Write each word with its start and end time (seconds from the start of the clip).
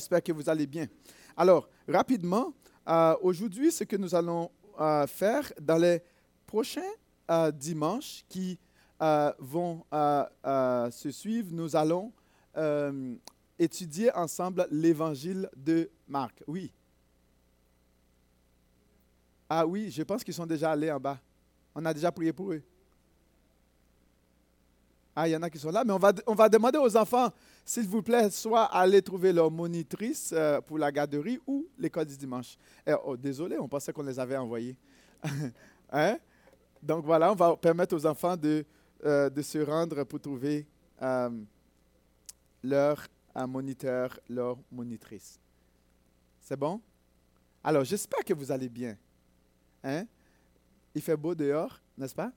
J'espère 0.00 0.22
que 0.22 0.32
vous 0.32 0.48
allez 0.48 0.66
bien. 0.66 0.86
Alors, 1.36 1.68
rapidement, 1.86 2.54
euh, 2.88 3.14
aujourd'hui, 3.20 3.70
ce 3.70 3.84
que 3.84 3.96
nous 3.96 4.14
allons 4.14 4.50
euh, 4.80 5.06
faire 5.06 5.52
dans 5.60 5.76
les 5.76 6.02
prochains 6.46 6.80
euh, 7.30 7.50
dimanches 7.50 8.24
qui 8.26 8.58
vont 9.38 9.84
se 9.92 11.10
suivre, 11.10 11.50
nous 11.52 11.76
allons 11.76 12.12
étudier 13.58 14.10
ensemble 14.14 14.66
l'évangile 14.70 15.50
de 15.54 15.90
Marc. 16.08 16.42
Oui. 16.46 16.72
Ah 19.50 19.66
oui, 19.66 19.90
je 19.90 20.02
pense 20.02 20.24
qu'ils 20.24 20.32
sont 20.32 20.46
déjà 20.46 20.70
allés 20.70 20.90
en 20.90 20.98
bas. 20.98 21.18
On 21.74 21.84
a 21.84 21.92
déjà 21.92 22.10
prié 22.10 22.32
pour 22.32 22.52
eux. 22.52 22.62
Ah, 25.22 25.28
il 25.28 25.32
y 25.32 25.36
en 25.36 25.42
a 25.42 25.50
qui 25.50 25.58
sont 25.58 25.70
là, 25.70 25.84
mais 25.84 25.92
on 25.92 26.34
va, 26.34 26.48
demander 26.48 26.78
aux 26.78 26.96
enfants, 26.96 27.30
s'il 27.62 27.86
vous 27.86 28.00
plaît, 28.00 28.30
soit 28.30 28.64
aller 28.64 29.02
trouver 29.02 29.34
leur 29.34 29.50
monitrice 29.50 30.30
euh, 30.32 30.62
pour 30.62 30.78
la 30.78 30.90
garderie 30.90 31.38
ou 31.46 31.68
l'école 31.78 32.06
du 32.06 32.16
dimanche. 32.16 32.56
Eh, 32.86 32.94
oh, 33.04 33.18
désolé, 33.18 33.58
on 33.58 33.68
pensait 33.68 33.92
qu'on 33.92 34.02
les 34.02 34.18
avait 34.18 34.38
envoyés. 34.38 34.78
hein? 35.92 36.16
Donc 36.82 37.04
voilà, 37.04 37.30
on 37.32 37.34
va 37.34 37.54
permettre 37.54 37.94
aux 37.94 38.06
enfants 38.06 38.34
de, 38.34 38.64
euh, 39.04 39.42
se 39.42 39.58
rendre 39.58 40.04
pour 40.04 40.20
trouver 40.20 40.66
euh, 41.02 41.28
leur 42.62 43.06
moniteur, 43.46 44.18
leur 44.26 44.56
monitrice. 44.72 45.38
C'est 46.40 46.56
bon? 46.56 46.80
Alors, 47.62 47.84
j'espère 47.84 48.24
que 48.24 48.32
vous 48.32 48.50
allez 48.50 48.70
bien. 48.70 48.96
Hein? 49.84 50.06
Il 50.94 51.02
fait 51.02 51.14
beau 51.18 51.34
dehors, 51.34 51.78
n'est-ce 51.98 52.14
pas? 52.14 52.32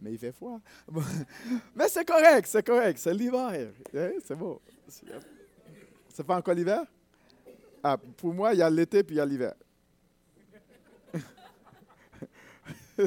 Mais 0.00 0.12
il 0.12 0.18
fait 0.18 0.32
froid. 0.32 0.60
mais 1.74 1.88
c'est 1.88 2.04
correct, 2.04 2.46
c'est 2.46 2.66
correct, 2.66 2.98
c'est 2.98 3.14
l'hiver. 3.14 3.70
Hein, 3.94 4.10
c'est 4.24 4.36
bon. 4.36 4.60
C'est 6.08 6.24
pas 6.24 6.36
encore 6.36 6.54
l'hiver? 6.54 6.84
Ah, 7.82 7.96
pour 8.16 8.34
moi, 8.34 8.52
il 8.52 8.58
y 8.58 8.62
a 8.62 8.70
l'été 8.70 9.02
puis 9.02 9.16
il 9.16 9.18
y 9.18 9.20
a 9.20 9.26
l'hiver. 9.26 9.54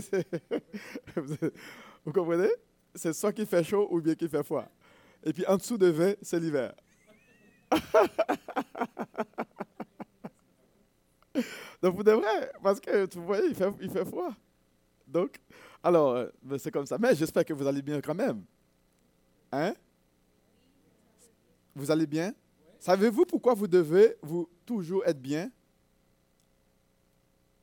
Vous 2.05 2.11
comprenez? 2.11 2.49
C'est 2.95 3.13
soit 3.13 3.31
qu'il 3.31 3.45
fait 3.45 3.63
chaud 3.63 3.87
ou 3.91 4.01
bien 4.01 4.15
qu'il 4.15 4.29
fait 4.29 4.43
froid. 4.43 4.67
Et 5.23 5.31
puis 5.33 5.45
en 5.45 5.57
dessous 5.57 5.77
de 5.77 5.87
20, 5.87 6.15
c'est 6.21 6.39
l'hiver. 6.39 6.73
Donc 11.81 11.95
vous 11.95 12.03
devrez, 12.03 12.51
parce 12.61 12.79
que 12.79 13.07
vous 13.15 13.25
voyez, 13.25 13.47
il 13.47 13.55
fait, 13.55 13.69
il 13.81 13.89
fait 13.89 14.05
froid. 14.05 14.33
Donc, 15.07 15.37
alors, 15.83 16.15
euh, 16.15 16.29
ben, 16.41 16.57
c'est 16.57 16.71
comme 16.71 16.85
ça. 16.85 16.97
Mais 16.97 17.13
j'espère 17.13 17.43
que 17.43 17.53
vous 17.53 17.67
allez 17.67 17.81
bien 17.81 17.99
quand 17.99 18.15
même. 18.15 18.43
Hein? 19.51 19.75
Vous 21.75 21.91
allez 21.91 22.07
bien? 22.07 22.33
Savez-vous 22.79 23.25
pourquoi 23.25 23.53
vous 23.53 23.67
devez 23.67 24.15
toujours 24.65 25.05
être 25.05 25.21
bien? 25.21 25.51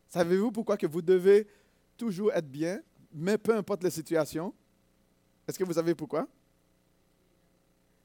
Savez-vous 0.08 0.52
pourquoi 0.52 0.76
vous 0.82 1.02
devez 1.02 1.46
toujours 1.96 2.32
être 2.32 2.48
bien, 2.48 2.82
mais 3.12 3.38
peu 3.38 3.54
importe 3.56 3.84
les 3.84 3.90
situations? 3.90 4.52
Est-ce 5.46 5.58
que 5.58 5.64
vous 5.64 5.74
savez 5.74 5.94
pourquoi? 5.94 6.26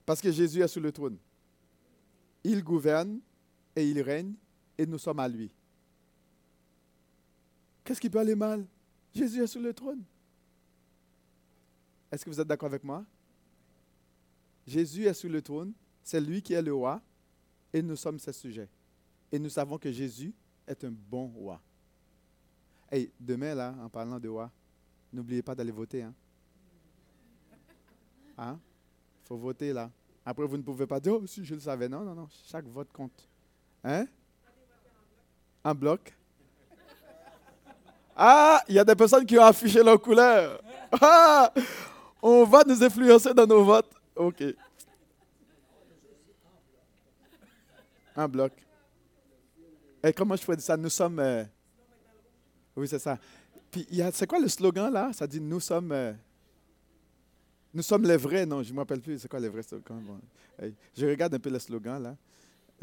Parce 0.06 0.22
que 0.22 0.32
Jésus 0.32 0.62
est 0.62 0.68
sur 0.68 0.82
le 0.82 0.92
trône. 0.92 1.18
Il 2.44 2.64
gouverne 2.64 3.20
et 3.76 3.90
il 3.90 4.02
règne 4.02 4.34
et 4.78 4.86
nous 4.86 5.00
sommes 5.00 5.20
à 5.20 5.28
lui. 5.28 5.52
Qu'est-ce 7.84 8.00
qui 8.00 8.10
peut 8.10 8.20
aller 8.20 8.36
mal? 8.36 8.66
Jésus 9.16 9.42
est 9.42 9.48
sur 9.48 9.62
le 9.62 9.74
trône. 9.74 10.04
Est-ce 12.12 12.26
que 12.26 12.30
vous 12.30 12.40
êtes 12.40 12.48
d'accord 12.48 12.68
avec 12.68 12.84
moi? 12.84 13.06
Jésus 14.68 15.06
est 15.06 15.14
sur 15.14 15.30
le 15.30 15.42
trône, 15.42 15.74
c'est 16.04 16.20
lui 16.20 16.42
qui 16.42 16.54
est 16.54 16.62
le 16.62 16.74
roi, 16.74 17.02
et 17.72 17.82
nous 17.82 17.96
sommes 17.96 18.20
ses 18.20 18.34
sujets. 18.34 18.70
Et 19.32 19.40
nous 19.40 19.50
savons 19.50 19.78
que 19.78 19.92
Jésus 19.92 20.34
est 20.68 20.84
un 20.84 20.92
bon 20.92 21.28
roi. 21.28 21.62
Et 22.92 23.12
demain, 23.20 23.56
là, 23.56 23.76
en 23.82 23.90
parlant 23.90 24.20
de 24.20 24.28
roi, 24.28 24.52
n'oubliez 25.12 25.42
pas 25.42 25.56
d'aller 25.56 25.72
voter. 25.72 26.04
Hein? 26.04 26.14
Hein? 28.38 28.60
Il 29.24 29.28
faut 29.28 29.38
voter 29.38 29.74
là. 29.74 29.92
Après, 30.26 30.46
vous 30.46 30.58
ne 30.58 30.64
pouvez 30.64 30.88
pas 30.88 31.00
dire, 31.00 31.14
oh, 31.14 31.28
si 31.28 31.44
je 31.46 31.54
le 31.54 31.62
savais. 31.62 31.88
Non, 31.88 32.04
non, 32.04 32.16
non. 32.16 32.28
Chaque 32.46 32.66
vote 32.66 32.92
compte. 32.92 33.30
Hein? 33.84 34.08
En 35.64 35.76
bloc. 35.76 36.15
Ah, 38.16 38.64
il 38.70 38.76
y 38.76 38.80
a 38.80 38.86
des 38.86 38.96
personnes 38.96 39.26
qui 39.26 39.38
ont 39.38 39.44
affiché 39.44 39.84
leur 39.84 40.02
couleur. 40.02 40.62
Ah, 41.02 41.52
on 42.22 42.46
va 42.46 42.64
nous 42.66 42.82
influencer 42.82 43.34
dans 43.34 43.46
nos 43.46 43.64
votes. 43.64 43.92
OK. 44.16 44.44
Un 48.16 48.28
bloc. 48.28 48.54
Et 50.02 50.14
comment 50.14 50.36
je 50.36 50.46
dire 50.46 50.62
ça? 50.62 50.78
Nous 50.78 50.90
sommes. 50.90 51.20
Euh, 51.20 51.44
oui, 52.76 52.88
c'est 52.88 53.00
ça. 53.00 53.18
Puis, 53.70 53.86
c'est 54.14 54.28
quoi 54.28 54.40
le 54.40 54.48
slogan 54.48 54.94
là? 54.94 55.12
Ça 55.12 55.28
dit 55.28 55.42
Nous 55.42 55.60
sommes. 55.60 55.92
Euh, 55.92 56.14
nous 57.74 57.82
sommes 57.82 58.04
les 58.04 58.16
vrais. 58.16 58.46
Non, 58.46 58.64
je 58.64 58.70
ne 58.70 58.76
me 58.76 58.80
rappelle 58.80 59.02
plus. 59.02 59.20
C'est 59.20 59.28
quoi 59.28 59.40
les 59.40 59.50
vrais 59.50 59.64
slogans? 59.64 60.02
je 60.96 61.06
regarde 61.06 61.34
un 61.34 61.40
peu 61.40 61.50
le 61.50 61.60
slogan 61.60 62.02
là. 62.02 62.16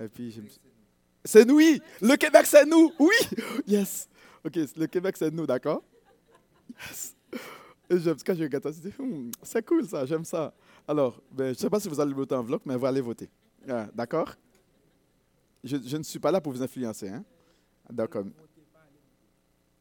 Et 0.04 0.09
puis, 0.09 0.38
C'est 1.25 1.47
nous, 1.47 1.56
oui. 1.56 1.81
Le 2.00 2.16
Québec, 2.16 2.44
c'est 2.44 2.66
nous. 2.66 2.92
Oui. 2.98 3.15
Yes. 3.66 4.09
OK, 4.44 4.56
le 4.76 4.86
Québec, 4.86 5.16
c'est 5.16 5.30
nous, 5.30 5.47
d'accord? 5.47 5.82
Yes. 6.80 7.16
Et 7.91 7.97
quand 8.25 8.34
je 8.34 8.42
regarde 8.42 8.72
ça, 8.72 8.80
je 8.82 9.03
hmm, 9.03 9.30
c'est 9.42 9.66
cool 9.66 9.86
ça, 9.86 10.06
j'aime 10.06 10.25
ça. 10.25 10.54
Alors, 10.88 11.20
ben, 11.30 11.47
je 11.47 11.50
ne 11.50 11.54
sais 11.54 11.70
pas 11.70 11.78
si 11.78 11.88
vous 11.88 12.00
allez 12.00 12.14
voter 12.14 12.34
en 12.34 12.42
vlog, 12.42 12.60
mais 12.64 12.76
vous 12.76 12.86
allez 12.86 13.00
voter. 13.00 13.28
Ah, 13.69 13.88
d'accord? 13.94 14.34
Je, 15.62 15.76
je, 15.84 15.97
ne 15.97 16.03
suis 16.03 16.19
pas 16.19 16.30
là 16.30 16.41
pour 16.41 16.53
vous 16.53 16.62
influencer. 16.62 17.08
Hein? 17.08 17.25
D'accord. 17.91 18.25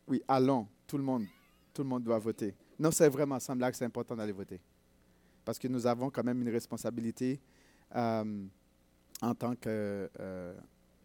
Oui, 0.08 0.22
allons, 0.28 0.68
tout 0.86 0.98
le 0.98 1.04
monde. 1.04 1.26
Tout 1.74 1.84
le 1.84 1.90
monde 1.90 2.04
doit 2.04 2.20
voter. 2.20 2.54
Non, 2.78 2.92
c'est 2.92 3.08
vraiment 3.10 3.40
semble 3.40 3.70
que 3.72 3.78
c'est 3.78 3.86
important 3.86 4.16
d'aller 4.16 4.34
voter. 4.34 4.60
Parce 5.46 5.58
que 5.58 5.68
nous 5.68 5.88
avons 5.88 6.10
quand 6.10 6.24
même 6.24 6.42
une 6.42 6.50
responsabilité 6.50 7.40
euh, 7.96 8.46
en 9.22 9.36
tant 9.36 9.56
que 9.56 10.10
euh, 10.20 10.54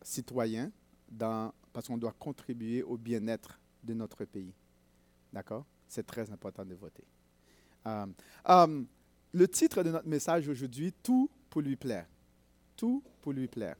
citoyen 0.02 0.70
dans 1.08 1.52
parce 1.76 1.88
qu'on 1.88 1.98
doit 1.98 2.14
contribuer 2.18 2.82
au 2.82 2.96
bien-être 2.96 3.60
de 3.84 3.92
notre 3.92 4.24
pays. 4.24 4.54
D'accord? 5.30 5.66
C'est 5.86 6.06
très 6.06 6.30
important 6.30 6.64
de 6.64 6.74
voter. 6.74 7.04
Euh, 7.86 8.06
euh, 8.48 8.82
le 9.34 9.46
titre 9.46 9.82
de 9.82 9.90
notre 9.90 10.08
message 10.08 10.48
aujourd'hui, 10.48 10.90
Tout 11.02 11.28
pour 11.50 11.60
lui 11.60 11.76
plaire. 11.76 12.06
Tout 12.78 13.02
pour 13.20 13.34
lui 13.34 13.46
plaire. 13.46 13.76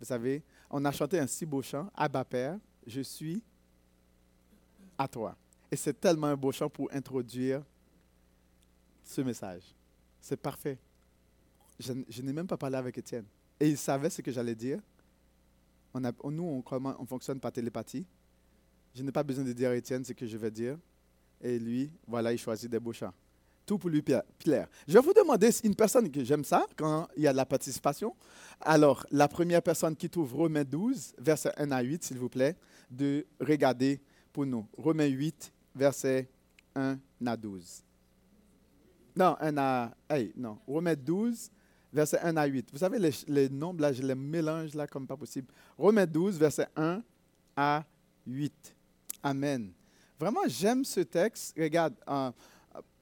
Vous 0.00 0.04
savez, 0.04 0.42
on 0.68 0.84
a 0.84 0.90
chanté 0.90 1.20
un 1.20 1.28
si 1.28 1.46
beau 1.46 1.62
chant, 1.62 1.88
Abba 1.94 2.24
Père, 2.24 2.58
je 2.84 3.02
suis 3.02 3.40
à 4.98 5.06
toi. 5.06 5.36
Et 5.70 5.76
c'est 5.76 6.00
tellement 6.00 6.26
un 6.26 6.36
beau 6.36 6.50
chant 6.50 6.68
pour 6.68 6.92
introduire 6.92 7.62
ce 9.04 9.20
message. 9.20 9.62
C'est 10.20 10.40
parfait. 10.40 10.76
Je, 11.78 11.92
je 12.08 12.22
n'ai 12.22 12.32
même 12.32 12.48
pas 12.48 12.56
parlé 12.56 12.74
avec 12.74 12.98
Étienne. 12.98 13.26
Et 13.60 13.68
il 13.68 13.78
savait 13.78 14.10
ce 14.10 14.20
que 14.22 14.32
j'allais 14.32 14.56
dire 14.56 14.80
nous, 16.00 16.44
on, 16.44 16.62
on, 16.70 17.06
fonctionne 17.06 17.40
par 17.40 17.52
télépathie. 17.52 18.06
Je 18.94 19.02
n'ai 19.02 19.12
pas 19.12 19.22
besoin 19.22 19.44
de 19.44 19.52
dire 19.52 19.70
à 19.70 19.76
Étienne 19.76 20.04
ce 20.04 20.12
que 20.12 20.26
je 20.26 20.36
vais 20.36 20.50
dire. 20.50 20.78
Et 21.40 21.58
lui, 21.58 21.90
voilà, 22.06 22.32
il 22.32 22.38
choisit 22.38 22.70
des 22.70 22.80
beaux 22.80 22.92
chants. 22.92 23.12
Tout 23.66 23.78
pour 23.78 23.90
lui 23.90 24.00
plaire. 24.00 24.68
Je 24.86 24.94
vais 24.94 25.00
vous 25.00 25.12
demander 25.12 25.50
une 25.64 25.74
personne 25.74 26.10
que 26.10 26.22
j'aime 26.22 26.44
ça 26.44 26.66
quand 26.76 27.08
il 27.16 27.24
y 27.24 27.26
a 27.26 27.32
de 27.32 27.36
la 27.36 27.44
participation. 27.44 28.14
Alors, 28.60 29.04
la 29.10 29.26
première 29.26 29.60
personne 29.60 29.96
qui 29.96 30.08
trouve 30.08 30.34
Romains 30.34 30.64
12, 30.64 31.14
verset 31.18 31.52
1 31.56 31.72
à 31.72 31.82
8, 31.82 32.04
s'il 32.04 32.18
vous 32.18 32.28
plaît, 32.28 32.56
de 32.90 33.26
regarder 33.40 34.00
pour 34.32 34.46
nous. 34.46 34.66
Romains 34.78 35.06
8, 35.06 35.52
verset 35.74 36.28
1 36.76 36.98
à 37.26 37.36
12. 37.36 37.82
Non, 39.16 39.36
1 39.40 39.56
à. 39.56 39.94
Hey, 40.08 40.32
non. 40.36 40.58
Romains 40.66 40.94
12, 40.94 41.50
verset 41.96 42.20
1 42.20 42.36
à 42.36 42.46
8. 42.46 42.68
Vous 42.72 42.78
savez, 42.78 42.98
les, 43.26 43.48
nombres, 43.48 43.80
là, 43.80 43.92
je 43.92 44.02
les 44.02 44.14
mélange 44.14 44.74
là 44.74 44.86
comme 44.86 45.06
pas 45.06 45.16
possible. 45.16 45.48
Romains 45.76 46.06
12, 46.06 46.38
verset 46.38 46.68
1 46.76 47.02
à 47.56 47.84
8. 48.26 48.76
Amen. 49.22 49.72
Vraiment, 50.20 50.42
j'aime 50.46 50.84
ce 50.84 51.00
texte. 51.00 51.56
Regarde, 51.58 51.94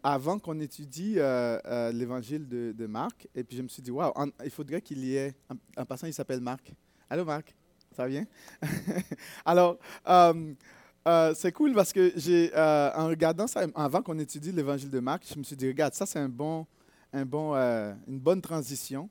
avant 0.03 0.39
qu'on 0.39 0.61
étudie 0.61 1.15
euh, 1.17 1.59
euh, 1.65 1.93
l'évangile 1.93 2.47
de, 2.49 2.87
Marc, 2.87 3.27
et 3.35 3.43
puis 3.43 3.57
je 3.57 3.63
me 3.63 3.69
suis 3.69 3.83
dit, 3.83 3.91
waouh, 3.91 4.13
il 4.45 4.51
faudrait 4.51 4.81
qu'il 4.81 5.05
y 5.05 5.17
ait. 5.17 5.35
Un, 5.77 5.85
passant, 5.85 6.07
il 6.07 6.15
s'appelle 6.15 6.41
Marc. 6.41 6.73
Allô, 7.11 7.25
Marc? 7.25 7.55
Ça 7.97 8.07
vient 8.07 8.25
Alors, 9.45 9.79
euh, 10.09 11.35
c'est 11.35 11.53
cool 11.53 11.75
parce 11.75 11.93
que 11.93 12.13
j'ai, 12.17 12.51
en 12.55 13.09
regardant 13.09 13.47
ça, 13.47 13.67
avant 13.75 14.03
qu'on 14.03 14.19
étudie 14.19 14.53
l'évangile 14.53 14.91
de 14.91 15.01
Marc, 15.01 15.25
je 15.33 15.39
me 15.39 15.43
suis 15.43 15.57
dit, 15.57 15.67
regarde, 15.67 15.95
ça, 15.95 16.07
c'est 16.07 16.21
un 16.21 16.29
bon 16.29 16.67
euh, 17.15 17.95
une 18.09 18.19
bonne 18.19 18.43
transition 18.43 19.09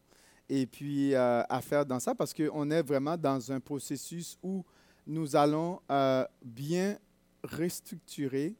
et 0.50 0.66
puis 0.66 1.14
euh, 1.16 1.42
à 1.48 1.62
faire 1.62 1.86
dans 1.86 2.00
ça 2.00 2.14
parce 2.14 2.34
qu'on 2.34 2.70
est 2.70 2.82
vraiment 2.82 3.16
dans 3.18 3.52
un 3.52 3.60
processus 3.60 4.38
où 4.44 4.64
nous 5.08 5.36
allons 5.36 5.80
euh, 5.90 6.26
bien 6.44 6.98
restructurer 7.44 8.56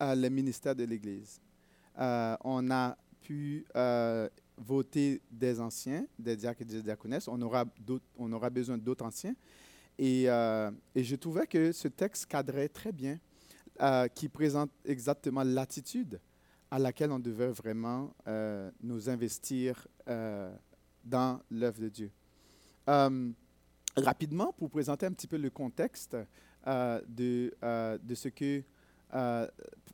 le 0.00 0.28
ministère 0.28 0.76
de 0.76 0.84
l'Église. 0.84 1.40
on 1.96 2.70
a 2.70 2.96
pu 3.20 3.66
voter 4.56 5.20
des 5.28 5.60
anciens, 5.60 6.06
des 6.16 6.36
diacres 6.36 6.62
et 6.62 6.64
des 6.64 6.82
diaconesses. 6.82 7.26
On 7.26 7.40
aura, 7.42 7.64
on 8.16 8.32
aura 8.32 8.48
besoin 8.48 8.78
d'autres 8.78 9.04
anciens. 9.04 9.34
Et, 9.98 10.26
et, 10.26 11.04
je 11.04 11.16
trouvais 11.16 11.48
que 11.48 11.72
ce 11.72 11.88
texte 11.88 12.26
cadrait 12.26 12.68
très 12.68 12.92
bien, 12.92 13.18
qui 14.14 14.28
présente 14.28 14.70
exactement 14.84 15.42
l'attitude 15.42 16.20
à 16.70 16.78
laquelle 16.78 17.12
on 17.12 17.18
devait 17.18 17.50
vraiment 17.50 18.12
nous 18.82 19.08
investir 19.08 19.86
dans 21.04 21.40
l'œuvre 21.50 21.80
de 21.80 21.88
Dieu. 21.88 22.10
rapidement, 23.96 24.52
pour 24.52 24.70
présenter 24.70 25.06
un 25.06 25.12
petit 25.12 25.26
peu 25.26 25.38
le 25.38 25.50
contexte 25.50 26.16
de, 26.66 27.54
ce 28.14 28.28
que 28.28 28.62
euh, 29.14 29.48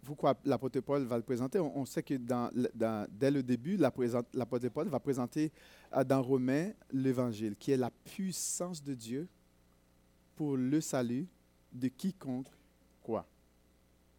pourquoi 0.05 0.35
l'apôtre 0.45 0.81
Paul 0.81 1.05
va 1.05 1.17
le 1.17 1.23
présenter 1.23 1.61
on, 1.61 1.85
sait 1.87 2.03
que 2.03 2.15
dès 2.15 3.31
le 3.31 3.43
début, 3.43 3.77
l'apôtre 3.77 4.69
Paul 4.69 4.89
va 4.89 4.99
présenter 4.99 5.53
euh, 5.95 6.03
dans 6.03 6.21
Romains 6.21 6.73
l'Évangile, 6.93 7.55
qui 7.57 7.71
est 7.71 7.77
la 7.77 7.91
puissance 7.91 8.83
de 8.83 8.95
Dieu 8.95 9.29
pour 10.35 10.57
le 10.57 10.81
salut 10.81 11.27
de 11.73 11.89
quiconque 11.89 12.49
quoi. 13.03 13.25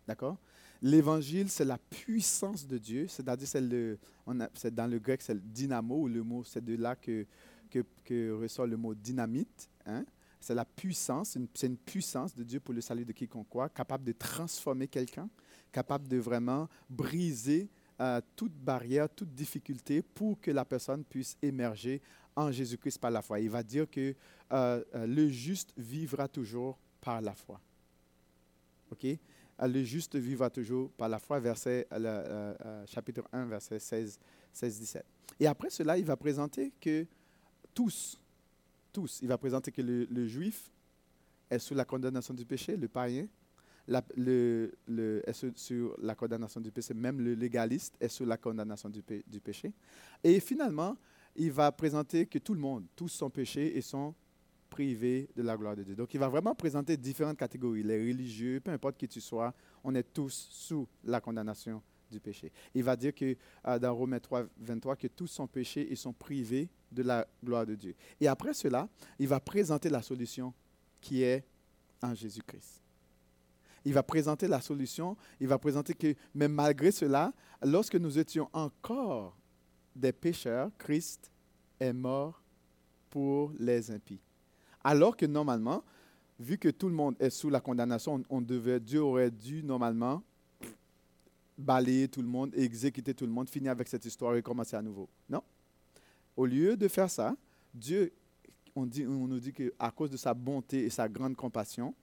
D'accord? 0.07 0.37
L'évangile, 0.85 1.49
c'est 1.49 1.65
la 1.65 1.79
puissance 1.79 2.67
de 2.67 2.77
Dieu, 2.77 3.07
c'est-à-dire 3.07 3.47
c'est, 3.47 4.75
dans 4.75 4.85
le 4.85 4.99
grec, 4.99 5.19
c'est 5.19 5.33
le 5.33 5.39
dynamo, 5.39 6.07
le 6.07 6.21
mot, 6.21 6.43
c'est 6.43 6.63
de 6.63 6.75
là 6.75 6.95
que, 6.95 7.25
que, 7.71 8.31
ressort 8.39 8.67
le 8.67 8.77
mot 8.77 8.93
dynamite. 8.93 9.67
Hein? 9.87 10.05
C'est 10.39 10.53
la 10.53 10.63
puissance, 10.63 11.35
c'est 11.55 11.65
une 11.65 11.77
puissance 11.77 12.35
de 12.35 12.43
Dieu 12.43 12.59
pour 12.59 12.75
le 12.75 12.81
salut 12.81 13.03
de 13.03 13.13
quiconque, 13.13 13.47
capable 13.73 14.03
de 14.03 14.11
transformer 14.11 14.87
quelqu'un, 14.87 15.27
capable 15.71 16.07
de 16.07 16.17
vraiment 16.17 16.69
briser 16.87 17.67
euh, 17.99 18.21
toute 18.35 18.53
barrière, 18.53 19.09
toute 19.09 19.33
difficulté 19.33 20.03
pour 20.03 20.39
que 20.39 20.51
la 20.51 20.65
personne 20.65 21.03
puisse 21.03 21.35
émerger 21.41 21.99
en 22.35 22.51
Jésus-Christ 22.51 22.99
par 22.99 23.09
la 23.09 23.23
foi. 23.23 23.39
Il 23.39 23.49
va 23.49 23.63
dire 23.63 23.89
que 23.89 24.13
euh, 24.53 24.83
euh, 24.93 25.07
le 25.07 25.29
juste 25.29 25.73
vivra 25.77 26.27
toujours 26.27 26.77
par 27.01 27.21
la 27.21 27.33
foi. 27.33 27.59
OK? 28.91 29.07
Le 29.59 29.83
juste 29.83 30.15
vivra 30.15 30.49
toujours 30.49 30.91
par 30.91 31.07
la 31.07 31.19
foi, 31.19 31.39
verset, 31.39 31.87
chapitre 32.87 33.23
1, 33.31 33.45
verset 33.45 33.79
16, 33.79 34.19
16, 34.51 34.79
17. 34.79 35.05
Et 35.39 35.47
après 35.47 35.69
cela, 35.69 35.97
il 35.97 36.05
va 36.05 36.17
présenter 36.17 36.73
que 36.79 37.05
tous, 37.73 38.19
tous. 38.91 39.19
Il 39.21 39.27
va 39.27 39.37
présenter 39.37 39.71
que 39.71 39.81
le, 39.81 40.27
juif 40.27 40.71
est 41.49 41.59
sous 41.59 41.73
la 41.73 41.85
condamnation 41.85 42.33
du 42.33 42.45
péché, 42.45 42.75
le 42.75 42.87
païen 42.87 43.27
le, 44.17 44.73
le, 44.87 45.21
est 45.29 45.57
sur, 45.57 45.95
la 46.01 46.15
condamnation 46.15 46.59
du 46.59 46.71
péché, 46.71 46.93
même 46.93 47.21
le 47.21 47.33
légaliste 47.33 47.95
est 47.99 48.07
sous 48.07 48.25
la 48.25 48.37
condamnation 48.37 48.89
du, 48.89 49.03
du, 49.27 49.39
péché. 49.39 49.71
Et 50.23 50.39
finalement, 50.39 50.97
il 51.35 51.51
va 51.51 51.71
présenter 51.71 52.25
que 52.25 52.39
tout 52.39 52.53
le 52.53 52.59
monde, 52.59 52.85
tous 52.95 53.09
sont 53.09 53.29
péchés 53.29 53.77
et 53.77 53.81
sont 53.81 54.15
privés 54.75 55.29
de 55.37 55.41
la 55.41 55.55
gloire 55.55 55.73
de 55.73 55.83
Dieu. 55.83 55.95
Donc, 55.95 56.13
il 56.13 56.19
va 56.19 56.27
vraiment 56.27 56.53
présenter 56.53 56.97
différentes 56.97 57.37
catégories. 57.37 57.81
Les 57.81 57.97
religieux, 57.97 58.59
peu 58.59 58.71
importe 58.71 58.97
qui 58.97 59.07
tu 59.07 59.21
sois, 59.21 59.53
on 59.85 59.95
est 59.95 60.03
tous 60.03 60.49
sous 60.51 60.85
la 61.05 61.21
condamnation 61.21 61.81
du 62.11 62.19
péché. 62.19 62.51
Il 62.73 62.83
va 62.83 62.97
dire 62.97 63.15
que 63.15 63.37
euh, 63.67 63.79
dans 63.79 63.95
Romains 63.95 64.19
3, 64.19 64.43
23, 64.59 64.97
que 64.97 65.07
tous 65.07 65.27
sont 65.27 65.47
péchés 65.47 65.89
et 65.89 65.95
sont 65.95 66.11
privés 66.11 66.67
de 66.91 67.03
la 67.03 67.25
gloire 67.41 67.65
de 67.65 67.73
Dieu. 67.73 67.95
Et 68.19 68.27
après 68.27 68.53
cela, 68.53 68.89
il 69.17 69.29
va 69.29 69.39
présenter 69.39 69.87
la 69.87 70.01
solution 70.01 70.53
qui 70.99 71.23
est 71.23 71.45
en 72.01 72.13
Jésus-Christ. 72.13 72.81
Il 73.85 73.93
va 73.93 74.03
présenter 74.03 74.45
la 74.45 74.59
solution, 74.59 75.15
il 75.39 75.47
va 75.47 75.57
présenter 75.57 75.93
que, 75.93 76.15
même 76.33 76.51
malgré 76.51 76.91
cela, 76.91 77.31
lorsque 77.63 77.95
nous 77.95 78.19
étions 78.19 78.49
encore 78.51 79.37
des 79.95 80.11
pécheurs, 80.11 80.69
Christ 80.77 81.31
est 81.79 81.93
mort 81.93 82.43
pour 83.09 83.53
les 83.57 83.89
impies. 83.89 84.24
Alors 84.85 85.17
que 85.17 85.25
normalement, 85.25 85.83
vu 86.39 86.59
que 86.59 86.69
tout 86.69 86.87
le 86.87 86.93
monde 86.93 87.15
est 87.19 87.31
sous 87.31 87.49
la 87.49 87.59
condamnation, 87.59 88.21
on 88.29 88.39
Dieu 88.39 89.01
aurait 89.01 89.31
dû 89.31 89.63
normalement 89.63 90.21
balayer 91.57 92.07
tout 92.07 92.21
le 92.21 92.27
monde, 92.27 92.53
exécuter 92.53 93.15
tout 93.15 93.25
le 93.25 93.31
monde, 93.31 93.49
finir 93.49 93.71
avec 93.71 93.87
cette 93.87 94.05
histoire 94.05 94.35
et 94.35 94.43
commencer 94.43 94.75
à 94.75 94.83
nouveau. 94.83 95.09
Non. 95.27 95.41
Au 96.37 96.45
lieu 96.45 96.77
de 96.77 96.87
faire 96.87 97.09
ça, 97.09 97.35
Dieu, 97.73 98.13
on, 98.75 98.85
nous 98.85 99.39
dit 99.39 99.53
qu'à 99.53 99.89
cause 99.89 100.11
de 100.11 100.17
sa 100.17 100.35
bonté 100.35 100.85
et 100.85 100.91
sa 100.91 101.09
grande 101.09 101.35
compassion, 101.35 101.95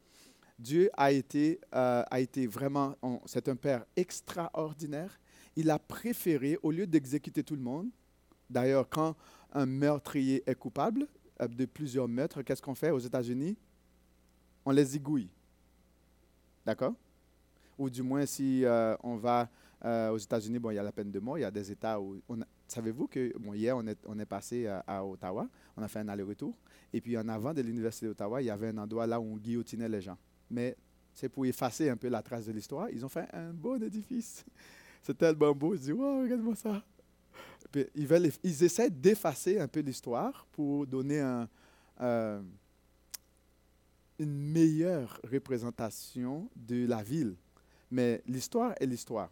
Dieu 0.58 0.90
a 0.94 1.12
été, 1.12 1.60
euh, 1.76 2.02
a 2.10 2.18
été 2.18 2.48
vraiment, 2.48 2.96
c'est 3.26 3.48
un 3.48 3.54
Père 3.54 3.84
extraordinaire. 3.94 5.20
Il 5.54 5.70
a 5.70 5.78
préféré, 5.78 6.58
au 6.64 6.72
lieu 6.72 6.88
d'exécuter 6.88 7.44
tout 7.44 7.54
le 7.54 7.62
monde, 7.62 7.90
d'ailleurs, 8.50 8.88
quand 8.88 9.14
un 9.52 9.66
meurtrier 9.66 10.42
est 10.46 10.56
coupable 10.56 11.06
de 11.48 11.64
plusieurs 11.66 12.08
meurtres, 12.08 12.42
qu'est-ce 12.42 12.62
qu'on 12.62 12.74
fait 12.74 12.90
aux 12.90 12.98
États-Unis? 12.98 13.56
On 14.64 14.70
les 14.70 14.96
égouille. 14.96 15.28
D'accord? 16.64 16.94
Ou 17.78 17.90
du 17.90 18.02
moins, 18.02 18.26
si 18.26 18.64
euh, 18.64 18.96
on 19.02 19.16
va 19.16 19.48
aux 19.84 20.18
États-Unis, 20.18 20.60
bon, 20.60 20.70
il 20.70 20.76
y 20.76 20.78
a 20.78 20.82
la 20.82 20.92
peine 20.92 21.10
de 21.10 21.18
mort, 21.18 21.38
il 21.38 21.40
y 21.40 21.44
a 21.44 21.50
des 21.50 21.72
États 21.72 22.00
où 22.00 22.16
Savez-vous 22.68 23.08
que 23.08 23.32
hier, 23.54 23.76
on 23.76 24.18
est, 24.18 24.24
passé 24.24 24.66
à, 24.66 25.04
Ottawa, 25.04 25.48
on 25.76 25.82
a 25.82 25.88
fait 25.88 25.98
un 25.98 26.08
aller-retour, 26.08 26.56
et 26.92 27.00
puis 27.00 27.18
en 27.18 27.28
avant 27.28 27.52
de 27.52 27.60
l'Université 27.60 28.06
d'Ottawa, 28.06 28.40
il 28.40 28.46
y 28.46 28.50
avait 28.50 28.68
un 28.68 28.78
endroit 28.78 29.06
là 29.06 29.20
où 29.20 29.24
on 29.24 29.36
guillotinait 29.36 29.88
les 29.88 30.00
gens. 30.00 30.16
Mais 30.48 30.76
c'est 31.12 31.28
pour 31.28 31.44
effacer 31.44 31.90
un 31.90 31.96
peu 31.96 32.08
la 32.08 32.22
trace 32.22 32.46
de 32.46 32.52
l'histoire. 32.52 32.88
Ils 32.90 33.04
ont 33.04 33.08
fait 33.08 33.26
un 33.32 33.52
bon 33.52 33.82
édifice. 33.82 34.44
C'est 35.02 35.18
tellement 35.18 35.52
beau. 35.52 35.74
Ils 35.74 35.80
disent, 35.80 35.92
wow, 35.92 36.22
regarde-moi 36.22 36.54
ça. 36.54 36.82
Ils, 37.94 38.64
essaient 38.64 38.90
d'effacer 38.90 39.58
un 39.58 39.68
peu 39.68 39.80
l'histoire 39.80 40.46
pour 40.52 40.86
donner 40.86 41.20
euh, 42.00 42.42
une 44.18 44.52
meilleure 44.52 45.20
représentation 45.30 46.48
de 46.56 46.86
la 46.86 47.02
ville. 47.02 47.36
Mais 47.90 48.22
l'histoire 48.26 48.74
est 48.80 48.86
l'histoire. 48.86 49.30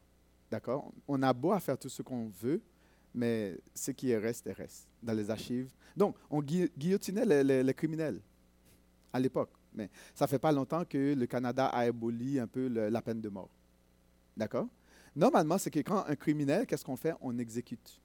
D'accord? 0.51 0.93
On 1.07 1.23
a 1.23 1.33
beau 1.33 1.53
à 1.53 1.61
faire 1.61 1.79
tout 1.79 1.89
ce 1.89 2.03
qu'on 2.03 2.29
veut, 2.29 2.61
mais 3.15 3.59
ce 3.75 3.93
qui 3.93 4.15
reste, 4.15 4.49
reste 4.57 4.89
dans 5.03 5.13
les 5.13 5.31
archives. 5.31 5.71
Donc, 5.97 6.17
on 6.29 6.43
guillotinait 6.43 7.43
les, 7.63 7.75
criminels 7.75 8.21
à 9.13 9.21
l'époque. 9.21 9.53
Mais 9.73 9.89
ça 10.15 10.25
ne 10.25 10.29
fait 10.29 10.39
pas 10.39 10.51
longtemps 10.51 10.85
que 10.85 11.15
le 11.15 11.27
Canada 11.27 11.67
a 11.67 11.81
aboli 11.81 12.41
un 12.41 12.47
peu 12.49 12.67
la 12.67 13.03
peine 13.03 13.21
de 13.21 13.29
mort. 13.29 13.51
D'accord? 14.37 14.69
Normalement, 15.15 15.59
c'est 15.59 15.71
que 15.71 15.81
quand 15.81 16.05
un 16.07 16.17
criminel, 16.17 16.67
qu'est-ce 16.67 16.85
qu'on 16.85 16.97
fait? 16.97 17.15
On 17.21 17.37
exécute. 17.39 18.01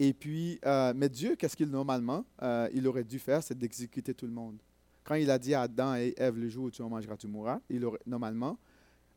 Et 0.00 0.12
puis, 0.12 0.60
euh, 0.64 0.92
mais 0.94 1.08
Dieu, 1.08 1.34
qu'est-ce 1.36 1.56
qu'il 1.56 1.68
normalement, 1.68 2.24
euh, 2.42 2.68
il 2.72 2.86
aurait 2.86 3.04
dû 3.04 3.18
faire, 3.18 3.42
c'est 3.42 3.58
d'exécuter 3.58 4.14
tout 4.14 4.26
le 4.26 4.32
monde. 4.32 4.58
Quand 5.02 5.16
il 5.16 5.30
a 5.30 5.38
dit 5.38 5.54
à 5.54 5.62
Adam 5.62 5.96
et 5.96 6.14
Ève, 6.16 6.38
le 6.38 6.48
jour 6.48 6.66
où 6.66 6.70
tu 6.70 6.82
en 6.82 6.88
mangeras, 6.88 7.16
tu 7.16 7.26
mourras, 7.26 7.60
il 7.68 7.84
aurait, 7.84 7.98
normalement, 8.06 8.58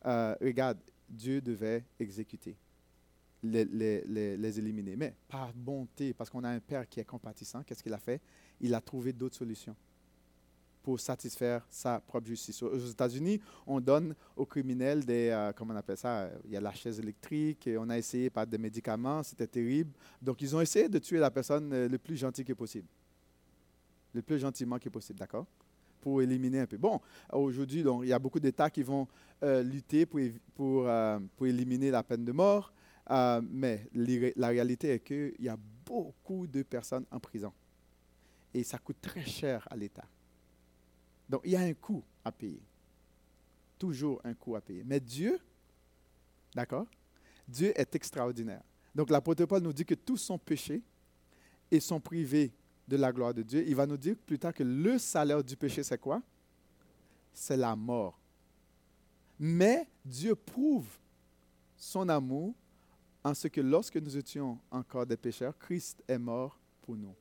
euh, 0.06 0.36
regarde, 0.42 0.80
Dieu 1.08 1.42
devait 1.42 1.84
exécuter 2.00 2.56
les, 3.44 4.60
éliminer. 4.60 4.96
Mais 4.96 5.14
par 5.28 5.54
bonté, 5.54 6.14
parce 6.14 6.30
qu'on 6.30 6.44
a 6.44 6.50
un 6.50 6.60
Père 6.60 6.88
qui 6.88 7.00
est 7.00 7.06
compatissant, 7.06 7.62
qu'est-ce 7.64 7.84
qu'il 7.84 7.94
a 7.94 8.00
fait? 8.00 8.22
Il 8.60 8.74
a 8.74 8.82
trouvé 8.82 9.14
d'autres 9.14 9.36
solutions 9.36 9.76
pour 10.84 11.00
satisfaire 11.00 11.66
sa 11.70 12.00
propre 12.00 12.28
justice. 12.28 12.62
Aux 12.64 12.78
États-Unis, 12.78 13.40
on 13.66 13.80
donne 13.80 14.16
aux 14.36 14.46
criminels 14.46 15.06
des, 15.06 15.30
euh, 15.30 15.52
comment 15.54 15.74
on 15.74 15.78
appelle 15.78 15.98
ça, 15.98 16.30
il 16.46 16.52
y 16.52 16.58
a 16.58 16.62
la 16.62 16.74
chaise 16.74 17.00
électrique, 17.00 17.70
on 17.78 17.90
a 17.90 17.98
essayé 17.98 18.30
par 18.30 18.48
des 18.48 18.58
médicaments, 18.58 19.24
c'était 19.24 19.48
terrible. 19.48 19.92
Donc, 20.22 20.42
ils 20.42 20.56
ont 20.56 20.62
essayé 20.62 20.90
de 20.90 21.00
tuer 21.00 21.20
la 21.20 21.32
personne 21.32 21.72
euh, 21.74 21.88
le 21.88 21.98
plus 21.98 22.18
gentil 22.18 22.44
que 22.44 22.54
possible. 22.54 22.88
Le 24.14 24.22
plus 24.22 24.40
gentiment 24.40 24.78
que 24.78 24.90
possible, 24.90 25.20
d'accord? 25.20 25.46
Pour 26.02 26.22
éliminer 26.22 26.62
un 26.62 26.66
peu. 26.66 26.78
Bon, 26.78 27.00
aujourd'hui, 27.32 27.84
il 28.04 28.08
y 28.08 28.14
a 28.14 28.20
beaucoup 28.20 28.40
d'États 28.40 28.70
qui 28.70 28.84
vont 28.84 29.08
euh, 29.44 29.62
lutter 29.62 30.06
pour, 30.06 30.20
pour, 30.56 30.90
pour 31.38 31.48
éliminer 31.48 31.92
la 31.92 32.04
peine 32.04 32.26
de 32.26 32.32
mort. 32.32 32.74
Euh, 33.10 33.42
mais 33.50 33.90
la 34.36 34.48
réalité 34.48 34.94
est 34.94 35.00
qu'il 35.00 35.34
y 35.40 35.50
a 35.50 35.58
beaucoup 35.86 36.48
de 36.48 36.64
personnes 36.64 37.06
en 37.12 37.20
prison. 37.20 37.52
Et 38.54 38.64
ça 38.64 38.78
coûte 38.78 38.98
très 39.02 39.26
cher 39.26 39.68
à 39.70 39.76
l'État. 39.76 40.06
Donc, 41.32 41.42
il 41.46 41.52
y 41.52 41.56
a 41.56 41.62
un 41.62 41.74
coût 41.74 42.04
à 42.26 42.32
payer. 42.32 42.62
Toujours 43.80 44.20
un 44.26 44.34
coût 44.34 44.58
à 44.58 44.62
payer. 44.62 44.84
Mais 44.86 45.00
Dieu, 45.00 45.40
d'accord? 46.54 46.86
Dieu 47.48 47.72
est 47.74 47.96
extraordinaire. 47.96 48.62
Donc, 48.94 49.10
l'apôtre 49.10 49.46
Paul 49.46 49.62
nous 49.62 49.72
dit 49.72 49.86
que 49.86 49.96
tous 49.96 50.18
sont 50.18 50.38
péchés 50.38 50.82
et 51.72 51.80
sont 51.80 52.02
privés 52.02 52.52
de 52.86 52.98
la 52.98 53.14
gloire 53.14 53.34
de 53.34 53.44
Dieu. 53.44 53.64
Il 53.66 53.76
va 53.76 53.86
nous 53.88 53.96
dire 53.96 54.18
plus 54.18 54.38
tard 54.38 54.54
que 54.54 54.64
le 54.64 54.98
salaire 54.98 55.42
du 55.42 55.56
péché, 55.56 55.84
c'est 55.84 55.98
quoi? 55.98 56.22
C'est 57.34 57.56
la 57.56 57.78
mort. 57.78 58.20
Mais 59.40 59.88
Dieu 60.04 60.36
prouve 60.36 60.90
son 61.78 62.10
amour 62.10 62.54
en 63.24 63.34
ce 63.34 63.48
que 63.48 63.62
lorsque 63.62 63.96
nous 63.96 64.18
étions 64.18 64.60
encore 64.70 65.06
des 65.06 65.16
pécheurs, 65.16 65.58
Christ 65.58 66.04
est 66.10 66.18
mort 66.18 66.60
pour 66.82 66.98
nous, 66.98 67.16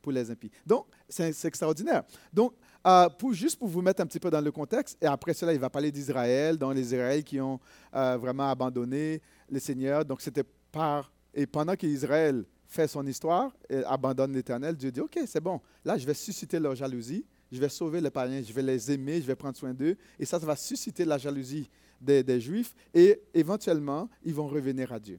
pour 0.00 0.12
les 0.12 0.30
impies. 0.30 0.50
Donc, 0.66 0.86
c'est 1.08 1.44
extraordinaire. 1.44 2.02
Donc, 2.32 2.54
euh, 2.86 3.08
juste 3.32 3.58
pour 3.58 3.68
vous 3.68 3.82
mettre 3.82 4.00
un 4.02 4.06
petit 4.06 4.20
peu 4.20 4.30
dans 4.30 4.40
le 4.40 4.50
contexte, 4.50 4.96
et 5.00 5.06
après 5.06 5.34
cela, 5.34 5.52
il 5.52 5.58
va 5.58 5.68
parler 5.68 5.92
d'Israël, 5.92 6.56
dans 6.56 6.72
les 6.72 6.80
Israël 6.80 7.22
qui 7.22 7.40
ont 7.40 7.60
euh, 7.94 8.16
vraiment 8.16 8.50
abandonné 8.50 9.20
le 9.50 9.58
Seigneur. 9.58 10.04
Donc, 10.04 10.20
c'était 10.20 10.44
par 10.72 11.12
Et 11.34 11.46
pendant 11.46 11.76
qu'Israël 11.76 12.44
fait 12.66 12.86
son 12.86 13.06
histoire 13.06 13.52
et 13.68 13.84
abandonne 13.84 14.32
l'Éternel, 14.32 14.76
Dieu 14.76 14.90
dit, 14.90 15.00
OK, 15.00 15.18
c'est 15.26 15.40
bon, 15.40 15.60
là, 15.84 15.98
je 15.98 16.06
vais 16.06 16.14
susciter 16.14 16.58
leur 16.58 16.74
jalousie, 16.74 17.26
je 17.50 17.60
vais 17.60 17.68
sauver 17.68 18.00
les 18.00 18.10
païens, 18.10 18.42
je 18.42 18.52
vais 18.52 18.62
les 18.62 18.92
aimer, 18.92 19.20
je 19.20 19.26
vais 19.26 19.34
prendre 19.34 19.56
soin 19.56 19.74
d'eux, 19.74 19.96
et 20.18 20.24
ça, 20.24 20.38
ça 20.38 20.46
va 20.46 20.56
susciter 20.56 21.04
la 21.04 21.18
jalousie 21.18 21.68
des, 22.00 22.40
Juifs, 22.40 22.74
et 22.94 23.20
éventuellement, 23.34 24.08
ils 24.22 24.34
vont 24.34 24.46
revenir 24.46 24.92
à 24.92 25.00
Dieu. 25.00 25.18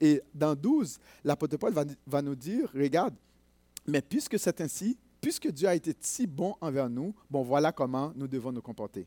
Et 0.00 0.20
dans 0.34 0.54
12, 0.54 0.98
l'apôtre 1.24 1.56
Paul 1.56 1.72
va 2.06 2.22
nous 2.22 2.34
dire, 2.34 2.70
regarde, 2.74 3.14
mais 3.88 4.02
puisque 4.02 4.38
c'est 4.38 4.60
ainsi, 4.60 4.98
puisque 5.20 5.50
Dieu 5.50 5.68
a 5.68 5.74
été 5.74 5.94
si 6.00 6.26
bon 6.26 6.54
envers 6.60 6.88
nous, 6.88 7.14
bon, 7.28 7.42
voilà 7.42 7.72
comment 7.72 8.12
nous 8.14 8.28
devons 8.28 8.52
nous 8.52 8.62
comporter. 8.62 9.06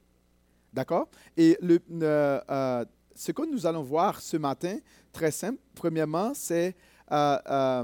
D'accord? 0.74 1.10
Et 1.38 1.58
le, 1.62 1.80
euh, 1.92 2.86
ce 3.16 3.32
que 3.32 3.50
nous 3.50 3.66
allons 3.66 3.84
voir 3.84 4.20
ce 4.20 4.38
matin, 4.38 4.78
très 5.12 5.32
simple, 5.32 5.60
premièrement, 5.76 6.34
c'est 6.34 6.76
euh, 7.12 7.38
euh, 7.50 7.84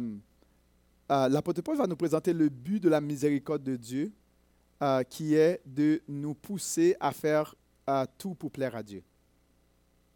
euh, 1.11 1.29
l'apôtre 1.29 1.61
Paul 1.61 1.77
va 1.77 1.87
nous 1.87 1.95
présenter 1.95 2.33
le 2.33 2.49
but 2.49 2.81
de 2.81 2.89
la 2.89 3.01
miséricorde 3.01 3.63
de 3.63 3.75
Dieu, 3.75 4.11
qui 5.09 5.33
est 5.33 5.61
de 5.65 6.01
nous 6.07 6.35
pousser 6.35 6.95
à 6.99 7.11
faire 7.11 7.55
tout 8.17 8.35
pour 8.35 8.51
plaire 8.51 8.75
à 8.75 8.83
Dieu. 8.83 9.03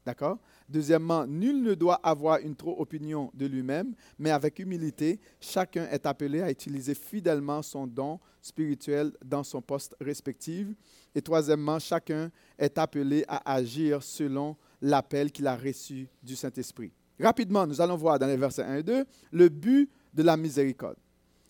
D'accord? 0.05 0.39
Deuxièmement, 0.67 1.27
nul 1.27 1.61
ne 1.61 1.75
doit 1.75 1.99
avoir 2.03 2.39
une 2.39 2.55
trop 2.55 2.79
opinion 2.81 3.29
de 3.35 3.45
lui-même, 3.45 3.93
mais 4.17 4.31
avec 4.31 4.57
humilité, 4.57 5.19
chacun 5.39 5.87
est 5.89 6.05
appelé 6.07 6.41
à 6.41 6.49
utiliser 6.49 6.95
fidèlement 6.95 7.61
son 7.61 7.85
don 7.85 8.19
spirituel 8.41 9.11
dans 9.23 9.43
son 9.43 9.61
poste 9.61 9.95
respectif. 10.01 10.67
Et 11.13 11.21
troisièmement, 11.21 11.77
chacun 11.77 12.31
est 12.57 12.77
appelé 12.79 13.23
à 13.27 13.53
agir 13.53 14.01
selon 14.01 14.55
l'appel 14.81 15.31
qu'il 15.31 15.45
a 15.45 15.55
reçu 15.55 16.07
du 16.23 16.35
Saint-Esprit. 16.35 16.91
Rapidement, 17.19 17.67
nous 17.67 17.79
allons 17.79 17.97
voir 17.97 18.17
dans 18.17 18.25
les 18.27 18.37
versets 18.37 18.63
1 18.63 18.77
et 18.77 18.83
2 18.83 19.05
le 19.31 19.49
but 19.49 19.89
de 20.13 20.23
la 20.23 20.35
miséricorde. 20.35 20.97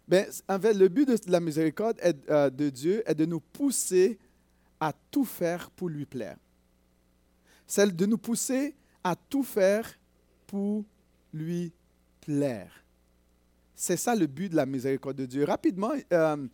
Bien, 0.08 0.25
en 0.50 0.58
le 0.58 0.88
but 0.89 1.08
de 1.08 1.31
la 1.31 1.39
miséricorde 1.39 1.98
euh, 2.29 2.50
de 2.50 2.70
Dieu 2.70 3.01
est 3.05 3.15
de 3.15 3.25
nous 3.25 3.39
pousser 3.39 4.20
à 4.79 4.91
tout 5.10 5.24
faire 5.24 5.70
pour 5.72 5.88
lui 5.88 6.05
plaire. 6.05 6.38
C'est 7.71 7.95
de 7.95 8.05
nous 8.05 8.17
pousser 8.17 8.75
à 9.01 9.15
tout 9.15 9.43
faire 9.43 9.97
pour 10.45 10.83
lui 11.33 11.71
plaire. 12.19 12.83
C'est 13.73 13.95
ça 13.95 14.13
le 14.13 14.27
but 14.27 14.49
de 14.49 14.57
la 14.57 14.65
miséricorde 14.65 15.15
de 15.15 15.25
Dieu. 15.25 15.45
Rapidement, 15.45 15.93
euh, 16.11 16.47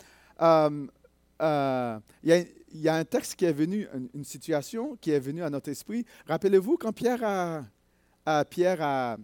euh, 1.41 1.99
il 2.21 2.47
y, 2.71 2.87
a 2.87 2.95
un 2.95 3.03
texte 3.03 3.33
qui 3.33 3.45
est 3.45 3.51
venu, 3.51 3.87
une, 4.13 4.23
situation 4.23 4.95
qui 5.01 5.09
est 5.09 5.19
venue 5.19 5.41
à 5.41 5.49
notre 5.49 5.71
esprit. 5.71 6.05
Rappelez-vous 6.27 6.77
quand 6.77 6.93
Pierre 6.93 7.23
a, 7.23 8.45
Pierre 8.45 8.83
a, 8.83 9.17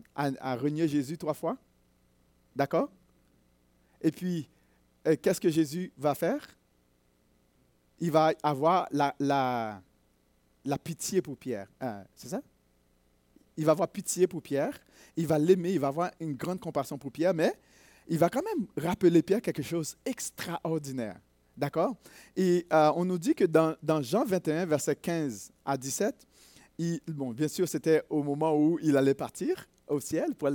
renié 0.56 0.88
Jésus 0.88 1.20
trois 1.20 1.36
fois? 1.36 1.60
D'accord? 2.56 2.90
Et 4.02 4.10
puis, 4.10 4.50
euh, 5.06 5.16
qu'est-ce 5.22 5.40
que 5.40 5.50
Jésus 5.50 5.92
va 6.00 6.16
faire? 6.16 6.44
Il 8.00 8.10
va 8.10 8.34
avoir 8.42 8.88
la, 8.90 9.80
la 10.66 10.78
pitié 10.78 11.22
pour 11.22 11.38
Pierre. 11.38 11.68
Euh, 11.82 12.04
c'est 12.16 12.30
ça? 12.30 12.42
Il 13.58 13.66
va 13.66 13.74
avoir 13.74 13.88
pitié 13.88 14.28
pour 14.28 14.42
Pierre. 14.42 14.80
Il 15.16 15.28
va 15.28 15.38
l'aimer. 15.38 15.74
Il 15.74 15.80
va 15.80 15.88
avoir 15.88 16.12
une 16.20 16.34
grande 16.34 16.60
compassion 16.60 16.98
pour 16.98 17.12
Pierre. 17.12 17.34
Mais 17.34 17.54
il 18.08 18.18
va 18.18 18.30
quand 18.30 18.42
même 18.44 18.68
rappeler 18.78 19.22
Pierre 19.22 19.42
quelque 19.42 19.62
chose 19.62 19.96
d'extraordinaire. 20.06 21.20
D'accord? 21.56 21.96
Et 22.36 22.66
euh, 22.74 22.92
on 22.96 23.06
nous 23.06 23.20
dit 23.20 23.36
que 23.36 23.46
dans, 23.46 23.76
Jean 24.02 24.26
21, 24.26 24.66
verset 24.66 24.96
15 24.96 25.52
à 25.64 25.78
17, 25.78 26.16
il, 26.80 27.00
bon, 27.08 27.32
bien 27.32 27.48
sûr, 27.48 27.68
c'était 27.68 28.02
au 28.10 28.24
moment 28.24 28.58
où 28.58 28.80
il 28.82 28.98
allait 28.98 29.14
partir 29.14 29.68
au 29.88 30.00
ciel 30.00 30.34
pour, 30.34 30.50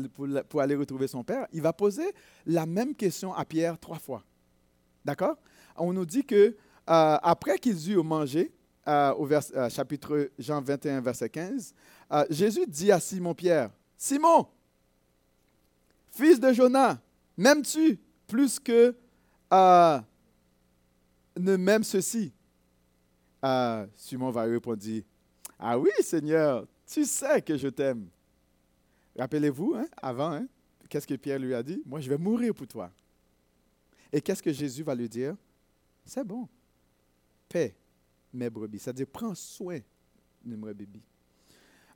pour, 0.48 0.60
aller 0.60 0.74
retrouver 0.74 1.06
son 1.06 1.22
Père. 1.22 1.46
Il 1.52 1.62
va 1.62 1.72
poser 1.72 2.12
la 2.46 2.66
même 2.66 2.94
question 2.94 3.32
à 3.32 3.44
Pierre 3.44 3.78
trois 3.78 3.98
fois. 4.00 4.24
D'accord? 5.04 5.36
On 5.76 5.92
nous 5.92 6.06
dit 6.06 6.24
que 6.24 6.34
euh, 6.36 6.54
après 6.86 7.58
qu'ils 7.58 7.92
eurent 7.92 8.04
mangé, 8.04 8.50
euh, 8.88 9.12
au 9.14 9.26
vers, 9.26 9.42
chapitre 9.70 10.30
Jean 10.38 10.62
21, 10.62 11.02
verset 11.02 11.28
15, 11.28 11.74
Jésus 12.30 12.66
dit 12.66 12.90
à 12.90 12.98
Simon-Pierre, 12.98 13.70
Simon, 13.96 14.48
fils 16.10 16.40
de 16.40 16.52
Jonas, 16.52 16.98
m'aimes-tu 17.36 18.00
plus 18.26 18.58
que 18.58 18.96
ne 19.50 20.02
m'aime 21.56 21.84
ceci. 21.84 22.32
Simon 23.96 24.30
va 24.30 24.42
répondre, 24.42 24.82
ah 25.58 25.78
oui 25.78 25.90
Seigneur, 26.00 26.66
tu 26.86 27.04
sais 27.04 27.42
que 27.42 27.56
je 27.56 27.68
t'aime. 27.68 28.08
Rappelez-vous, 29.18 29.74
hein, 29.76 29.86
avant, 30.00 30.32
hein, 30.32 30.46
qu'est-ce 30.88 31.06
que 31.06 31.14
Pierre 31.14 31.38
lui 31.38 31.54
a 31.54 31.62
dit? 31.62 31.82
Moi, 31.84 32.00
je 32.00 32.08
vais 32.08 32.16
mourir 32.16 32.54
pour 32.54 32.66
toi. 32.66 32.90
Et 34.12 34.20
qu'est-ce 34.20 34.42
que 34.42 34.52
Jésus 34.52 34.82
va 34.82 34.94
lui 34.94 35.08
dire? 35.08 35.34
C'est 36.04 36.24
bon. 36.24 36.48
Paix 37.48 37.74
C'est-à-dire, 38.78 39.06
prends 39.06 39.34
soin 39.34 39.78
de 40.44 40.56
mes 40.56 40.56
brebis. 40.56 41.02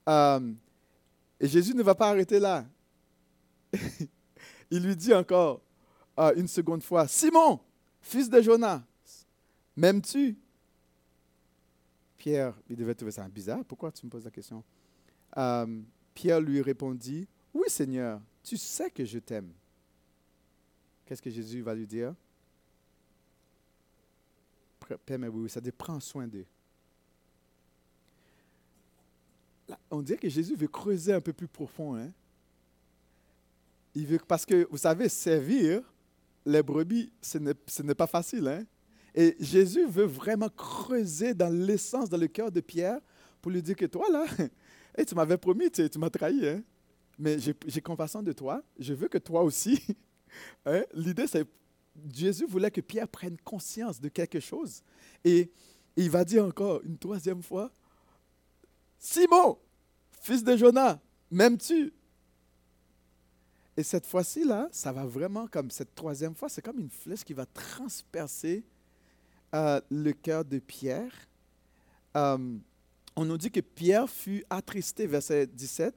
Euh, 0.09 0.53
et 1.39 1.49
Jésus 1.49 1.75
ne 1.75 1.83
va 1.83 1.95
pas 1.95 2.11
arrêter 2.11 2.39
là. 2.39 2.67
Il 4.71 4.83
lui 4.83 4.97
dit 4.97 5.13
encore 5.15 5.61
euh, 6.19 6.33
une 6.37 6.49
seconde 6.49 6.83
fois, 6.83 7.07
Simon, 7.07 7.61
fils 8.01 8.29
de 8.29 8.41
Jonas, 8.41 8.83
M'aimes-tu? 9.77 10.37
Pierre, 12.19 12.55
il 12.69 12.77
devait 12.77 12.95
trouver 12.95 13.13
ça 13.13 13.27
bizarre. 13.29 13.65
Pourquoi 13.65 13.91
tu 13.91 14.05
me 14.07 14.11
poses 14.11 14.25
la 14.25 14.31
question? 14.31 14.63
Euh, 15.37 15.81
Pierre 16.15 16.41
lui 16.41 16.61
répondit 16.61 17.27
Oui, 17.55 17.69
Seigneur, 17.69 18.21
tu 18.43 18.57
sais 18.57 18.91
que 18.91 19.05
je 19.05 19.19
t'aime. 19.19 19.51
Qu'est-ce 21.07 21.23
que 21.23 21.31
Jésus 21.31 21.63
va 21.63 21.75
lui 21.75 21.87
dire? 21.87 22.15
Mais 25.09 25.29
oui, 25.29 25.49
ça 25.49 25.61
dit 25.61 25.71
prends 25.73 26.01
soin 26.01 26.27
d'eux. 26.27 26.47
On 29.91 30.03
dirait 30.03 30.19
que 30.19 30.29
Jésus 30.29 30.55
veut 30.55 30.69
creuser 30.69 31.13
un 31.13 31.21
peu 31.21 31.33
plus 31.33 31.49
profond. 31.49 31.95
Hein? 31.95 32.11
Il 33.95 34.07
veut, 34.07 34.19
parce 34.27 34.45
que, 34.45 34.67
vous 34.71 34.77
savez, 34.77 35.09
servir 35.09 35.83
les 36.45 36.63
brebis, 36.63 37.13
ce 37.21 37.39
n'est 37.39 37.95
pas 37.95 38.07
facile. 38.07 38.49
Hein? 38.49 38.65
Et 39.15 39.37
Jésus 39.39 39.87
veut 39.87 40.05
vraiment 40.05 40.49
creuser 40.49 41.35
dans 41.35 41.53
l'essence, 41.53 42.09
dans 42.09 42.17
le 42.17 42.29
cœur 42.29 42.51
de 42.51 42.61
Pierre, 42.61 43.01
pour 43.41 43.53
lui 43.53 43.63
dire 43.63 43.77
que 43.77 43.87
toi, 43.87 44.07
là, 44.11 44.25
tu 45.07 45.15
m'avais 45.15 45.37
promis, 45.37 45.71
tu, 45.71 45.99
m'as 45.99 46.11
trahi, 46.11 46.49
hein. 46.49 46.63
mais 47.19 47.39
j'ai 47.39 47.81
compassion 47.81 48.23
de 48.23 48.33
toi, 48.33 48.63
je 48.79 48.95
veux 48.95 49.09
que 49.09 49.19
toi 49.19 49.43
aussi. 49.43 49.81
Hein. 50.65 50.83
L'idée, 50.95 51.27
c'est 51.27 51.47
Jésus 52.13 52.47
voulait 52.47 52.71
que 52.71 52.81
Pierre 52.81 53.09
prenne 53.09 53.37
conscience 53.39 54.01
de 54.01 54.09
quelque 54.09 54.41
chose. 54.41 54.83
Et 55.25 55.51
il 55.97 56.11
va 56.11 56.25
dire 56.25 56.45
encore 56.45 56.81
une 56.85 56.99
troisième 56.99 57.43
fois, 57.43 57.71
Simon, 58.99 59.59
fils 60.11 60.43
de 60.45 60.57
Jonas, 60.57 60.99
m'aimes-tu? 61.31 61.93
Et 63.77 63.83
cette 63.83 64.07
fois-ci, 64.07 64.45
là, 64.45 64.69
ça 64.71 64.93
va 64.93 65.05
vraiment 65.05 65.47
comme 65.47 65.71
cette 65.71 65.95
troisième 65.95 66.35
fois, 66.35 66.49
c'est 66.49 66.63
comme 66.63 66.79
une 66.79 66.91
flèche 66.91 67.25
qui 67.25 67.33
va 67.33 67.47
transpercer 67.47 68.65
euh, 69.55 69.81
le 69.91 70.13
cœur 70.13 70.45
de 70.45 70.59
Pierre. 70.59 71.13
Euh, 72.17 72.59
on 73.17 73.25
nous 73.25 73.39
dit 73.39 73.51
que 73.51 73.61
Pierre 73.61 74.09
fut 74.09 74.45
attristé, 74.51 75.07
verset 75.07 75.47
17, 75.47 75.95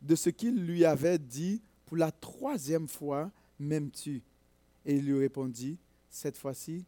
de 0.00 0.14
ce 0.14 0.30
qu'il 0.30 0.64
lui 0.64 0.84
avait 0.84 1.18
dit 1.18 1.60
pour 1.86 1.96
la 1.96 2.12
troisième 2.12 2.86
fois, 2.86 3.30
m'aimes-tu? 3.58 4.22
Et 4.84 4.96
il 4.96 5.04
lui 5.04 5.18
répondit, 5.18 5.78
cette 6.08 6.36
fois-ci, 6.36 6.84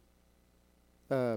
euh, 1.13 1.37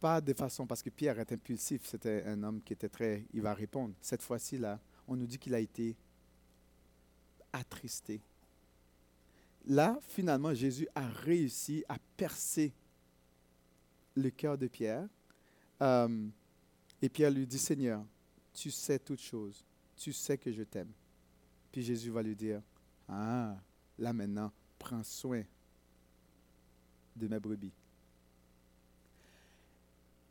pas 0.00 0.20
de 0.20 0.32
façon, 0.32 0.66
parce 0.66 0.82
que 0.82 0.90
Pierre 0.90 1.18
est 1.20 1.32
impulsif, 1.32 1.86
c'était 1.86 2.24
un 2.24 2.42
homme 2.42 2.60
qui 2.62 2.72
était 2.72 2.88
très, 2.88 3.24
il 3.32 3.40
va 3.40 3.54
répondre. 3.54 3.94
Cette 4.00 4.22
fois-ci, 4.22 4.58
là, 4.58 4.80
on 5.06 5.16
nous 5.16 5.26
dit 5.26 5.38
qu'il 5.38 5.54
a 5.54 5.60
été 5.60 5.96
attristé. 7.52 8.20
Là, 9.66 9.98
finalement, 10.08 10.52
Jésus 10.54 10.88
a 10.94 11.08
réussi 11.08 11.84
à 11.88 11.98
percer 12.16 12.72
le 14.16 14.30
cœur 14.30 14.58
de 14.58 14.66
Pierre. 14.66 15.08
Euh, 15.80 16.28
et 17.00 17.08
Pierre 17.08 17.30
lui 17.30 17.46
dit, 17.46 17.58
Seigneur, 17.58 18.04
tu 18.52 18.70
sais 18.70 18.98
toutes 18.98 19.20
choses, 19.20 19.64
tu 19.96 20.12
sais 20.12 20.36
que 20.36 20.52
je 20.52 20.62
t'aime. 20.62 20.90
Puis 21.70 21.82
Jésus 21.82 22.10
va 22.10 22.22
lui 22.22 22.36
dire, 22.36 22.60
ah, 23.08 23.56
là 23.98 24.12
maintenant, 24.12 24.52
prends 24.78 25.02
soin 25.02 25.42
de 27.22 27.28
mes 27.28 27.38
brebis. 27.38 27.72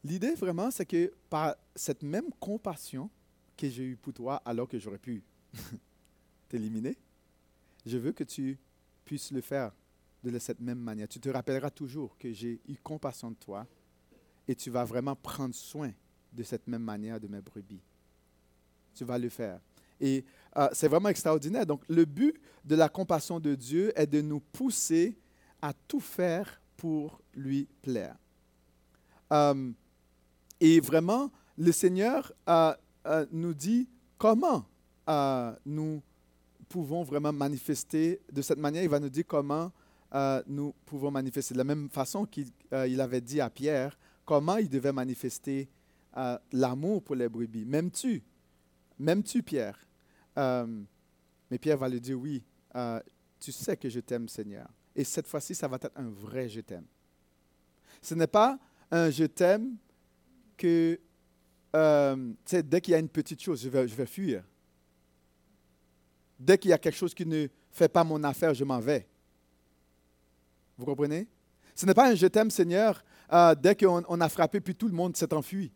L'idée 0.04 0.34
vraiment, 0.34 0.72
c'est 0.72 0.86
que 0.86 1.14
par 1.30 1.56
cette 1.76 2.04
même 2.04 2.30
compassion 2.40 3.10
que 3.56 3.70
j'ai 3.70 3.84
eue 3.84 3.96
pour 3.96 4.14
toi 4.14 4.42
alors 4.46 4.68
que 4.68 4.78
j'aurais 4.78 4.98
pu 4.98 5.24
t'éliminer, 6.50 6.98
je 7.86 7.98
veux 7.98 8.12
que 8.12 8.24
tu 8.24 8.58
puisses 9.06 9.32
le 9.32 9.42
faire 9.42 9.72
de 10.24 10.38
cette 10.40 10.60
même 10.60 10.80
manière. 10.80 11.08
Tu 11.08 11.20
te 11.20 11.30
rappelleras 11.30 11.70
toujours 11.72 12.18
que 12.18 12.32
j'ai 12.32 12.60
eu 12.68 12.76
compassion 12.84 13.32
de 13.32 13.36
toi 13.36 13.66
et 14.48 14.56
tu 14.56 14.70
vas 14.70 14.84
vraiment 14.84 15.16
prendre 15.16 15.56
soin 15.56 15.92
de 16.34 16.44
cette 16.44 16.68
même 16.68 16.84
manière 16.84 17.20
de 17.20 17.28
mes 17.28 17.42
brebis. 17.42 17.82
Tu 18.94 19.04
vas 19.04 19.18
le 19.18 19.30
faire. 19.30 19.60
Et 20.00 20.26
euh, 20.58 20.68
c'est 20.74 20.88
vraiment 20.88 21.10
extraordinaire. 21.10 21.66
Donc, 21.66 21.84
le 21.88 22.06
but 22.06 22.36
de 22.66 22.76
la 22.76 22.90
compassion 22.90 23.40
de 23.40 23.56
Dieu 23.56 23.92
est 23.96 24.08
de 24.08 24.22
nous 24.22 24.40
pousser 24.40 25.18
à 25.62 25.74
tout 25.74 26.00
faire 26.00 26.61
pour 26.82 27.22
lui 27.36 27.68
plaire. 27.84 28.18
Euh, 29.32 29.72
et 30.60 30.80
vraiment, 30.80 31.32
le 31.56 31.72
Seigneur 31.72 32.34
euh, 32.50 32.74
nous 33.32 33.54
dit 33.54 33.88
comment 34.18 34.66
nous 35.66 36.02
pouvons 36.68 37.04
vraiment 37.04 37.32
manifester 37.32 38.22
de 38.32 38.42
cette 38.42 38.58
manière. 38.58 38.82
Il 38.82 38.90
va 38.90 39.00
nous 39.00 39.10
dire 39.10 39.26
comment 39.28 39.72
nous 40.48 40.74
pouvons 40.86 41.12
manifester. 41.12 41.54
De 41.54 41.60
la 41.60 41.66
même 41.66 41.90
façon 41.90 42.26
qu'il 42.26 42.52
avait 42.72 43.22
dit 43.22 43.42
à 43.42 43.50
Pierre 43.50 44.00
comment 44.26 44.58
il 44.58 44.70
devait 44.70 44.94
manifester 44.94 45.70
l'amour 46.52 47.04
pour 47.04 47.16
les 47.16 47.28
brebis. 47.28 47.66
M'aimes-tu? 47.66 48.24
M'aimes-tu, 48.98 49.44
Pierre? 49.44 49.78
Euh, 50.38 50.84
mais 51.50 51.58
Pierre 51.58 51.78
va 51.78 51.90
lui 51.90 52.00
dire, 52.00 52.20
oui, 52.20 52.44
euh, 52.76 53.00
tu 53.40 53.52
sais 53.52 53.76
que 53.76 53.90
je 53.90 54.00
t'aime, 54.00 54.28
Seigneur. 54.28 54.70
Et 54.96 55.04
cette 55.04 55.28
fois-ci, 55.28 55.56
ça 55.56 55.68
va 55.68 55.78
être 55.78 55.92
un 55.96 56.10
vrai 56.10 56.50
je 56.50 56.62
t'aime. 56.62 56.86
Ce 58.02 58.14
n'est 58.14 58.28
pas 58.28 58.60
un 58.90 59.10
je 59.10 59.26
t'aime 59.26 59.76
que, 60.58 61.00
euh, 61.76 62.34
dès 62.52 62.82
qu'il 62.82 62.92
y 62.92 62.96
a 62.96 63.00
une 63.00 63.10
petite 63.10 63.42
chose, 63.42 63.62
je 63.62 63.70
vais, 63.70 63.88
je 63.88 63.96
vais 63.96 64.06
fuir. 64.06 64.44
Dès 66.40 66.58
qu'il 66.58 66.72
y 66.72 66.74
a 66.74 66.78
quelque 66.78 66.96
chose 66.96 67.14
qui 67.14 67.26
ne 67.26 67.48
fait 67.72 67.88
pas 67.88 68.04
mon 68.04 68.24
affaire, 68.24 68.54
je 68.54 68.64
m'en 68.64 68.80
vais. 68.80 69.08
Vous 70.78 70.86
comprenez? 70.86 71.28
Ce 71.76 71.86
n'est 71.86 71.94
pas 71.94 72.10
un 72.10 72.16
je 72.16 72.28
t'aime, 72.28 72.52
Seigneur, 72.52 73.04
dès 73.60 73.76
qu'on 73.76 74.04
on 74.08 74.22
a 74.22 74.30
frappé, 74.30 74.60
puis 74.60 74.76
tout 74.76 74.88
le 74.88 74.94
monde 74.94 75.16
s'est 75.16 75.34
enfui. 75.34 75.72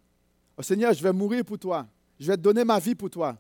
Oh, 0.58 0.62
Seigneur, 0.62 0.94
je 0.94 1.04
vais 1.04 1.14
mourir 1.14 1.46
pour 1.46 1.60
toi. 1.60 1.88
Je 2.20 2.28
vais 2.28 2.38
te 2.38 2.42
donner 2.42 2.64
ma 2.64 2.80
vie 2.80 2.96
pour 2.96 3.10
toi. 3.10 3.38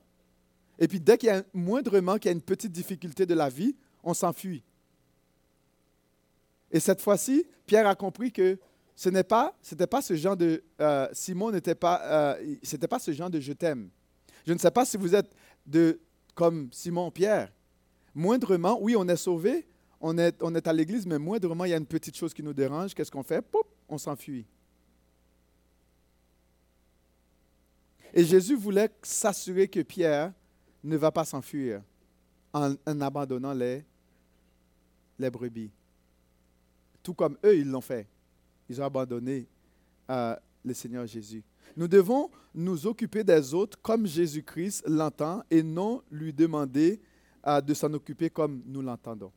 Et 0.77 0.87
puis 0.87 0.99
dès 0.99 1.17
qu'il 1.17 1.27
y 1.27 1.31
a 1.31 1.43
moindrement 1.53 2.15
qu'il 2.15 2.25
y 2.25 2.29
a 2.29 2.33
une 2.33 2.41
petite 2.41 2.71
difficulté 2.71 3.25
de 3.25 3.33
la 3.33 3.49
vie, 3.49 3.75
on 4.03 4.13
s'enfuit. 4.13 4.63
Et 6.71 6.79
cette 6.79 7.01
fois-ci, 7.01 7.45
Pierre 7.65 7.87
a 7.87 7.95
compris 7.95 8.31
que 8.31 8.59
ce 8.95 9.09
n'est 9.09 9.23
pas, 9.23 9.55
c'était 9.61 9.87
pas 9.87 10.01
ce 10.01 10.15
genre 10.15 10.37
de 10.37 10.63
euh, 10.79 11.07
Simon 11.11 11.51
n'était 11.51 11.75
pas, 11.75 12.01
euh, 12.03 12.55
c'était 12.63 12.87
pas 12.87 12.99
ce 12.99 13.11
genre 13.11 13.29
de 13.29 13.39
je 13.39 13.53
t'aime. 13.53 13.89
Je 14.47 14.53
ne 14.53 14.57
sais 14.57 14.71
pas 14.71 14.85
si 14.85 14.97
vous 14.97 15.13
êtes 15.13 15.33
de 15.65 15.99
comme 16.33 16.69
Simon 16.71 17.11
Pierre. 17.11 17.51
Moindrement, 18.13 18.77
oui, 18.81 18.95
on 18.97 19.07
est 19.07 19.17
sauvé, 19.17 19.67
on 19.99 20.17
est, 20.17 20.41
on 20.41 20.55
est 20.55 20.67
à 20.67 20.73
l'église, 20.73 21.05
mais 21.05 21.19
moindrement 21.19 21.65
il 21.65 21.71
y 21.71 21.73
a 21.73 21.77
une 21.77 21.85
petite 21.85 22.15
chose 22.15 22.33
qui 22.33 22.43
nous 22.43 22.53
dérange. 22.53 22.93
Qu'est-ce 22.93 23.11
qu'on 23.11 23.23
fait? 23.23 23.41
Poup, 23.41 23.65
On 23.89 23.97
s'enfuit. 23.97 24.45
Et 28.13 28.23
Jésus 28.23 28.55
voulait 28.55 28.89
s'assurer 29.03 29.67
que 29.67 29.81
Pierre 29.81 30.31
ne 30.83 30.95
va 30.95 31.11
pas 31.11 31.25
s'enfuir 31.25 31.81
en, 32.53 32.75
abandonnant 33.01 33.53
les, 33.53 33.83
les 35.19 35.29
brebis. 35.29 35.69
Tout 37.05 37.13
comme 37.13 37.37
eux, 37.45 37.55
ils 37.55 37.69
l'ont 37.69 37.81
fait. 37.81 38.07
Ils 38.67 38.81
ont 38.81 38.85
abandonné 38.85 39.47
euh, 40.09 40.35
le 40.63 40.73
Seigneur 40.73 41.05
Jésus. 41.05 41.43
Nous 41.77 41.87
devons 41.87 42.31
nous 42.51 42.87
occuper 42.87 43.23
des 43.23 43.53
autres 43.53 43.77
comme 43.79 44.07
Jésus-Christ 44.07 44.85
l'entend 44.87 45.43
et 45.51 45.61
non 45.61 46.01
lui 46.09 46.33
demander 46.33 46.99
euh, 47.45 47.61
de 47.61 47.75
s'en 47.75 47.93
occuper 47.93 48.31
comme 48.31 48.63
nous 48.65 48.81
l'entendons. 48.81 49.31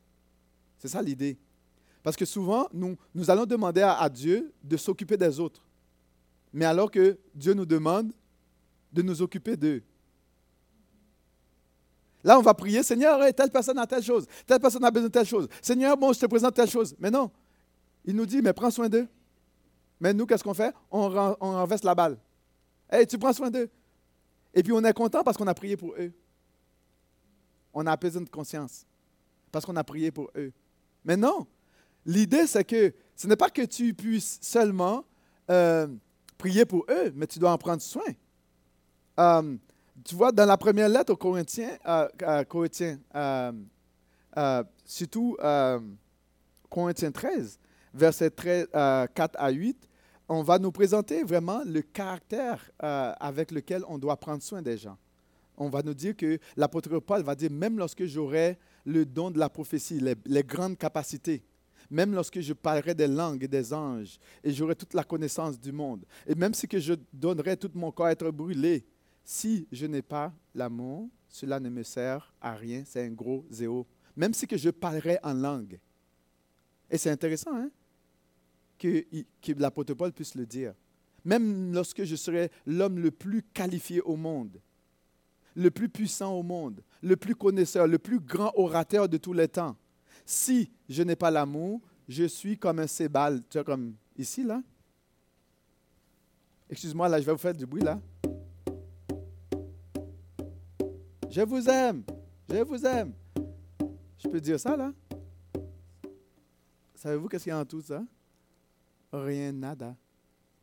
C'est 0.79 0.87
ça 0.87 0.99
l'idée. 0.99 1.37
Parce 2.01 2.15
que 2.15 2.25
souvent, 2.25 2.67
nous, 2.73 2.97
nous 3.13 3.29
allons 3.29 3.45
demander 3.45 3.81
à, 3.81 3.99
à 3.99 4.09
Dieu 4.09 4.51
de 4.63 4.75
s'occuper 4.75 5.15
des 5.15 5.39
autres. 5.39 5.63
Mais 6.51 6.65
alors 6.65 6.89
que 6.89 7.19
Dieu 7.35 7.53
nous 7.53 7.67
demande 7.67 8.11
de 8.91 9.03
nous 9.03 9.21
occuper 9.21 9.55
d'eux. 9.55 9.83
Là, 12.23 12.39
on 12.39 12.41
va 12.41 12.55
prier, 12.55 12.81
Seigneur, 12.81 13.19
telle 13.35 13.51
personne 13.51 13.77
a 13.77 13.85
telle 13.85 14.01
chose, 14.01 14.25
telle 14.47 14.59
personne 14.59 14.83
a 14.83 14.89
besoin 14.89 15.07
de 15.07 15.13
telle 15.13 15.27
chose. 15.27 15.47
Seigneur, 15.61 15.95
bon, 15.95 16.11
je 16.13 16.19
te 16.19 16.25
présente 16.25 16.55
telle 16.55 16.67
chose. 16.67 16.95
Mais 16.97 17.11
non, 17.11 17.29
il 18.05 18.15
nous 18.15 18.25
dit, 18.25 18.41
mais 18.41 18.53
prends 18.53 18.71
soin 18.71 18.89
d'eux. 18.89 19.07
Mais 19.99 20.13
nous, 20.13 20.25
qu'est-ce 20.25 20.43
qu'on 20.43 20.53
fait? 20.53 20.73
On, 20.91 21.35
on 21.39 21.51
renverse 21.51 21.83
la 21.83 21.95
balle. 21.95 22.17
Hey, 22.89 23.05
tu 23.05 23.17
prends 23.17 23.33
soin 23.33 23.49
d'eux. 23.49 23.69
Et 24.53 24.63
puis 24.63 24.71
on 24.71 24.83
est 24.83 24.93
content 24.93 25.23
parce 25.23 25.37
qu'on 25.37 25.47
a 25.47 25.53
prié 25.53 25.77
pour 25.77 25.93
eux. 25.99 26.11
On 27.73 27.85
a 27.85 27.91
apaisé 27.91 28.19
notre 28.19 28.31
conscience 28.31 28.85
parce 29.51 29.65
qu'on 29.65 29.75
a 29.75 29.83
prié 29.83 30.11
pour 30.11 30.29
eux. 30.35 30.51
Mais 31.05 31.17
non, 31.17 31.47
l'idée, 32.05 32.47
c'est 32.47 32.63
que 32.63 32.93
ce 33.15 33.27
n'est 33.27 33.35
pas 33.35 33.49
que 33.49 33.63
tu 33.63 33.93
puisses 33.93 34.39
seulement 34.41 35.03
euh, 35.49 35.87
prier 36.37 36.65
pour 36.65 36.85
eux, 36.89 37.11
mais 37.15 37.27
tu 37.27 37.39
dois 37.39 37.51
en 37.51 37.57
prendre 37.57 37.81
soin. 37.81 38.03
Euh, 39.19 39.57
tu 40.03 40.15
vois, 40.15 40.31
dans 40.31 40.45
la 40.45 40.57
première 40.57 40.89
lettre 40.89 41.13
aux 41.13 41.17
Corinthiens, 41.17 41.77
euh, 41.85 42.97
surtout 44.85 45.37
Corinthiens 46.69 47.11
13, 47.11 47.59
versets 47.93 48.31
4 48.31 49.09
à 49.35 49.49
8, 49.49 49.89
on 50.27 50.43
va 50.43 50.59
nous 50.59 50.71
présenter 50.71 51.23
vraiment 51.23 51.61
le 51.65 51.81
caractère 51.81 52.69
avec 52.79 53.51
lequel 53.51 53.83
on 53.87 53.97
doit 53.97 54.17
prendre 54.17 54.43
soin 54.43 54.61
des 54.61 54.77
gens. 54.77 54.97
On 55.57 55.69
va 55.69 55.81
nous 55.81 55.93
dire 55.93 56.15
que 56.15 56.39
l'apôtre 56.55 56.99
Paul 56.99 57.21
va 57.23 57.35
dire, 57.35 57.51
même 57.51 57.77
lorsque 57.77 58.05
j'aurai 58.05 58.57
le 58.85 59.05
don 59.05 59.29
de 59.29 59.39
la 59.39 59.49
prophétie, 59.49 59.99
les, 60.25 60.43
grandes 60.43 60.77
capacités, 60.77 61.43
même 61.89 62.13
lorsque 62.13 62.39
je 62.39 62.53
parlerai 62.53 62.93
des 62.95 63.07
langues 63.07 63.43
et 63.43 63.47
des 63.47 63.73
anges, 63.73 64.19
et 64.43 64.51
j'aurai 64.51 64.75
toute 64.75 64.93
la 64.93 65.03
connaissance 65.03 65.59
du 65.59 65.71
monde, 65.71 66.05
et 66.25 66.35
même 66.35 66.53
si 66.53 66.67
que 66.67 66.79
je 66.79 66.93
donnerai 67.11 67.57
tout 67.57 67.71
mon 67.73 67.91
corps 67.91 68.05
à 68.05 68.11
être 68.11 68.29
brûlé, 68.31 68.85
si 69.25 69.67
je 69.71 69.85
n'ai 69.85 70.01
pas 70.01 70.31
l'amour, 70.55 71.09
cela 71.27 71.59
ne 71.59 71.69
me 71.69 71.83
sert 71.83 72.33
à 72.39 72.55
rien, 72.55 72.83
c'est 72.85 73.03
un 73.05 73.11
gros 73.11 73.45
zéro. 73.49 73.85
Même 74.15 74.33
si 74.33 74.47
que 74.47 74.57
je 74.57 74.69
parlerais 74.69 75.19
en 75.23 75.33
langue. 75.33 75.79
Et 76.89 76.97
c'est 76.97 77.09
intéressant 77.09 77.55
hein, 77.55 77.69
que, 78.77 79.05
que 79.41 79.51
l'apôtre 79.53 79.93
Paul 79.93 80.11
puisse 80.11 80.35
le 80.35 80.45
dire. 80.45 80.73
Même 81.25 81.73
lorsque 81.73 82.03
je 82.03 82.15
serais 82.15 82.49
l'homme 82.65 82.99
le 82.99 83.11
plus 83.11 83.43
qualifié 83.43 84.01
au 84.01 84.15
monde, 84.15 84.59
le 85.55 85.69
plus 85.71 85.89
puissant 85.89 86.33
au 86.33 86.43
monde, 86.43 86.81
le 87.01 87.15
plus 87.15 87.35
connaisseur, 87.35 87.87
le 87.87 87.99
plus 87.99 88.19
grand 88.19 88.51
orateur 88.55 89.09
de 89.09 89.17
tous 89.17 89.33
les 89.33 89.47
temps, 89.47 89.75
si 90.25 90.71
je 90.87 91.03
n'ai 91.03 91.15
pas 91.15 91.31
l'amour, 91.31 91.81
je 92.07 92.23
suis 92.25 92.57
comme 92.57 92.79
un 92.79 92.87
cébal. 92.87 93.41
Tu 93.49 93.57
vois, 93.57 93.63
comme 93.63 93.95
ici, 94.17 94.43
là. 94.43 94.61
Excuse-moi, 96.69 97.09
là, 97.09 97.19
je 97.19 97.25
vais 97.25 97.31
vous 97.31 97.37
faire 97.37 97.53
du 97.53 97.65
bruit, 97.65 97.81
là. 97.81 97.99
Je 101.29 101.41
vous 101.41 101.67
aime. 101.67 102.03
Je 102.49 102.63
vous 102.63 102.85
aime. 102.85 103.13
Je 104.17 104.27
peux 104.27 104.41
dire 104.41 104.59
ça, 104.59 104.75
là? 104.75 104.91
Savez-vous 106.99 107.29
qu'est-ce 107.29 107.45
qu'il 107.45 107.51
y 107.51 107.53
a 107.53 107.59
en 107.59 107.63
tout 107.63 107.79
ça? 107.79 108.03
Rien, 109.13 109.53
nada. 109.53 109.95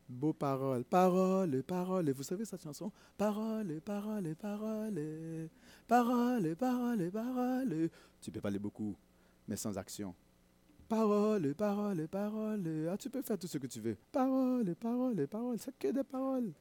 Beau 0.07 0.33
parole. 0.33 0.83
Parole, 0.83 1.63
parole. 1.63 2.11
Vous 2.11 2.21
savez 2.21 2.45
cette 2.45 2.61
chanson? 2.61 2.91
Parole, 3.17 3.81
parole, 3.81 4.35
parole. 4.35 5.49
Parole, 5.87 6.55
parole, 6.55 7.09
parole. 7.11 7.89
Tu 8.21 8.29
peux 8.29 8.39
parler 8.39 8.59
beaucoup, 8.59 8.95
mais 9.47 9.55
sans 9.55 9.75
action. 9.79 10.13
Parole, 10.87 11.55
parole, 11.55 12.07
parole. 12.07 12.87
Ah, 12.91 12.97
tu 12.97 13.09
peux 13.09 13.23
faire 13.23 13.39
tout 13.39 13.47
ce 13.47 13.57
que 13.57 13.65
tu 13.65 13.79
veux. 13.79 13.97
Parole, 14.11 14.75
parole, 14.75 15.27
parole. 15.27 15.57
C'est 15.57 15.75
que 15.79 15.87
des 15.87 16.03
paroles. 16.03 16.53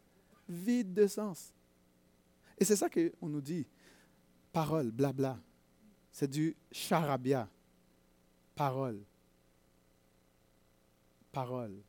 Vide 0.49 0.95
de 0.95 1.07
sens. 1.07 1.53
Et 2.57 2.65
c'est 2.65 2.77
ça 2.77 2.89
qu'on 2.89 3.29
nous 3.29 3.43
dit 3.43 3.67
parole, 4.55 4.91
blabla. 4.91 5.39
C'est 6.11 6.31
du 6.31 6.57
charabia. 6.73 7.47
Parole. 8.55 9.05
Parole. 11.37 11.83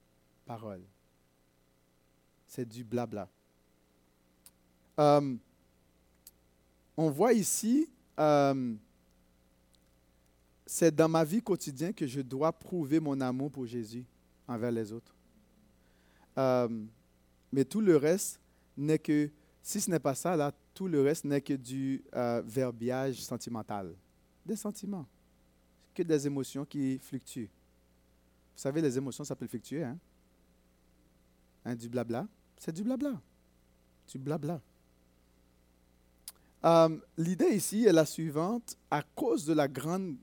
Parole. 0.46 0.84
C'est 2.46 2.68
du 2.68 2.84
blabla. 2.84 3.30
Euh, 5.00 5.38
on 6.98 7.10
voit 7.10 7.32
ici, 7.32 7.90
euh, 8.20 8.76
c'est 10.66 10.94
dans 10.94 11.08
ma 11.08 11.24
vie 11.24 11.42
quotidienne 11.42 11.94
que 11.94 12.06
je 12.06 12.20
dois 12.20 12.52
prouver 12.52 13.00
mon 13.00 13.22
amour 13.22 13.50
pour 13.50 13.66
Jésus 13.66 14.04
envers 14.50 14.72
les 14.72 14.92
autres. 14.92 15.16
Euh, 16.38 16.68
mais 17.50 17.64
tout 17.64 17.80
le 17.80 17.96
reste 17.96 18.42
n'est 18.76 19.00
que, 19.00 19.32
si 19.64 19.80
ce 19.80 19.90
n'est 19.90 19.98
pas 19.98 20.16
ça, 20.16 20.36
là, 20.36 20.52
tout 20.74 20.90
le 20.90 21.02
reste 21.02 21.24
n'est 21.24 21.40
que 21.40 21.54
du 21.54 22.04
verbiage 22.44 23.22
sentimental. 23.24 23.96
Des 24.46 24.58
sentiments. 24.58 25.08
Que 25.96 26.04
des 26.04 26.28
émotions 26.28 26.66
qui 26.66 27.00
fluctuent. 27.00 27.50
Vous 28.58 28.62
savez, 28.64 28.82
les 28.82 28.98
émotions, 28.98 29.24
ça 29.24 29.36
peut. 29.36 29.48
Hein? 29.74 30.00
hein 31.64 31.76
du 31.76 31.88
blabla, 31.88 32.28
c'est 32.58 32.72
du 32.72 32.84
blabla. 32.84 33.22
Du 34.12 34.18
blabla. 34.18 34.60
Euh, 36.66 36.98
l'idée 37.20 37.52
ici 37.56 37.86
est 37.86 37.94
la 37.94 38.08
suivante. 38.08 38.76
À 38.90 39.04
cause 39.04 39.46
de 39.46 39.54
la 39.54 39.68
grande, 39.68 40.18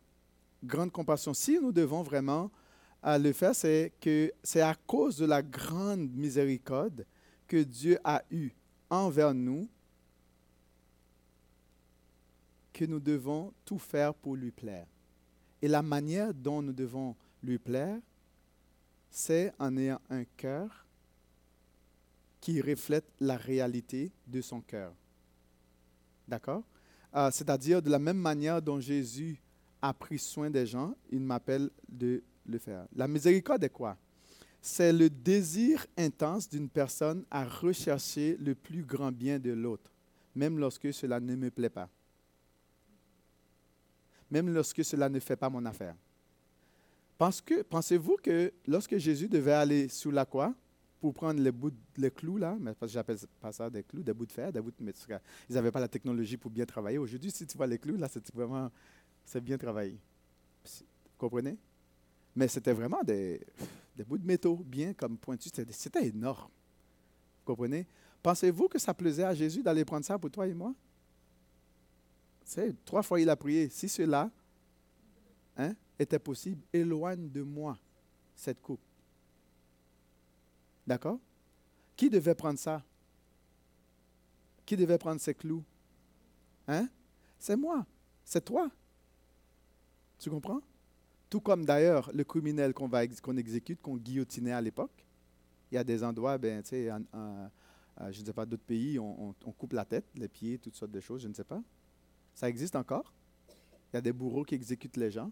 grande 0.65 0.91
compassion, 0.91 1.33
si 1.33 1.61
nous 1.61 1.71
devons 1.71 2.03
vraiment 2.03 2.51
euh, 3.07 3.19
le 3.19 3.33
faire, 3.33 3.55
c'est 3.55 3.93
que 4.01 4.33
c'est 4.43 4.63
à 4.63 4.75
cause 4.75 5.17
de 5.17 5.27
la 5.27 5.41
grande 5.41 6.11
miséricorde 6.11 7.07
que 7.47 7.59
Dieu 7.63 8.01
a 8.03 8.21
eue 8.33 8.51
envers 8.91 9.33
nous 9.33 9.69
que 12.73 12.85
nous 12.85 12.99
devons 12.99 13.55
tout 13.65 13.79
faire 13.79 14.13
pour 14.13 14.35
lui 14.35 14.51
plaire. 14.51 14.89
Et 15.63 15.69
la 15.69 15.83
manière 15.83 16.35
dont 16.35 16.63
nous 16.63 16.73
devons 16.73 17.15
lui 17.41 17.59
plaire, 17.59 18.01
c'est 19.15 19.53
en 19.61 19.77
ayant 19.77 20.01
un 20.11 20.25
cœur 20.25 20.85
qui 22.41 22.61
reflète 22.61 23.05
la 23.21 23.37
réalité 23.37 24.11
de 24.27 24.41
son 24.41 24.61
cœur. 24.61 24.93
D'accord? 26.27 26.65
Euh, 27.15 27.31
C'est-à-dire 27.31 27.81
de 27.81 27.91
la 27.91 28.01
même 28.01 28.19
manière 28.19 28.61
dont 28.61 28.81
Jésus 28.81 29.41
a 29.81 29.95
pris 29.95 30.19
soin 30.19 30.51
des 30.51 30.67
gens, 30.67 30.97
il 31.13 31.21
m'appelle 31.21 31.71
de 31.89 32.25
le 32.45 32.59
faire. 32.59 32.89
La 32.97 33.07
miséricorde 33.07 33.63
est 33.63 33.71
quoi? 33.71 33.97
C'est 34.61 34.93
le 34.93 35.09
désir 35.09 35.87
intense 35.97 36.49
d'une 36.49 36.69
personne 36.69 37.25
à 37.31 37.45
rechercher 37.45 38.37
le 38.39 38.57
plus 38.57 38.83
grand 38.83 39.13
bien 39.13 39.39
de 39.39 39.53
l'autre, 39.53 39.93
même 40.35 40.59
lorsque 40.59 40.93
cela 40.93 41.21
ne 41.21 41.37
me 41.37 41.53
plaît 41.53 41.71
pas. 41.71 41.89
Même 44.29 44.53
lorsque 44.53 44.85
cela 44.85 45.09
ne 45.09 45.21
fait 45.21 45.37
pas 45.37 45.49
mon 45.49 45.65
affaire. 45.67 45.95
Pensez-vous 47.19 48.17
que 48.23 48.53
lorsque 48.67 48.97
Jésus 48.97 49.29
devait 49.29 49.53
aller 49.53 49.89
sous 49.89 50.11
la 50.11 50.25
croix 50.25 50.55
pour 51.01 51.15
prendre 51.15 51.41
les 51.41 51.53
bouts, 51.53 51.71
clous 52.17 52.39
là, 52.39 52.57
mais 52.59 52.73
parce 52.75 52.91
que 52.91 52.95
j'appelle 52.95 53.19
pas 53.41 53.53
ça 53.53 53.71
des 53.71 53.83
clous, 53.83 54.03
des 54.03 54.13
bouts 54.13 54.27
de 54.27 54.33
fer, 54.33 54.53
des 54.53 54.61
bouts 54.61 54.71
de 54.71 54.93
ils 55.49 55.55
n'avaient 55.55 55.71
pas 55.71 55.81
la 55.81 55.89
technologie 55.89 56.37
pour 56.37 56.51
bien 56.51 56.65
travailler. 56.65 56.99
Aujourd'hui, 56.99 57.31
si 57.31 57.47
tu 57.47 57.57
vois 57.57 57.67
les 57.67 57.79
clous 57.79 57.97
là, 57.97 58.09
c'est 58.09 58.35
vraiment, 58.35 58.71
bien 59.43 59.59
travaillé. 59.59 59.99
Comprenez? 61.17 61.57
Mais 62.35 62.49
c'était 62.49 62.73
vraiment 62.73 63.03
des, 63.05 63.41
des, 63.95 64.03
bouts 64.03 64.19
de 64.19 64.27
métaux 64.27 64.57
bien 64.57 64.93
comme 64.93 65.17
pointus. 65.17 65.53
C'était 65.71 66.09
énorme. 66.09 66.51
Vous 67.39 67.45
comprenez? 67.53 67.87
Pensez-vous 68.23 68.69
que 68.69 68.79
ça 68.79 68.93
plaisait 68.93 69.25
à 69.25 69.35
Jésus 69.35 69.63
d'aller 69.63 69.85
prendre 69.85 70.05
ça 70.05 70.19
pour 70.19 70.31
toi 70.31 70.49
et 70.49 70.55
moi? 70.55 70.75
C'est 72.45 72.85
trois 72.85 73.03
fois 73.03 73.21
il 73.21 73.29
a 73.31 73.37
prié. 73.37 73.69
Si 73.69 73.89
cela, 73.89 74.31
hein? 75.57 75.75
Était 75.99 76.19
possible, 76.19 76.63
éloigne 76.73 77.31
de 77.31 77.43
moi 77.43 77.79
cette 78.35 78.61
coupe. 78.61 78.81
D'accord? 80.87 81.19
Qui 81.97 82.11
devait 82.11 82.35
prendre 82.35 82.59
ça? 82.59 82.83
Qui 84.67 84.77
devait 84.77 84.99
prendre 84.99 85.21
ces 85.21 85.35
clous? 85.35 85.65
Hein? 86.67 86.89
C'est 87.39 87.57
moi, 87.57 87.87
c'est 88.25 88.45
toi. 88.45 88.71
Tu 90.19 90.31
comprends? 90.31 90.61
Tout 91.29 91.41
comme 91.41 91.65
d'ailleurs 91.65 92.11
le 92.15 92.25
criminel 92.25 92.73
qu'on 92.73 92.91
qu'on 93.23 93.37
exécute, 93.37 93.81
qu'on 93.83 93.97
guillotinait 93.97 94.53
à 94.53 94.61
l'époque. 94.61 95.05
Il 95.71 95.75
y 95.75 95.79
a 95.79 95.85
des 95.85 96.03
endroits, 96.05 96.39
ben, 96.39 96.63
tu 96.63 96.71
sais, 96.71 96.91
je 98.11 98.21
ne 98.21 98.27
sais 98.27 98.33
pas, 98.33 98.47
d'autres 98.47 98.65
pays, 98.65 98.99
on, 98.99 99.35
coupe 99.59 99.73
la 99.73 99.85
tête, 99.85 100.05
les 100.15 100.29
pieds, 100.29 100.59
toutes 100.59 100.77
sortes 100.77 100.93
de 100.93 101.01
choses, 101.01 101.23
je 101.23 101.29
ne 101.29 101.35
sais 101.35 101.45
pas. 101.45 101.63
Ça 102.35 102.49
existe 102.49 102.77
encore? 102.77 103.13
Il 103.93 103.97
y 103.97 103.99
a 103.99 104.01
des 104.01 104.13
bourreaux 104.13 104.45
qui 104.45 104.55
exécutent 104.55 104.97
les 104.97 105.11
gens. 105.11 105.31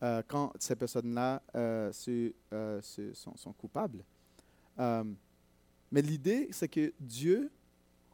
Euh, 0.00 0.22
quand 0.28 0.52
ces 0.60 0.76
personnes-là 0.76 1.42
euh, 1.56 1.90
euh, 2.52 2.80
sont, 2.82 3.52
coupables. 3.54 4.04
mais 4.78 6.02
l'idée, 6.02 6.48
c'est 6.52 6.68
que 6.68 6.92
Dieu, 7.00 7.50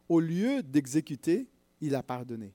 au 0.09 0.19
lieu 0.19 0.63
d'exécuter, 0.63 1.47
il 1.81 1.93
a 1.93 2.01
pardonné. 2.01 2.53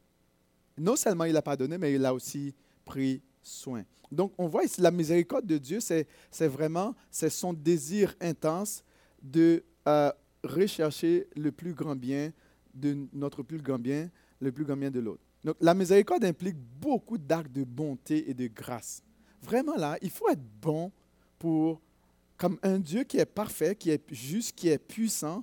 Non 0.77 0.97
seulement 0.97 1.25
il 1.25 1.37
a 1.37 1.43
pardonné, 1.43 1.79
mais 1.79 1.95
il 1.95 2.05
a 2.05 2.12
aussi 2.12 2.55
pris 2.85 3.23
soin. 3.40 3.85
Donc, 4.11 4.33
on 4.37 4.49
voit 4.49 4.64
ici 4.64 4.81
la 4.81 4.90
miséricorde 4.90 5.47
de 5.47 5.59
Dieu, 5.59 5.79
c'est 5.79 6.07
vraiment 6.49 6.97
c'est 7.09 7.31
son 7.31 7.53
désir 7.53 8.16
intense 8.21 8.83
de 9.23 9.62
rechercher 10.43 11.29
le 11.37 11.53
plus 11.53 11.75
grand 11.75 11.95
bien 11.95 12.33
de 12.75 13.07
notre 13.12 13.45
plus 13.45 13.59
grand 13.59 13.79
bien, 13.79 14.11
le 14.40 14.51
plus 14.51 14.64
grand 14.64 14.77
bien 14.77 14.90
de 14.90 14.99
l'autre. 14.99 15.23
Donc, 15.45 15.57
la 15.61 15.75
miséricorde 15.75 16.25
implique 16.25 16.57
beaucoup 16.57 17.16
d'actes 17.19 17.53
de 17.53 17.62
bonté 17.62 18.29
et 18.29 18.35
de 18.35 18.49
grâce. 18.49 19.03
Vraiment 19.42 19.76
là, 19.76 19.96
il 20.03 20.11
faut 20.11 20.29
être 20.29 20.44
bon 20.61 20.92
pour, 21.38 21.81
comme 22.37 22.59
un 22.62 22.79
Dieu 22.79 23.05
qui 23.05 23.18
est 23.18 23.26
parfait, 23.26 23.74
qui 23.74 23.90
est 23.90 24.03
juste, 24.12 24.55
qui 24.55 24.68
est 24.68 24.79
puissant. 24.79 25.42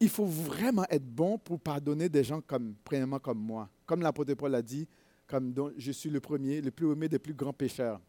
Il 0.00 0.08
faut 0.08 0.26
vraiment 0.26 0.84
être 0.88 1.04
bon 1.04 1.38
pour 1.38 1.60
pardonner 1.60 2.08
des 2.08 2.24
gens 2.24 2.40
comme, 2.40 2.74
premièrement 2.84 3.18
comme 3.18 3.38
moi. 3.38 3.68
Comme 3.84 4.02
l'apôtre 4.02 4.34
Paul 4.34 4.54
a 4.54 4.62
dit, 4.62 4.86
comme 5.26 5.52
dont 5.52 5.72
je 5.76 5.92
suis 5.92 6.10
le 6.10 6.20
premier, 6.20 6.60
le 6.60 6.70
plus 6.70 6.90
aimé 6.90 7.08
des 7.08 7.18
plus 7.18 7.34
grands 7.34 7.52
pécheurs. 7.52 8.00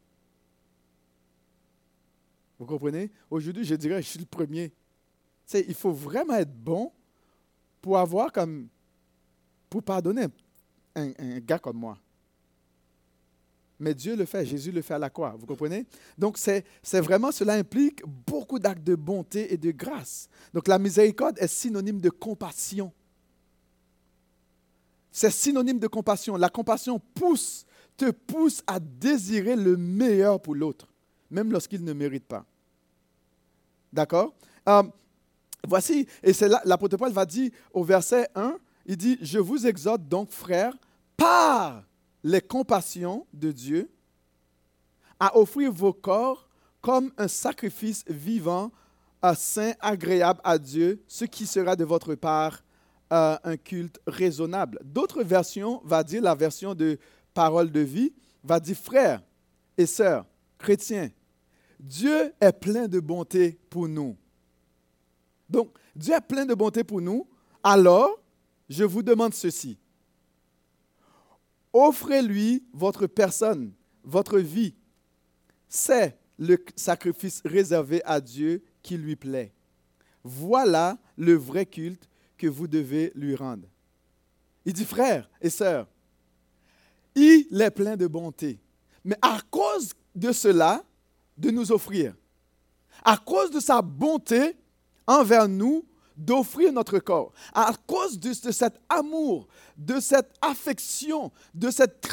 Vous 2.60 2.66
comprenez? 2.66 3.12
Aujourd'hui, 3.30 3.66
je 3.66 3.76
dirais, 3.76 4.02
je 4.02 4.08
suis 4.08 4.20
le 4.20 4.26
premier. 4.26 4.72
Il 5.54 5.76
faut 5.76 5.92
vraiment 5.92 6.36
être 6.36 6.54
bon 6.54 6.92
pour 7.82 7.98
avoir 7.98 8.32
comme, 8.32 8.68
pour 9.70 9.84
pardonner 9.84 10.28
un 10.96 11.40
gars 11.40 11.60
comme 11.60 11.78
moi. 11.78 11.98
Mais 13.80 13.94
Dieu 13.94 14.16
le 14.16 14.26
fait, 14.26 14.46
Jésus 14.46 14.72
le 14.72 14.82
fait 14.82 14.96
à 14.96 15.00
la 15.00 15.10
croix, 15.10 15.36
vous 15.38 15.46
comprenez? 15.46 15.86
Donc 16.18 16.38
c'est 16.38 16.64
vraiment, 16.94 17.32
cela 17.32 17.54
implique 17.54 18.02
beaucoup 18.06 18.58
d'actes 18.58 18.84
de 18.84 18.96
bonté 18.96 19.54
et 19.54 19.58
de 19.58 19.72
grâce. 19.72 20.30
Donc 20.54 20.68
la 20.68 20.80
miséricorde 20.80 21.38
est 21.40 21.48
synonyme 21.48 22.02
de 22.02 22.10
compassion. 22.10 22.92
C'est 25.12 25.32
synonyme 25.32 25.80
de 25.80 25.88
compassion. 25.88 26.38
La 26.38 26.50
compassion 26.50 27.00
pousse, 27.14 27.66
te 27.96 28.12
pousse 28.12 28.64
à 28.68 28.80
désirer 28.80 29.56
le 29.56 29.78
meilleur 29.78 30.42
pour 30.42 30.56
l'autre, 30.56 30.88
même 31.30 31.52
lorsqu'il 31.52 31.84
ne 31.84 31.94
mérite 31.94 32.26
pas. 32.26 32.46
D'accord? 33.94 34.34
Euh, 34.68 34.84
Voici, 35.68 36.08
et 36.24 36.34
c'est 36.34 36.48
là, 36.48 36.62
l'apôtre 36.66 36.98
Paul 36.98 37.12
va 37.12 37.26
dire 37.26 37.52
au 37.74 37.84
verset 37.84 38.30
1, 38.36 38.58
il 38.86 38.96
dit, 38.96 39.18
je 39.22 39.38
vous 39.40 39.68
exhorte 39.68 40.08
donc, 40.08 40.30
frères, 40.30 40.74
par 41.18 41.84
les 42.24 42.42
compassions 42.42 43.26
de 43.34 43.52
Dieu, 43.52 43.90
à 45.20 45.38
offrir 45.38 45.72
vos 45.72 45.94
corps 45.94 46.48
comme 46.82 47.12
un 47.18 47.28
sacrifice 47.28 48.04
vivant, 48.08 48.72
un 49.22 49.34
saint, 49.34 49.74
agréable 49.80 50.40
à 50.44 50.58
Dieu, 50.58 51.04
ce 51.08 51.26
qui 51.26 51.46
sera 51.46 51.76
de 51.76 51.84
votre 51.84 52.16
part 52.16 52.64
euh, 53.12 53.38
un 53.44 53.58
culte 53.58 54.00
raisonnable. 54.06 54.80
D'autres 54.84 55.24
versions 55.24 55.82
va 55.84 56.04
dire, 56.04 56.22
la 56.22 56.36
version 56.36 56.76
de 56.76 57.00
parole 57.34 57.72
de 57.72 57.80
vie, 57.80 58.14
va 58.44 58.60
dire 58.60 58.76
frères 58.76 59.24
et 59.78 59.86
sœurs, 59.86 60.26
chrétiens, 60.58 61.10
Dieu 61.80 62.34
est 62.40 62.52
plein 62.52 62.88
de 62.88 63.00
bonté 63.00 63.60
pour 63.70 63.88
nous. 63.88 64.18
Donc, 65.50 65.72
Dieu 65.96 66.14
est 66.14 66.22
plein 66.22 66.46
de 66.46 66.54
bonté 66.54 66.84
pour 66.84 67.02
nous. 67.02 67.28
Alors, 67.64 68.20
je 68.70 68.84
vous 68.84 69.04
demande 69.04 69.34
ceci. 69.34 69.78
Offrez-lui 71.74 72.64
votre 72.74 73.08
personne, 73.08 73.74
votre 74.04 74.40
vie. 74.40 74.74
C'est 75.68 76.18
le 76.40 76.58
sacrifice 76.76 77.42
réservé 77.46 78.02
à 78.06 78.22
Dieu 78.22 78.64
qui 78.82 78.98
lui 78.98 79.16
plaît. 79.16 79.54
Voilà 80.24 80.98
le 81.18 81.34
vrai 81.34 81.66
culte 81.66 82.08
que 82.38 82.48
vous 82.48 82.68
devez 82.68 83.12
lui 83.16 83.36
rendre. 83.36 83.68
Il 84.66 84.74
dit, 84.74 84.86
frères 84.86 85.30
et 85.42 85.50
sœurs, 85.50 85.88
il 87.16 87.48
est 87.62 87.72
plein 87.72 87.96
de 87.96 88.06
bonté. 88.08 88.60
Mais 89.04 89.18
à 89.22 89.40
cause 89.50 89.94
de 90.14 90.32
cela, 90.32 90.84
de 91.38 91.50
nous 91.52 91.72
offrir, 91.72 92.14
à 93.04 93.18
cause 93.18 93.52
de 93.52 93.60
sa 93.60 93.82
bonté 93.82 94.56
envers 95.06 95.48
nous, 95.48 95.86
d'offrir 96.18 96.74
notre 96.74 97.00
corps. 97.00 97.32
À 97.54 97.72
cause 97.86 98.20
de, 98.20 98.34
cet 98.34 98.82
amour, 98.90 99.48
de 99.78 100.00
cette 100.00 100.34
affection, 100.42 101.32
de 101.54 101.70
cette 101.70 102.06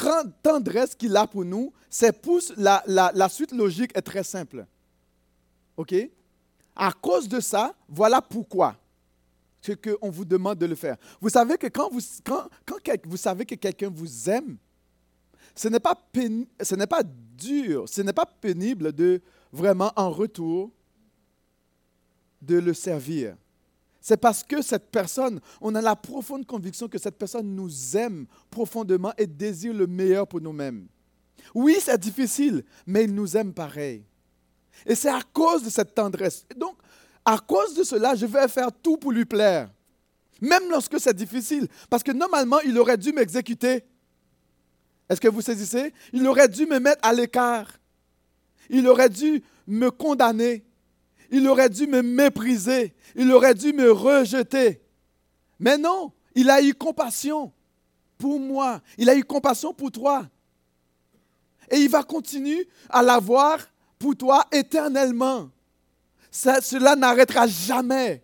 tendresse 0.43 0.95
qu'il 0.95 1.15
a 1.17 1.25
pour 1.25 1.43
nous, 1.43 1.73
pousse, 2.21 2.53
la, 2.55 2.83
la, 2.85 3.29
suite 3.29 3.51
logique 3.51 3.91
est 3.95 4.01
très 4.01 4.23
simple. 4.23 4.65
OK? 5.75 5.93
À 6.75 6.91
cause 6.91 7.27
de 7.27 7.39
ça, 7.39 7.73
voilà 7.89 8.21
pourquoi 8.21 8.75
qu'on 9.73 10.11
vous 10.11 10.25
demande 10.25 10.59
de 10.59 10.67
le 10.67 10.75
faire. 10.75 10.97
Vous 11.19 11.29
savez 11.29 11.57
que 11.57 11.67
quand 11.67 11.89
vous, 11.89 12.01
quand, 12.23 12.47
quand 12.65 12.77
vous 13.05 13.17
savez 13.17 13.45
que 13.45 13.55
quelqu'un 13.55 13.89
vous 13.89 14.29
aime, 14.29 14.57
ce 15.55 15.67
n'est 15.69 15.79
pas, 15.79 15.95
ce 16.61 16.75
n'est 16.75 16.85
pas 16.85 17.01
dur, 17.03 17.87
ce 17.87 18.01
n'est 18.01 18.13
pas 18.13 18.25
pénible 18.25 18.93
de 18.93 19.21
vraiment 19.51 19.91
en 19.95 20.11
retour 20.11 20.71
de 22.41 22.57
le 22.57 22.73
servir. 22.73 23.35
C'est 24.07 24.17
parce 24.17 24.43
que 24.43 24.61
cette 24.61 24.91
personne, 24.91 25.39
on 25.59 25.73
a 25.73 25.81
la 25.81 25.95
profonde 25.95 26.45
conviction 26.45 26.87
que 26.87 26.99
cette 26.99 27.17
personne 27.17 27.55
nous 27.55 27.97
aime 27.97 28.27
profondément 28.51 29.11
et 29.17 29.25
désire 29.25 29.73
le 29.73 29.87
meilleur 29.87 30.27
pour 30.27 30.39
nous-mêmes. 30.39 30.85
Oui, 31.55 31.77
c'est 31.81 31.97
difficile, 31.97 32.63
mais 32.85 33.05
il 33.05 33.15
nous 33.15 33.35
aime 33.35 33.51
pareil. 33.51 34.03
Et 34.85 34.93
c'est 34.93 35.09
à 35.09 35.21
cause 35.33 35.63
de 35.63 35.71
cette 35.71 35.95
tendresse. 35.95 36.45
Donc, 36.55 36.77
à 37.25 37.39
cause 37.39 37.73
de 37.73 37.83
cela, 37.83 38.13
je 38.13 38.27
vais 38.27 38.47
faire 38.47 38.71
tout 38.71 38.97
pour 38.97 39.11
lui 39.11 39.25
plaire. 39.25 39.71
Même 40.39 40.69
lorsque 40.69 40.99
c'est 40.99 41.15
difficile. 41.15 41.67
Parce 41.89 42.03
que 42.03 42.11
normalement, 42.11 42.59
il 42.59 42.77
aurait 42.77 42.99
dû 42.99 43.11
m'exécuter. 43.11 43.83
Est-ce 45.09 45.19
que 45.19 45.29
vous 45.29 45.41
saisissez? 45.41 45.91
Il 46.13 46.27
aurait 46.27 46.47
dû 46.47 46.67
me 46.67 46.77
mettre 46.77 46.99
à 47.01 47.11
l'écart. 47.11 47.71
Il 48.69 48.87
aurait 48.87 49.09
dû 49.09 49.41
me 49.65 49.89
condamner. 49.89 50.63
Il 51.31 51.47
aurait 51.47 51.69
dû 51.69 51.87
me 51.87 52.01
mépriser. 52.01 52.93
Il 53.15 53.31
aurait 53.31 53.55
dû 53.55 53.73
me 53.73 53.91
rejeter. 53.91 54.81
Mais 55.59 55.77
non, 55.77 56.11
il 56.33 56.49
a 56.49 56.61
eu 56.61 56.73
compassion. 56.73 57.51
pour 58.17 58.39
moi. 58.39 58.81
Il 58.97 59.09
a 59.09 59.15
eu 59.15 59.23
compassion 59.23 59.73
pour 59.73 59.91
toi. 59.91 60.25
Et 61.69 61.77
il 61.77 61.89
va 61.89 62.03
continuer 62.03 62.67
à 62.89 63.01
l'avoir 63.01 63.59
pour 63.97 64.15
toi 64.15 64.45
éternellement. 64.51 65.49
cela 66.31 66.95
n'arrêtera 66.95 67.47
jamais. 67.47 68.23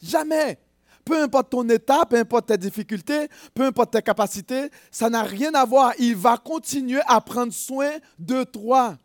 Jamais. 0.00 0.58
Peu 1.04 1.22
importe 1.22 1.50
ton 1.50 1.66
état, 1.70 2.04
peu 2.04 2.16
importe 2.16 2.48
tes 2.48 2.58
difficultés, 2.58 3.28
peu 3.54 3.62
importe 3.62 3.92
tes 3.92 4.02
capacités, 4.02 4.70
ça 4.90 5.08
n'a 5.08 5.22
rien 5.22 5.54
à 5.54 5.64
voir. 5.64 5.94
Il 5.98 6.14
va 6.14 6.36
continuer 6.36 7.00
à 7.06 7.20
prendre 7.20 7.52
soin 7.52 7.92
de 8.18 8.44
toi. 8.44 8.98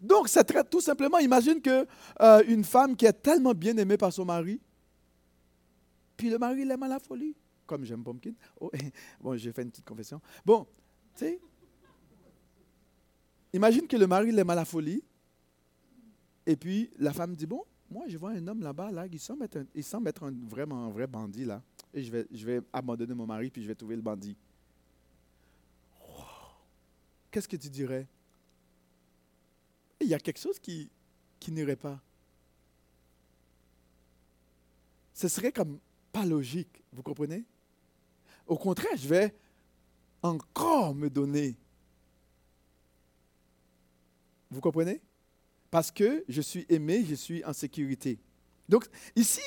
Donc, 0.00 0.28
c'est 0.28 0.68
tout 0.68 0.80
simplement, 0.80 1.18
imagine 1.18 1.60
que 1.60 1.86
euh, 2.20 2.42
une 2.46 2.64
femme 2.64 2.96
qui 2.96 3.06
est 3.06 3.12
tellement 3.12 3.52
bien 3.52 3.76
aimée 3.76 3.96
par 3.96 4.12
son 4.12 4.24
mari, 4.24 4.60
puis 6.16 6.30
le 6.30 6.38
mari 6.38 6.64
l'aime 6.64 6.82
à 6.82 6.88
la 6.88 6.98
folie, 6.98 7.34
comme 7.66 7.84
j'aime 7.84 8.02
Pumpkin. 8.02 8.32
Oh, 8.60 8.70
bon, 9.20 9.36
j'ai 9.36 9.52
fait 9.52 9.62
une 9.62 9.70
petite 9.70 9.84
confession. 9.84 10.20
Bon, 10.44 10.66
tu 11.14 11.24
sais, 11.24 11.40
imagine 13.52 13.86
que 13.86 13.96
le 13.96 14.06
mari 14.06 14.32
l'aime 14.32 14.50
à 14.50 14.54
la 14.54 14.64
folie, 14.64 15.02
et 16.46 16.56
puis 16.56 16.90
la 16.98 17.12
femme 17.12 17.34
dit, 17.34 17.46
bon, 17.46 17.64
moi 17.90 18.04
je 18.08 18.16
vois 18.16 18.30
un 18.30 18.46
homme 18.46 18.62
là-bas, 18.62 18.90
là, 18.90 19.06
il 19.10 19.18
semble 19.18 19.44
être, 19.44 19.56
un, 19.56 19.66
il 19.74 19.84
semble 19.84 20.08
être 20.08 20.24
un, 20.24 20.34
vraiment 20.48 20.86
un 20.86 20.90
vrai 20.90 21.06
bandit, 21.06 21.44
là, 21.44 21.62
et 21.92 22.02
je 22.02 22.10
vais, 22.10 22.26
je 22.30 22.46
vais 22.46 22.60
abandonner 22.72 23.14
mon 23.14 23.26
mari, 23.26 23.50
puis 23.50 23.62
je 23.62 23.68
vais 23.68 23.74
trouver 23.74 23.96
le 23.96 24.02
bandit. 24.02 24.36
Qu'est-ce 27.30 27.48
que 27.48 27.56
tu 27.56 27.68
dirais? 27.68 28.06
Il 30.00 30.08
y 30.08 30.14
a 30.14 30.18
quelque 30.18 30.38
chose 30.38 30.58
qui, 30.58 30.90
n'irait 31.48 31.76
pas. 31.76 32.00
Ce 35.14 35.28
serait 35.28 35.52
comme 35.52 35.78
pas 36.12 36.24
logique, 36.24 36.82
vous 36.92 37.02
comprenez? 37.02 37.44
Au 38.46 38.56
contraire, 38.56 38.96
je 38.96 39.08
vais 39.08 39.34
encore 40.22 40.94
me 40.94 41.08
donner. 41.08 41.56
Vous 44.50 44.60
comprenez? 44.60 45.00
Parce 45.70 45.90
que 45.90 46.24
je 46.28 46.40
suis 46.40 46.66
aimé, 46.68 47.04
je 47.08 47.14
suis 47.14 47.44
en 47.44 47.52
sécurité. 47.52 48.18
Donc, 48.68 48.86
ici, 49.14 49.42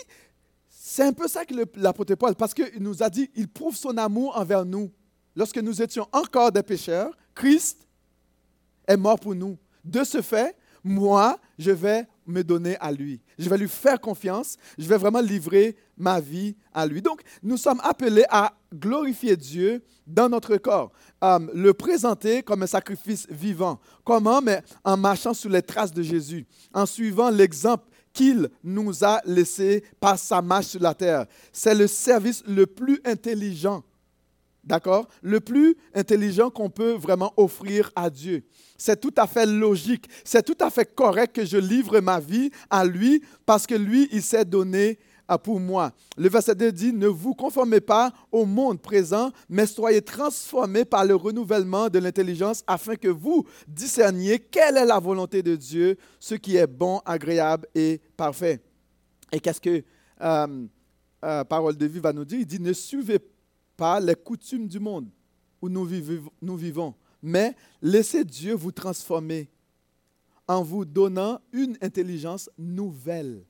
c'est 0.70 1.04
un 1.04 1.14
peu 1.14 1.28
ça 1.28 1.46
que 1.46 1.54
l'apôtre 1.76 2.16
Paul, 2.16 2.36
parce 2.36 2.54
qu'il 2.54 2.82
nous 2.82 3.04
a 3.04 3.10
dit, 3.10 3.30
il 3.36 3.48
prouve 3.48 3.76
son 3.76 3.98
amour 3.98 4.38
envers 4.38 4.66
nous. 4.66 4.92
Lorsque 5.36 5.58
nous 5.58 5.82
étions 5.82 6.08
encore 6.12 6.52
des 6.52 6.64
pécheurs, 6.64 7.16
Christ 7.36 7.88
est 8.88 8.98
mort 8.98 9.20
pour 9.20 9.36
nous. 9.36 9.58
De 9.84 10.04
ce 10.04 10.22
fait, 10.22 10.56
moi, 10.84 11.40
je 11.58 11.72
vais 11.72 12.08
me 12.26 12.44
donner 12.44 12.78
à 12.80 12.92
lui. 12.92 13.20
Je 13.38 13.50
vais 13.50 13.58
lui 13.58 13.68
faire 13.68 14.00
confiance. 14.00 14.58
Je 14.78 14.88
vais 14.88 14.98
vraiment 14.98 15.20
livrer 15.20 15.76
ma 15.98 16.20
vie 16.20 16.56
à 16.74 16.86
lui. 16.86 17.02
Donc, 17.02 17.22
nous 17.44 17.58
sommes 17.58 17.82
appelés 17.84 18.26
à 18.30 18.54
glorifier 18.74 19.36
Dieu 19.36 19.84
dans 20.06 20.30
notre 20.30 20.58
corps, 20.58 20.92
le 21.22 21.72
présenter 21.72 22.42
comme 22.44 22.64
un 22.64 22.68
sacrifice 22.68 23.28
vivant. 23.30 23.80
Comment? 24.04 24.42
Mais 24.42 24.62
en 24.84 24.98
marchant 24.98 25.34
sous 25.34 25.50
les 25.50 25.62
traces 25.62 25.94
de 25.94 26.02
Jésus, 26.02 26.46
en 26.74 26.86
suivant 26.86 27.30
l'exemple 27.30 27.86
qu'il 28.14 28.50
nous 28.64 29.04
a 29.04 29.22
laissé 29.26 29.84
par 30.00 30.18
sa 30.18 30.42
marche 30.42 30.68
sur 30.68 30.82
la 30.82 30.94
terre. 30.94 31.26
C'est 31.52 31.76
le 31.76 31.88
service 31.88 32.44
le 32.48 32.66
plus 32.66 33.00
intelligent 33.06 33.84
D'accord? 34.70 35.08
Le 35.24 35.40
plus 35.40 35.76
intelligent 35.96 36.52
qu'on 36.52 36.70
peut 36.70 36.92
vraiment 36.92 37.34
offrir 37.38 37.92
à 37.96 38.12
Dieu. 38.12 38.44
C'est 38.78 39.02
tout 39.02 39.14
à 39.18 39.26
fait 39.26 39.48
logique, 39.48 40.08
c'est 40.24 40.46
tout 40.46 40.64
à 40.64 40.70
fait 40.70 40.86
correct 40.94 41.36
que 41.36 41.44
je 41.44 41.58
livre 41.58 42.00
ma 42.02 42.20
vie 42.20 42.52
à 42.70 42.86
lui 42.86 43.24
parce 43.48 43.66
que 43.66 43.74
lui, 43.74 44.08
il 44.12 44.22
s'est 44.22 44.46
donné 44.46 45.00
euh, 45.32 45.40
pour 45.40 45.60
moi. 45.60 45.92
Le 46.18 46.30
verset 46.30 46.54
2 46.54 46.72
dit, 46.72 46.94
ne 46.94 47.08
vous 47.08 47.34
conformez 47.34 47.82
pas 47.82 48.14
au 48.32 48.46
monde 48.46 48.80
présent, 48.80 49.32
mais 49.50 49.66
soyez 49.66 50.04
transformés 50.04 50.86
par 50.86 51.04
le 51.04 51.16
renouvellement 51.16 51.90
de 51.90 51.98
l'intelligence 51.98 52.64
afin 52.68 52.96
que 52.96 53.08
vous 53.08 53.48
discerniez 53.68 54.38
quelle 54.38 54.78
est 54.78 54.86
la 54.86 55.00
volonté 55.00 55.42
de 55.42 55.56
Dieu, 55.56 55.98
ce 56.20 56.36
qui 56.36 56.58
est 56.58 56.68
bon, 56.68 57.02
agréable 57.08 57.68
et 57.74 58.00
parfait. 58.16 58.62
Et 59.32 59.40
qu'est-ce 59.40 59.62
que 59.62 59.84
euh, 60.22 60.68
euh, 61.26 61.44
Parole 61.44 61.76
de 61.76 61.88
vie 61.88 62.00
va 62.00 62.14
nous 62.14 62.26
dire? 62.26 62.40
Il 62.40 62.46
dit, 62.46 62.60
ne 62.60 62.72
suivez 62.72 63.18
pas 63.18 63.39
pas 63.80 64.02
les 64.02 64.16
coutumes 64.16 64.68
du 64.68 64.78
monde 64.78 65.08
où 65.62 65.70
nous 65.70 65.86
vivons, 65.86 66.30
nous 66.42 66.58
vivons, 66.58 66.94
mais 67.24 67.56
laissez 67.82 68.26
Dieu 68.26 68.54
vous 68.54 68.74
transformer 68.74 69.50
en 70.50 70.62
vous 70.64 70.84
donnant 70.84 71.40
une 71.54 71.78
intelligence 71.82 72.50
nouvelle. 72.58 73.46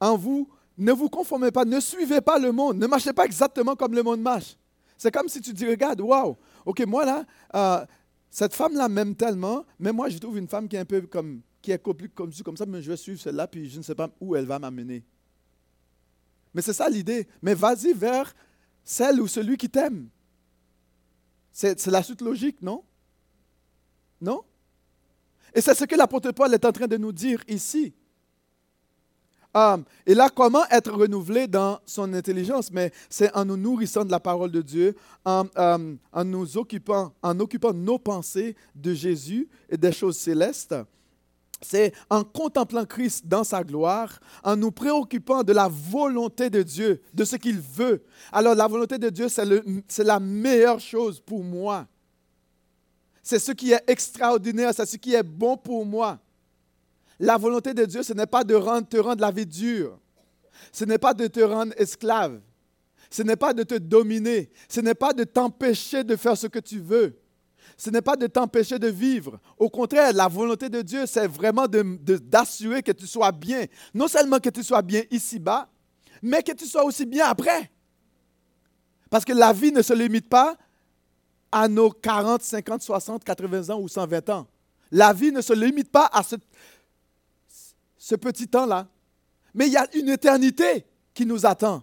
En 0.00 0.16
vous, 0.16 0.48
ne 0.76 0.92
vous 0.92 1.08
conformez 1.08 1.52
pas, 1.52 1.64
ne 1.64 1.78
suivez 1.78 2.20
pas 2.20 2.40
le 2.40 2.50
monde, 2.50 2.78
ne 2.78 2.86
marchez 2.88 3.12
pas 3.12 3.26
exactement 3.26 3.76
comme 3.76 3.94
le 3.94 4.02
monde 4.02 4.20
marche. 4.20 4.56
C'est 4.98 5.12
comme 5.12 5.28
si 5.28 5.40
tu 5.40 5.52
dis, 5.52 5.68
regarde, 5.68 6.00
waouh, 6.00 6.36
ok, 6.66 6.84
moi 6.84 7.04
là, 7.04 7.24
euh, 7.54 7.86
cette 8.28 8.54
femme-là 8.54 8.88
m'aime 8.88 9.14
tellement, 9.14 9.64
mais 9.78 9.92
moi 9.92 10.08
je 10.08 10.18
trouve 10.18 10.36
une 10.36 10.48
femme 10.48 10.66
qui 10.66 10.74
est 10.74 10.80
un 10.80 10.84
peu 10.84 11.02
comme, 11.02 11.42
qui 11.62 11.70
est 11.70 11.78
comme, 11.80 12.32
comme 12.44 12.56
ça, 12.56 12.66
mais 12.66 12.82
je 12.82 12.90
vais 12.90 12.96
suivre 12.96 13.20
celle-là, 13.20 13.46
puis 13.46 13.70
je 13.70 13.78
ne 13.78 13.82
sais 13.84 13.94
pas 13.94 14.10
où 14.20 14.34
elle 14.34 14.46
va 14.46 14.58
m'amener. 14.58 15.04
Mais 16.54 16.62
c'est 16.62 16.72
ça 16.72 16.88
l'idée. 16.88 17.26
Mais 17.42 17.54
vas-y 17.54 17.92
vers 17.92 18.34
celle 18.84 19.20
ou 19.20 19.26
celui 19.26 19.56
qui 19.56 19.68
t'aime. 19.68 20.08
C'est 21.52 21.86
la 21.86 22.02
suite 22.02 22.20
logique, 22.20 22.62
non? 22.62 22.82
Non? 24.20 24.42
Et 25.54 25.60
c'est 25.60 25.74
ce 25.74 25.84
que 25.84 25.94
l'apôtre 25.94 26.32
Paul 26.32 26.52
est 26.52 26.64
en 26.64 26.72
train 26.72 26.88
de 26.88 26.96
nous 26.96 27.12
dire 27.12 27.42
ici. 27.46 27.94
Et 30.04 30.14
là, 30.14 30.28
comment 30.34 30.64
être 30.68 30.90
renouvelé 30.90 31.46
dans 31.46 31.78
son 31.86 32.12
intelligence? 32.12 32.72
Mais 32.72 32.92
c'est 33.08 33.32
en 33.36 33.44
nous 33.44 33.56
nourrissant 33.56 34.04
de 34.04 34.10
la 34.10 34.18
parole 34.18 34.50
de 34.50 34.60
Dieu, 34.60 34.96
en, 35.24 35.44
um, 35.54 35.96
en 36.12 36.24
nous 36.24 36.58
occupant, 36.58 37.12
en 37.22 37.38
occupant 37.38 37.72
nos 37.72 38.00
pensées 38.00 38.56
de 38.74 38.92
Jésus 38.92 39.48
et 39.68 39.76
des 39.76 39.92
choses 39.92 40.18
célestes 40.18 40.74
c'est 41.64 41.92
en 42.10 42.22
contemplant 42.22 42.84
Christ 42.84 43.26
dans 43.26 43.44
sa 43.44 43.64
gloire, 43.64 44.20
en 44.42 44.56
nous 44.56 44.70
préoccupant 44.70 45.42
de 45.42 45.52
la 45.52 45.68
volonté 45.68 46.50
de 46.50 46.62
Dieu, 46.62 47.00
de 47.12 47.24
ce 47.24 47.36
qu'il 47.36 47.58
veut. 47.58 48.04
Alors 48.32 48.54
la 48.54 48.66
volonté 48.66 48.98
de 48.98 49.08
Dieu, 49.08 49.28
c'est 49.28 50.04
la 50.04 50.20
meilleure 50.20 50.80
chose 50.80 51.20
pour 51.20 51.42
moi. 51.42 51.86
C'est 53.22 53.38
ce 53.38 53.52
qui 53.52 53.72
est 53.72 53.82
extraordinaire, 53.86 54.72
c'est 54.74 54.86
ce 54.86 54.96
qui 54.96 55.14
est 55.14 55.22
bon 55.22 55.56
pour 55.56 55.86
moi. 55.86 56.20
La 57.18 57.38
volonté 57.38 57.72
de 57.72 57.84
Dieu, 57.86 58.02
ce 58.02 58.12
n'est 58.12 58.26
pas 58.26 58.44
de 58.44 58.54
te 58.82 58.96
rendre 58.98 59.20
la 59.20 59.30
vie 59.30 59.46
dure. 59.46 59.98
Ce 60.70 60.84
n'est 60.84 60.98
pas 60.98 61.14
de 61.14 61.26
te 61.26 61.40
rendre 61.40 61.72
esclave. 61.76 62.40
Ce 63.08 63.22
n'est 63.22 63.36
pas 63.36 63.54
de 63.54 63.62
te 63.62 63.76
dominer. 63.76 64.50
Ce 64.68 64.80
n'est 64.80 64.94
pas 64.94 65.12
de 65.12 65.24
t'empêcher 65.24 66.04
de 66.04 66.16
faire 66.16 66.36
ce 66.36 66.48
que 66.48 66.58
tu 66.58 66.80
veux 66.80 67.18
ce 67.76 67.90
n'est 67.90 68.02
pas 68.02 68.16
de 68.16 68.26
t'empêcher 68.26 68.78
de 68.78 68.88
vivre. 68.88 69.38
Au 69.58 69.68
contraire, 69.68 70.12
la 70.12 70.28
volonté 70.28 70.68
de 70.68 70.82
Dieu, 70.82 71.06
c'est 71.06 71.26
vraiment 71.26 71.66
d'assurer 71.66 72.82
que 72.82 72.92
tu 72.92 73.06
sois 73.06 73.32
bien. 73.32 73.66
Non 73.92 74.08
seulement 74.08 74.38
que 74.38 74.50
tu 74.50 74.62
sois 74.62 74.82
bien 74.82 75.02
ici-bas, 75.10 75.68
mais 76.22 76.42
que 76.42 76.52
tu 76.52 76.66
sois 76.66 76.84
aussi 76.84 77.04
bien 77.04 77.26
après. 77.26 77.70
Parce 79.10 79.24
que 79.24 79.32
la 79.32 79.52
vie 79.52 79.72
ne 79.72 79.82
se 79.82 79.92
limite 79.92 80.28
pas 80.28 80.56
à 81.52 81.68
nos 81.68 81.90
40, 81.90 82.42
50, 82.42 82.82
60, 82.82 83.24
80 83.24 83.74
ans 83.74 83.80
ou 83.80 83.88
120 83.88 84.30
ans. 84.30 84.46
La 84.90 85.12
vie 85.12 85.32
ne 85.32 85.40
se 85.40 85.52
limite 85.52 85.90
pas 85.90 86.08
à 86.12 86.22
ce, 86.22 88.14
petit 88.16 88.48
temps-là. 88.48 88.86
Mais 89.54 89.66
il 89.66 89.72
y 89.72 89.76
a 89.76 89.86
une 89.94 90.08
éternité 90.08 90.84
qui 91.12 91.26
nous 91.26 91.46
attend. 91.46 91.82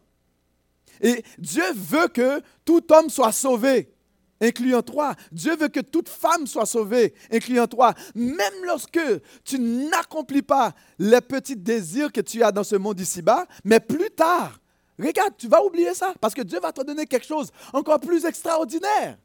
Et 1.01 1.23
Dieu 1.38 1.63
veut 1.73 2.08
que 2.08 2.41
tout 2.65 2.84
homme 2.91 3.10
soit 3.10 3.32
sauvé 3.32 3.93
incluant 4.41 4.82
toi. 4.82 5.15
Dieu 5.32 5.56
veut 5.56 5.67
que 5.67 5.80
toute 5.80 6.10
femme 6.10 6.47
soit 6.47 6.65
sauvée, 6.65 7.13
incluant 7.32 7.67
toi. 7.67 7.93
Même 8.15 8.65
lorsque 8.65 8.99
tu 9.45 9.60
n'accomplis 9.60 10.41
pas 10.41 10.73
les 10.97 11.21
petits 11.21 11.56
désirs 11.56 12.12
que 12.12 12.21
tu 12.21 12.43
as 12.43 12.51
dans 12.51 12.63
ce 12.63 12.75
monde 12.75 12.99
ici-bas, 12.99 13.45
mais 13.63 13.80
plus 13.80 14.10
tard, 14.10 14.60
regarde, 14.99 15.36
tu 15.38 15.47
vas 15.47 15.63
oublier 15.63 15.93
ça 15.93 16.13
parce 16.19 16.34
que 16.34 16.41
Dieu 16.41 16.60
va 16.60 16.71
te 16.73 16.82
donner 16.82 17.06
quelque 17.06 17.27
chose 17.27 17.51
encore 17.71 17.99
plus 17.99 18.25
extraordinaire 18.25 19.17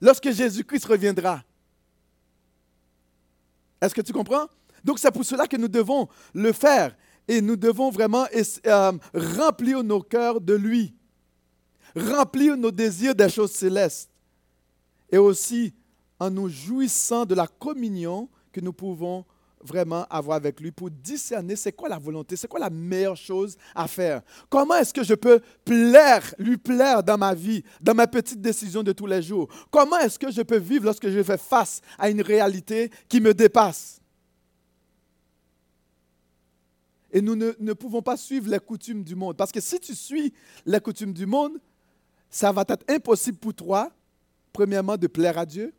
lorsque 0.00 0.30
Jésus-Christ 0.30 0.84
reviendra. 0.86 1.42
Est-ce 3.80 3.94
que 3.94 4.02
tu 4.02 4.12
comprends? 4.12 4.46
Donc 4.84 4.98
c'est 4.98 5.10
pour 5.10 5.24
cela 5.24 5.46
que 5.46 5.56
nous 5.56 5.68
devons 5.68 6.08
le 6.34 6.52
faire 6.52 6.96
et 7.28 7.40
nous 7.40 7.56
devons 7.56 7.90
vraiment 7.90 8.26
euh, 8.66 8.92
remplir 9.14 9.84
nos 9.84 10.02
cœurs 10.02 10.40
de 10.40 10.54
lui, 10.54 10.94
remplir 11.94 12.56
nos 12.56 12.70
désirs 12.70 13.14
des 13.14 13.28
choses 13.28 13.52
célestes 13.52 14.09
et 15.10 15.18
aussi 15.18 15.74
en 16.18 16.30
nous 16.30 16.48
jouissant 16.48 17.24
de 17.24 17.34
la 17.34 17.46
communion 17.46 18.28
que 18.52 18.60
nous 18.60 18.72
pouvons 18.72 19.24
vraiment 19.62 20.06
avoir 20.08 20.36
avec 20.36 20.60
lui 20.60 20.70
pour 20.70 20.90
discerner 20.90 21.54
c'est 21.54 21.72
quoi 21.72 21.88
la 21.88 21.98
volonté, 21.98 22.36
c'est 22.36 22.48
quoi 22.48 22.60
la 22.60 22.70
meilleure 22.70 23.16
chose 23.16 23.56
à 23.74 23.86
faire. 23.86 24.22
Comment 24.48 24.76
est-ce 24.76 24.94
que 24.94 25.04
je 25.04 25.14
peux 25.14 25.40
plaire, 25.64 26.34
lui 26.38 26.56
plaire 26.56 27.02
dans 27.02 27.18
ma 27.18 27.34
vie, 27.34 27.62
dans 27.80 27.94
mes 27.94 28.06
petites 28.06 28.40
décisions 28.40 28.82
de 28.82 28.92
tous 28.92 29.06
les 29.06 29.22
jours? 29.22 29.48
Comment 29.70 29.98
est-ce 29.98 30.18
que 30.18 30.30
je 30.30 30.42
peux 30.42 30.58
vivre 30.58 30.86
lorsque 30.86 31.08
je 31.08 31.22
fais 31.22 31.36
face 31.36 31.80
à 31.98 32.08
une 32.08 32.22
réalité 32.22 32.90
qui 33.08 33.20
me 33.20 33.34
dépasse? 33.34 34.00
Et 37.12 37.20
nous 37.20 37.34
ne, 37.34 37.52
ne 37.58 37.72
pouvons 37.72 38.02
pas 38.02 38.16
suivre 38.16 38.48
les 38.48 38.60
coutumes 38.60 39.02
du 39.02 39.16
monde. 39.16 39.36
Parce 39.36 39.50
que 39.50 39.60
si 39.60 39.80
tu 39.80 39.94
suis 39.94 40.32
les 40.64 40.80
coutumes 40.80 41.12
du 41.12 41.26
monde, 41.26 41.58
ça 42.30 42.52
va 42.52 42.64
être 42.68 42.84
impossible 42.88 43.38
pour 43.38 43.52
toi, 43.52 43.90
premièrement, 44.52 44.96
de 44.96 45.06
plaire 45.06 45.38
à 45.38 45.46
Dieu 45.46 45.72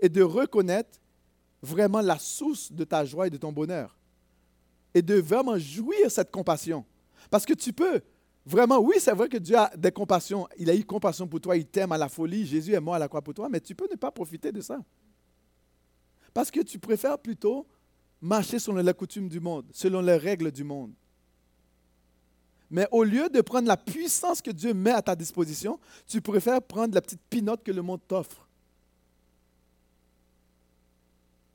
et 0.00 0.08
de 0.08 0.22
reconnaître 0.22 1.00
vraiment 1.62 2.00
la 2.00 2.18
source 2.18 2.72
de 2.72 2.84
ta 2.84 3.04
joie 3.04 3.26
et 3.26 3.30
de 3.30 3.36
ton 3.36 3.52
bonheur. 3.52 3.96
Et 4.94 5.02
de 5.02 5.14
vraiment 5.14 5.58
jouir 5.58 6.10
cette 6.10 6.30
compassion. 6.30 6.84
Parce 7.30 7.44
que 7.44 7.54
tu 7.54 7.72
peux 7.72 8.00
vraiment, 8.44 8.78
oui, 8.78 8.96
c'est 8.98 9.12
vrai 9.12 9.28
que 9.28 9.36
Dieu 9.36 9.56
a 9.56 9.70
des 9.76 9.92
compassions. 9.92 10.48
Il 10.58 10.68
a 10.70 10.74
eu 10.74 10.84
compassion 10.84 11.28
pour 11.28 11.40
toi, 11.40 11.56
il 11.56 11.66
t'aime 11.66 11.92
à 11.92 11.98
la 11.98 12.08
folie. 12.08 12.46
Jésus 12.46 12.72
est 12.72 12.80
mort 12.80 12.94
à 12.94 12.98
la 12.98 13.08
croix 13.08 13.22
pour 13.22 13.34
toi, 13.34 13.48
mais 13.48 13.60
tu 13.60 13.74
peux 13.74 13.88
ne 13.90 13.96
pas 13.96 14.10
profiter 14.10 14.50
de 14.50 14.60
ça. 14.60 14.78
Parce 16.32 16.50
que 16.50 16.60
tu 16.60 16.78
préfères 16.78 17.18
plutôt 17.18 17.66
marcher 18.20 18.58
selon 18.58 18.82
les 18.82 18.94
coutumes 18.94 19.28
du 19.28 19.40
monde, 19.40 19.66
selon 19.72 20.00
les 20.00 20.16
règles 20.16 20.50
du 20.50 20.64
monde. 20.64 20.92
Mais 22.70 22.86
au 22.92 23.02
lieu 23.02 23.28
de 23.28 23.40
prendre 23.40 23.66
la 23.66 23.76
puissance 23.76 24.40
que 24.40 24.50
Dieu 24.50 24.72
met 24.72 24.92
à 24.92 25.02
ta 25.02 25.16
disposition, 25.16 25.80
tu 26.06 26.20
préfères 26.20 26.62
prendre 26.62 26.94
la 26.94 27.00
petite 27.00 27.20
pinote 27.28 27.64
que 27.64 27.72
le 27.72 27.82
monde 27.82 28.00
t'offre. 28.06 28.46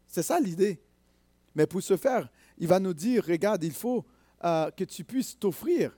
C'est 0.08 0.24
ça 0.24 0.40
l'idée. 0.40 0.80
Mais 1.56 1.66
pour 1.66 1.82
ce 1.82 1.96
faire, 1.96 2.30
il 2.58 2.68
va 2.68 2.80
nous 2.80 2.94
dire, 2.94 3.26
regarde, 3.26 3.64
il 3.64 3.72
faut 3.72 4.06
euh, 4.44 4.70
que 4.72 4.84
tu 4.84 5.06
puisses 5.06 5.40
t'offrir 5.40 5.98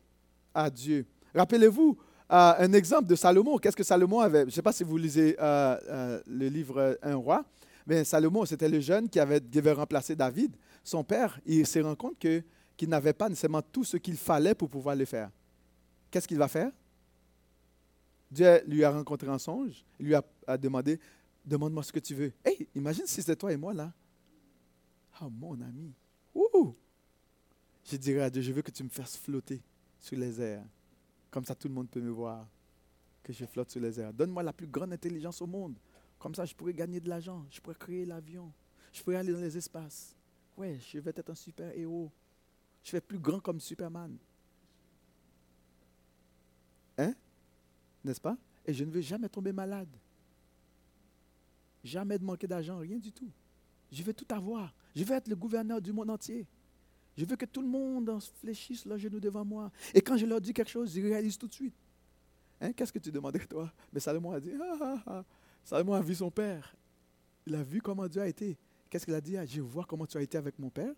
à 0.53 0.69
Dieu. 0.69 1.05
Rappelez-vous 1.33 1.97
euh, 2.31 2.53
un 2.59 2.73
exemple 2.73 3.07
de 3.07 3.15
Salomon. 3.15 3.57
Qu'est-ce 3.57 3.75
que 3.75 3.83
Salomon 3.83 4.19
avait? 4.19 4.41
Je 4.41 4.45
ne 4.45 4.51
sais 4.51 4.61
pas 4.61 4.71
si 4.71 4.83
vous 4.83 4.97
lisez 4.97 5.35
euh, 5.39 6.21
le 6.27 6.47
livre 6.47 6.97
Un 7.01 7.15
roi, 7.15 7.43
mais 7.87 8.03
Salomon, 8.03 8.45
c'était 8.45 8.69
le 8.69 8.79
jeune 8.79 9.09
qui 9.09 9.19
avait, 9.19 9.41
qui 9.41 9.57
avait 9.57 9.71
remplacé 9.71 10.15
David, 10.15 10.55
son 10.83 11.03
père. 11.03 11.39
Il 11.45 11.65
s'est 11.65 11.81
rendu 11.81 11.97
compte 11.97 12.19
que 12.19 12.43
qu'il 12.77 12.87
n'avait 12.87 13.13
pas 13.13 13.27
nécessairement 13.27 13.63
tout 13.63 13.83
ce 13.83 13.97
qu'il 13.97 14.15
fallait 14.15 14.53
pour 14.53 14.69
pouvoir 14.69 14.95
le 14.95 15.05
faire. 15.05 15.31
Qu'est-ce 16.11 16.27
qu'il 16.27 16.37
va 16.37 16.47
faire? 16.47 16.71
Dieu 18.29 18.61
lui 18.67 18.83
a 18.83 18.91
rencontré 18.91 19.27
un 19.27 19.39
songe, 19.39 19.83
il 19.99 20.05
lui 20.05 20.15
a, 20.15 20.57
demandé 20.57 20.99
Demande-moi 21.43 21.81
ce 21.81 21.93
que 21.93 21.99
tu 21.99 22.13
veux. 22.13 22.33
Hey, 22.43 22.67
imagine 22.75 23.05
si 23.07 23.21
c'était 23.21 23.35
toi 23.35 23.53
et 23.53 23.57
moi 23.57 23.73
là. 23.73 23.93
Oh, 25.21 25.29
mon 25.29 25.59
ami. 25.61 25.93
Ouh. 26.35 26.75
Je 27.89 27.95
dirais 27.95 28.23
à 28.23 28.29
Dieu 28.29 28.41
Je 28.41 28.51
veux 28.51 28.61
que 28.61 28.69
tu 28.69 28.83
me 28.83 28.89
fasses 28.89 29.15
flotter 29.15 29.61
sur 29.97 30.17
les 30.17 30.41
airs. 30.41 30.65
Comme 31.31 31.45
ça, 31.45 31.55
tout 31.55 31.69
le 31.69 31.73
monde 31.73 31.89
peut 31.89 32.01
me 32.01 32.09
voir. 32.09 32.45
Que 33.23 33.31
je 33.31 33.45
flotte 33.45 33.71
sur 33.71 33.79
les 33.79 33.97
airs. 33.97 34.11
Donne-moi 34.11 34.43
la 34.43 34.51
plus 34.51 34.67
grande 34.67 34.91
intelligence 34.91 35.41
au 35.41 35.47
monde. 35.47 35.77
Comme 36.19 36.35
ça, 36.35 36.43
je 36.43 36.53
pourrais 36.53 36.73
gagner 36.73 36.99
de 36.99 37.07
l'argent. 37.07 37.45
Je 37.49 37.61
pourrais 37.61 37.75
créer 37.75 38.05
l'avion. 38.05 38.51
Je 38.91 39.01
pourrais 39.01 39.15
aller 39.15 39.31
dans 39.31 39.39
les 39.39 39.55
espaces. 39.55 40.15
Ouais, 40.57 40.77
je 40.91 40.99
vais 40.99 41.13
être 41.15 41.29
un 41.29 41.35
super 41.35 41.71
héros. 41.77 42.11
Je 42.87 42.93
vais 42.93 43.01
plus 43.01 43.19
grand 43.19 43.41
comme 43.41 43.59
Superman. 43.59 44.15
Hein? 46.97 47.13
N'est-ce 48.01 48.21
pas? 48.21 48.37
Et 48.65 48.73
je 48.73 48.85
ne 48.85 48.91
veux 48.91 49.01
jamais 49.01 49.27
tomber 49.27 49.51
malade. 49.51 49.89
Jamais 51.83 52.17
de 52.17 52.23
manquer 52.23 52.47
d'argent, 52.47 52.77
rien 52.77 52.97
du 52.97 53.11
tout. 53.11 53.29
Je 53.91 54.01
veux 54.03 54.13
tout 54.13 54.33
avoir. 54.33 54.73
Je 54.95 55.03
veux 55.03 55.13
être 55.13 55.27
le 55.27 55.35
gouverneur 55.35 55.81
du 55.81 55.91
monde 55.91 56.09
entier. 56.09 56.47
Je 57.17 57.25
veux 57.25 57.35
que 57.35 57.43
tout 57.43 57.61
le 57.61 57.67
monde 57.67 58.23
fléchisse 58.39 58.85
le 58.85 58.97
genou 58.97 59.19
devant 59.19 59.43
moi. 59.43 59.69
Et 59.93 59.99
quand 59.99 60.15
je 60.15 60.25
leur 60.25 60.39
dis 60.39 60.53
quelque 60.53 60.71
chose, 60.71 60.95
ils 60.95 61.05
réalisent 61.05 61.37
tout 61.37 61.49
de 61.49 61.53
suite. 61.53 61.75
Hein? 62.61 62.71
Qu'est-ce 62.71 62.93
que 62.93 62.99
tu 62.99 63.11
demandais 63.11 63.45
toi? 63.47 63.69
Mais 63.91 63.99
Salomon 63.99 64.31
a 64.31 64.39
dit, 64.39 64.53
ah, 64.61 64.77
ah, 64.79 65.03
ah. 65.07 65.25
Salomon 65.65 65.91
a 65.91 66.01
vu 66.01 66.15
son 66.15 66.31
père. 66.31 66.73
Il 67.45 67.53
a 67.53 67.63
vu 67.63 67.81
comment 67.81 68.07
Dieu 68.07 68.21
a 68.21 68.29
été. 68.29 68.57
Qu'est-ce 68.89 69.03
qu'il 69.03 69.13
a 69.13 69.19
dit? 69.19 69.35
Je 69.45 69.59
vois 69.59 69.83
comment 69.83 70.05
tu 70.05 70.17
as 70.17 70.21
été 70.21 70.37
avec 70.37 70.57
mon 70.57 70.69
père. 70.69 70.93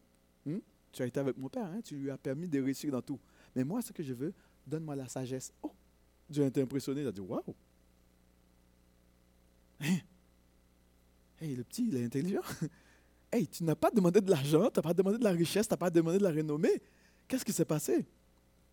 Hmm? 0.46 0.60
Tu 0.92 1.04
as 1.04 1.06
été 1.06 1.20
avec 1.20 1.38
mon 1.38 1.50
père, 1.50 1.66
hein? 1.66 1.82
tu 1.84 1.96
lui 1.96 2.10
as 2.10 2.18
permis 2.18 2.48
de 2.48 2.60
réussir 2.62 2.92
dans 2.92 3.02
tout. 3.02 3.20
Mais 3.56 3.64
moi, 3.64 3.82
ce 3.82 3.92
que 3.92 4.04
je 4.04 4.14
veux, 4.14 4.34
donne-moi 4.66 4.96
la 4.96 5.08
sagesse. 5.08 5.54
Oh, 5.62 5.74
Dieu 6.30 6.44
a 6.44 6.48
été 6.48 6.62
impressionné, 6.62 7.02
il 7.02 7.08
a 7.08 7.12
dit 7.12 7.22
Waouh! 7.22 7.56
Hein? 9.82 9.98
Hey, 11.40 11.56
le 11.56 11.64
petit, 11.64 11.88
il 11.88 11.96
est 11.98 12.06
intelligent. 12.06 12.42
Hey, 13.32 13.48
tu 13.48 13.64
n'as 13.64 13.76
pas 13.76 13.92
demandé 13.92 14.22
de 14.22 14.32
l'argent, 14.32 14.72
tu 14.72 14.80
n'as 14.80 14.82
pas 14.82 14.94
demandé 14.96 15.20
de 15.20 15.24
la 15.24 15.30
richesse, 15.30 15.68
tu 15.68 15.74
n'as 15.74 15.78
pas 15.78 15.92
demandé 15.92 16.18
de 16.18 16.24
la 16.24 16.32
renommée. 16.32 16.82
Qu'est-ce 17.28 17.46
qui 17.46 17.54
s'est 17.54 17.64
passé? 17.64 18.08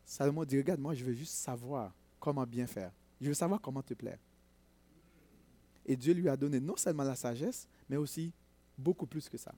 Salomon 0.03 0.47
dit 0.47 0.57
Regarde, 0.57 0.81
moi, 0.81 0.95
je 0.95 1.05
veux 1.05 1.13
juste 1.13 1.35
savoir 1.35 1.93
comment 2.19 2.47
bien 2.47 2.67
faire. 2.67 2.91
Je 3.21 3.29
veux 3.29 3.35
savoir 3.35 3.61
comment 3.61 3.83
te 3.83 3.93
plaire. 3.93 4.19
Et 5.85 5.95
Dieu 5.95 6.15
lui 6.15 6.31
a 6.31 6.39
donné 6.39 6.59
non 6.59 6.75
seulement 6.79 7.03
la 7.03 7.15
sagesse, 7.15 7.69
mais 7.87 7.99
aussi 7.99 8.33
beaucoup 8.79 9.07
plus 9.07 9.29
que 9.29 9.37
ça 9.37 9.55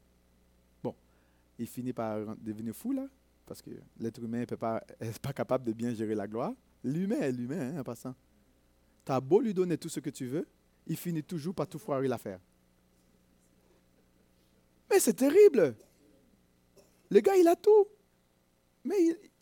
il 1.58 1.66
finit 1.66 1.92
par 1.92 2.36
devenir 2.36 2.74
fou, 2.74 2.92
là, 2.92 3.08
parce 3.44 3.60
que 3.60 3.70
l'être 3.98 4.22
humain 4.22 4.44
n'est 4.48 4.56
pas, 5.22 5.32
capable 5.34 5.64
de 5.64 5.72
bien 5.72 5.92
gérer 5.92 6.14
la 6.14 6.26
gloire. 6.26 6.52
L'humain 6.84 7.20
est 7.20 7.32
l'humain, 7.32 7.74
hein, 7.74 7.80
en 7.80 7.84
passant. 7.84 8.14
Tu 9.04 9.12
as 9.12 9.20
beau 9.20 9.40
lui 9.40 9.52
donner 9.52 9.76
tout 9.76 9.88
ce 9.88 10.00
que 10.00 10.10
tu 10.10 10.26
veux, 10.26 10.46
il 10.86 10.96
finit 10.96 11.22
toujours 11.22 11.54
par 11.54 11.66
tout 11.66 11.78
foirer 11.78 12.08
l'affaire. 12.08 12.40
Mais 14.90 15.00
c'est 15.00 15.14
terrible. 15.14 15.74
Le 17.10 17.20
gars, 17.20 17.36
il 17.36 17.46
a 17.48 17.56
tout. 17.56 17.86
Mais 18.84 18.96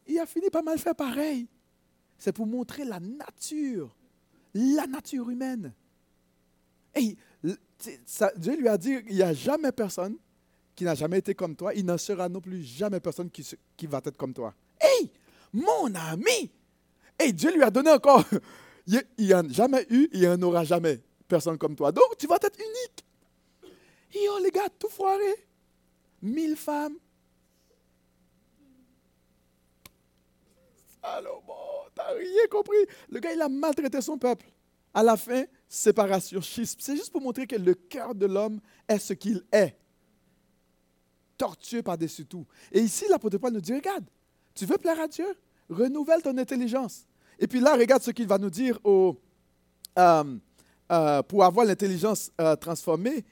il, 0.06 0.18
a 0.18 0.26
fini 0.26 0.50
par 0.50 0.62
mal 0.62 0.78
faire 0.78 0.94
pareil. 0.94 1.46
C'est 2.18 2.32
pour 2.32 2.46
montrer 2.46 2.84
la 2.84 2.98
nature, 2.98 3.94
la 4.54 4.86
nature 4.86 5.28
humaine. 5.30 5.72
Et 6.94 7.16
Dieu 7.42 8.56
lui 8.56 8.68
a 8.68 8.78
dit, 8.78 8.96
il 9.08 9.16
n'y 9.16 9.22
a 9.22 9.34
jamais 9.34 9.70
personne 9.70 10.16
qui 10.76 10.84
n'a 10.84 10.94
jamais 10.94 11.18
été 11.18 11.34
comme 11.34 11.56
toi, 11.56 11.72
il 11.74 11.86
n'en 11.86 11.96
sera 11.96 12.28
non 12.28 12.40
plus 12.40 12.62
jamais 12.62 13.00
personne 13.00 13.30
qui, 13.30 13.86
va 13.86 14.00
être 14.04 14.16
comme 14.16 14.34
toi. 14.34 14.54
Hey, 14.78 15.10
mon 15.52 15.92
ami! 15.94 16.50
Hey, 17.18 17.32
Dieu 17.32 17.54
lui 17.54 17.62
a 17.62 17.70
donné 17.70 17.90
encore. 17.90 18.22
Il 18.86 19.02
n'y 19.18 19.32
a 19.32 19.42
jamais 19.48 19.84
eu, 19.90 20.08
il 20.12 20.20
n'y 20.20 20.28
en 20.28 20.40
aura 20.42 20.62
jamais 20.62 21.00
personne 21.26 21.58
comme 21.58 21.74
toi. 21.74 21.90
Donc, 21.90 22.16
tu 22.16 22.28
vas 22.28 22.36
être 22.36 22.56
unique. 22.56 23.04
Et 24.14 24.28
oh, 24.30 24.38
les 24.40 24.52
gars, 24.52 24.68
tout 24.78 24.88
foiré. 24.88 25.44
Mille 26.22 26.54
femmes. 26.54 26.94
Salomon, 31.02 31.90
t'as 31.96 32.12
rien 32.12 32.46
compris. 32.48 32.76
Le 33.10 33.18
gars, 33.18 33.32
il 33.32 33.42
a 33.42 33.48
maltraité 33.48 34.00
son 34.00 34.18
peuple. 34.18 34.46
À 34.94 35.02
la 35.02 35.16
fin, 35.16 35.46
séparation, 35.68 36.40
schisme. 36.40 36.78
C'est 36.78 36.94
juste 36.94 37.10
pour 37.10 37.22
montrer 37.22 37.48
que 37.48 37.56
le 37.56 37.74
cœur 37.74 38.14
de 38.14 38.26
l'homme 38.26 38.60
est 38.86 39.00
ce 39.00 39.14
qu'il 39.14 39.44
est 39.50 39.76
tortueux 41.36 41.82
par-dessus 41.82 42.26
tout. 42.26 42.46
Et 42.72 42.80
ici, 42.80 43.04
l'apôtre 43.10 43.38
Paul 43.38 43.52
nous 43.52 43.60
dit, 43.60 43.74
regarde, 43.74 44.04
tu 44.54 44.66
veux 44.66 44.78
plaire 44.78 45.00
à 45.00 45.08
Dieu? 45.08 45.26
Renouvelle 45.68 46.22
ton 46.22 46.36
intelligence. 46.38 47.06
Et 47.38 47.46
puis 47.46 47.60
là, 47.60 47.76
regarde 47.76 48.02
ce 48.02 48.10
qu'il 48.10 48.26
va 48.26 48.38
nous 48.38 48.50
dire 48.50 48.78
au, 48.84 49.18
euh, 49.98 50.24
euh, 50.92 51.22
pour 51.22 51.44
avoir 51.44 51.66
l'intelligence 51.66 52.30
euh, 52.40 52.56
transformée, 52.56 53.24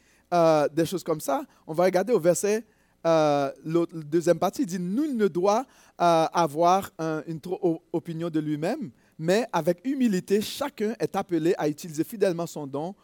des 0.73 0.85
choses 0.85 1.05
comme 1.05 1.21
ça. 1.21 1.45
On 1.65 1.73
va 1.73 1.85
regarder 1.85 2.13
au 2.13 2.19
verset, 2.19 2.67
le 3.05 3.85
deuxième 4.03 4.41
partie, 4.41 4.63
il 4.63 4.67
dit, 4.67 4.81
nul 4.81 5.17
ne 5.17 5.29
doit 5.29 5.65
avoir 5.97 6.91
une 7.29 7.39
trop 7.41 7.81
opinion 7.93 8.29
de 8.31 8.41
lui-même, 8.41 8.91
mais 9.17 9.47
avec 9.53 9.81
humilité, 9.85 10.41
chacun 10.41 10.97
est 10.99 11.15
appelé 11.15 11.55
à 11.57 11.69
utiliser 11.69 12.03
fidèlement 12.03 12.49
son 12.49 12.67
don 12.67 12.97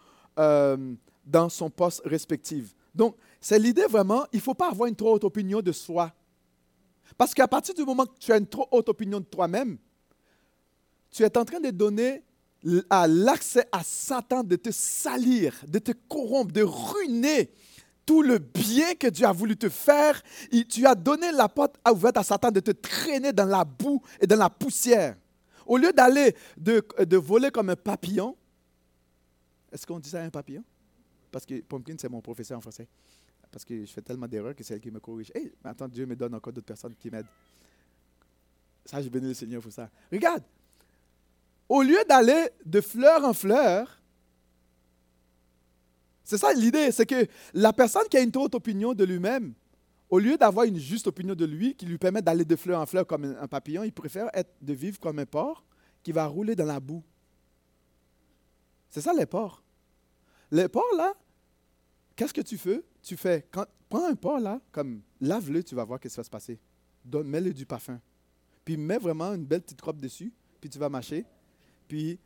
dans 1.24 1.48
son 1.48 1.70
poste 1.70 2.02
respectif. 2.04 2.74
Donc, 2.92 3.14
c'est 3.40 3.58
l'idée 3.58 3.86
vraiment, 3.86 4.26
il 4.32 4.36
ne 4.36 4.42
faut 4.42 4.54
pas 4.54 4.70
avoir 4.70 4.88
une 4.88 4.96
trop 4.96 5.14
haute 5.14 5.24
opinion 5.24 5.62
de 5.62 5.72
soi. 5.72 6.12
Parce 7.16 7.34
qu'à 7.34 7.48
partir 7.48 7.74
du 7.74 7.84
moment 7.84 8.06
que 8.06 8.18
tu 8.18 8.32
as 8.32 8.36
une 8.36 8.46
trop 8.46 8.68
haute 8.70 8.88
opinion 8.88 9.20
de 9.20 9.24
toi-même, 9.24 9.78
tu 11.10 11.22
es 11.22 11.38
en 11.38 11.44
train 11.44 11.60
de 11.60 11.70
donner 11.70 12.22
à 12.90 13.06
l'accès 13.06 13.66
à 13.72 13.82
Satan 13.82 14.44
de 14.44 14.56
te 14.56 14.70
salir, 14.70 15.64
de 15.66 15.78
te 15.78 15.92
corrompre, 16.08 16.52
de 16.52 16.62
ruiner 16.62 17.50
tout 18.04 18.22
le 18.22 18.38
bien 18.38 18.94
que 18.94 19.06
Dieu 19.06 19.26
a 19.26 19.32
voulu 19.32 19.56
te 19.56 19.68
faire. 19.68 20.22
tu 20.68 20.86
as 20.86 20.94
donné 20.94 21.32
la 21.32 21.48
porte 21.48 21.76
ouverte 21.90 22.18
à 22.18 22.22
Satan 22.22 22.50
de 22.50 22.60
te 22.60 22.72
traîner 22.72 23.32
dans 23.32 23.46
la 23.46 23.64
boue 23.64 24.02
et 24.20 24.26
dans 24.26 24.36
la 24.36 24.50
poussière. 24.50 25.16
Au 25.66 25.76
lieu 25.76 25.92
d'aller 25.92 26.34
de, 26.56 27.16
voler 27.16 27.50
comme 27.50 27.70
un 27.70 27.76
papillon, 27.76 28.36
est-ce 29.72 29.86
qu'on 29.86 30.00
dit 30.00 30.10
ça 30.10 30.20
un 30.22 30.30
papillon? 30.30 30.64
Parce 31.30 31.46
que 31.46 31.60
Pumpkin, 31.60 31.94
c'est 31.98 32.08
mon 32.08 32.20
professeur 32.20 32.58
en 32.58 32.60
français 32.60 32.88
parce 33.50 33.64
que 33.64 33.84
je 33.84 33.92
fais 33.92 34.02
tellement 34.02 34.28
d'erreurs 34.28 34.54
que 34.54 34.62
c'est 34.62 34.74
elle 34.74 34.80
qui 34.80 34.90
me 34.90 35.00
corrige. 35.00 35.32
Hé, 35.34 35.52
mais 35.64 35.70
attends, 35.70 35.88
Dieu 35.88 36.06
me 36.06 36.14
donne 36.14 36.34
encore 36.34 36.52
d'autres 36.52 36.66
personnes 36.66 36.94
qui 36.94 37.10
m'aident. 37.10 37.26
Ça, 38.84 39.00
j'ai 39.02 39.10
béni 39.10 39.28
le 39.28 39.34
Seigneur 39.34 39.62
pour 39.62 39.72
ça. 39.72 39.90
Regarde, 40.10 40.42
au 41.68 41.82
lieu 41.82 41.98
d'aller 42.08 42.48
de 42.64 42.80
fleur 42.80 43.24
en 43.24 43.32
fleur, 43.32 44.00
c'est 46.24 46.38
ça 46.38 46.52
l'idée, 46.52 46.92
c'est 46.92 47.06
que 47.06 47.26
la 47.54 47.72
personne 47.72 48.06
qui 48.08 48.16
a 48.16 48.20
une 48.20 48.36
haute 48.36 48.54
opinion 48.54 48.94
de 48.94 49.04
lui-même, 49.04 49.54
au 50.08 50.18
lieu 50.18 50.36
d'avoir 50.36 50.66
une 50.66 50.78
juste 50.78 51.06
opinion 51.06 51.34
de 51.34 51.44
lui 51.44 51.74
qui 51.74 51.86
lui 51.86 51.98
permet 51.98 52.22
d'aller 52.22 52.44
de 52.44 52.56
fleur 52.56 52.80
en 52.80 52.86
fleur 52.86 53.06
comme 53.06 53.24
un 53.24 53.48
papillon, 53.48 53.84
il 53.84 53.92
préfère 53.92 54.28
être, 54.34 54.50
de 54.60 54.72
vivre 54.72 54.98
comme 54.98 55.18
un 55.18 55.26
porc 55.26 55.64
qui 56.02 56.12
va 56.12 56.26
rouler 56.26 56.56
dans 56.56 56.66
la 56.66 56.80
boue. 56.80 57.02
C'est 58.88 59.00
ça 59.00 59.12
les 59.12 59.26
porcs. 59.26 59.62
Les 60.50 60.68
porcs, 60.68 60.96
là, 60.96 61.14
qu'est-ce 62.16 62.34
que 62.34 62.40
tu 62.40 62.58
fais? 62.58 62.82
Tu 63.02 63.16
fais, 63.16 63.46
prends 63.88 64.06
un 64.06 64.14
pas 64.14 64.40
là, 64.40 64.60
comme 64.72 65.02
lave-le, 65.20 65.62
tu 65.62 65.74
vas 65.74 65.84
voir 65.84 65.98
ce 66.02 66.08
qui 66.08 66.16
va 66.16 66.24
se 66.24 66.30
passer. 66.30 66.58
mets-le 67.04 67.52
du 67.52 67.66
parfum. 67.66 68.00
Puis 68.64 68.76
mets 68.76 68.98
vraiment 68.98 69.34
une 69.34 69.44
belle 69.44 69.62
petite 69.62 69.80
robe 69.80 70.00
dessus, 70.00 70.32
puis 70.60 70.70
tu 70.70 70.78
vas 70.78 70.88
marcher. 70.88 71.24
Puis, 71.88 72.18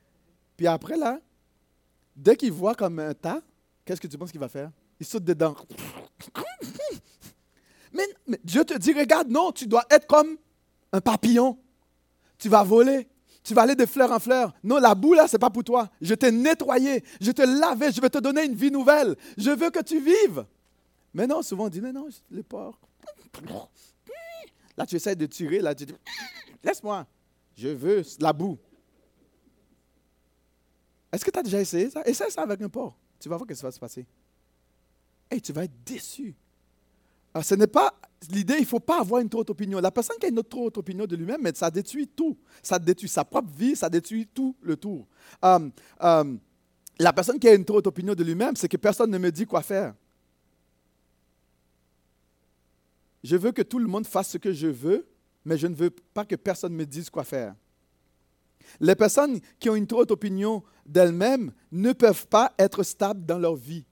puis 0.56 0.66
après, 0.66 0.96
là, 0.96 1.20
dès 2.14 2.36
qu'il 2.36 2.52
voit 2.52 2.74
comme 2.74 2.98
un 2.98 3.14
tas, 3.14 3.40
qu'est-ce 3.84 4.00
que 4.00 4.06
tu 4.06 4.18
penses 4.18 4.30
qu'il 4.30 4.40
va 4.40 4.48
faire? 4.48 4.70
Il 5.00 5.06
saute 5.06 5.24
dedans. 5.24 5.54
Mais, 7.92 8.38
Dieu 8.42 8.64
te 8.64 8.76
dit, 8.76 8.92
regarde, 8.92 9.28
non, 9.28 9.52
tu 9.52 9.66
dois 9.66 9.84
être 9.88 10.06
comme 10.06 10.36
un 10.92 11.00
papillon. 11.00 11.58
Tu 12.38 12.48
vas 12.48 12.64
voler. 12.64 13.08
Tu 13.44 13.54
vas 13.54 13.62
aller 13.62 13.76
de 13.76 13.86
fleur 13.86 14.10
en 14.10 14.18
fleur. 14.18 14.54
Non, 14.64 14.78
la 14.78 14.94
boue, 14.94 15.14
là, 15.14 15.28
ce 15.28 15.36
n'est 15.36 15.38
pas 15.38 15.50
pour 15.50 15.62
toi. 15.62 15.88
Je 16.00 16.14
t'ai 16.14 16.32
nettoyé. 16.32 17.04
Je 17.20 17.30
te 17.30 17.42
lavé. 17.42 17.92
Je 17.92 18.00
vais 18.00 18.10
te 18.10 18.18
donner 18.18 18.44
une 18.44 18.54
vie 18.54 18.70
nouvelle. 18.70 19.16
Je 19.36 19.50
veux 19.50 19.70
que 19.70 19.82
tu 19.82 20.00
vives. 20.00 20.44
Mais 21.14 21.26
non, 21.26 21.42
souvent 21.42 21.66
on 21.66 21.68
dit, 21.68 21.80
mais 21.80 21.92
non, 21.92 22.08
les 22.30 22.42
porcs. 22.42 22.78
Là, 24.76 24.84
tu 24.84 24.96
essaies 24.96 25.14
de 25.14 25.26
tirer. 25.26 25.60
Là, 25.60 25.74
tu 25.74 25.86
dis, 25.86 25.94
laisse-moi. 26.62 27.06
Je 27.56 27.68
veux 27.68 28.02
la 28.18 28.32
boue. 28.32 28.58
Est-ce 31.12 31.24
que 31.24 31.30
tu 31.30 31.38
as 31.38 31.42
déjà 31.44 31.60
essayé 31.60 31.88
ça? 31.88 32.02
Essaye 32.04 32.30
ça 32.30 32.42
avec 32.42 32.60
un 32.60 32.68
porc. 32.68 32.98
Tu 33.20 33.28
vas 33.28 33.36
voir 33.36 33.48
ce 33.48 33.54
qui 33.54 33.62
va 33.62 33.70
se 33.70 33.78
passer. 33.78 34.04
Et 35.30 35.40
tu 35.40 35.52
vas 35.52 35.64
être 35.64 35.84
déçu. 35.84 36.34
Ce 37.40 37.54
n'est 37.54 37.68
pas 37.68 37.94
l'idée, 38.30 38.54
il 38.54 38.60
ne 38.60 38.66
faut 38.66 38.80
pas 38.80 39.00
avoir 39.00 39.20
une 39.20 39.28
trop 39.28 39.40
haute 39.40 39.50
opinion. 39.50 39.80
La 39.80 39.90
personne 39.90 40.16
qui 40.18 40.26
a 40.26 40.28
une 40.28 40.42
trop 40.42 40.66
haute 40.66 40.78
opinion 40.78 41.06
de 41.06 41.16
lui-même, 41.16 41.40
ça 41.54 41.70
détruit 41.70 42.08
tout. 42.08 42.36
Ça 42.62 42.78
détruit 42.78 43.08
sa 43.08 43.24
propre 43.24 43.50
vie, 43.56 43.76
ça 43.76 43.88
détruit 43.88 44.26
tout 44.26 44.56
le 44.60 44.76
tour. 44.76 45.06
Euh, 45.44 45.68
euh, 46.02 46.36
la 46.98 47.12
personne 47.12 47.38
qui 47.38 47.48
a 47.48 47.54
une 47.54 47.64
trop 47.64 47.78
haute 47.78 47.86
opinion 47.86 48.14
de 48.14 48.24
lui-même, 48.24 48.56
c'est 48.56 48.68
que 48.68 48.76
personne 48.76 49.10
ne 49.10 49.18
me 49.18 49.30
dit 49.30 49.46
quoi 49.46 49.62
faire. 49.62 49.94
Je 53.24 53.36
veux 53.36 53.50
que 53.50 53.62
tout 53.62 53.80
le 53.80 53.88
monde 53.88 54.06
fasse 54.06 54.30
ce 54.30 54.38
que 54.38 54.52
je 54.52 54.68
veux, 54.68 55.08
mais 55.44 55.58
je 55.58 55.66
ne 55.66 55.74
veux 55.74 55.90
pas 55.90 56.24
que 56.24 56.36
personne 56.36 56.74
me 56.74 56.86
dise 56.86 57.10
quoi 57.10 57.24
faire. 57.24 57.56
Les 58.78 58.94
personnes 58.94 59.40
qui 59.58 59.68
ont 59.68 59.74
une 59.74 59.86
trop 59.88 60.02
haute 60.02 60.12
opinion 60.12 60.62
d'elles-mêmes 60.86 61.52
ne 61.72 61.92
peuvent 61.92 62.28
pas 62.28 62.54
être 62.58 62.84
stables 62.84 63.26
dans 63.26 63.38
leur 63.38 63.56
vie. 63.56 63.84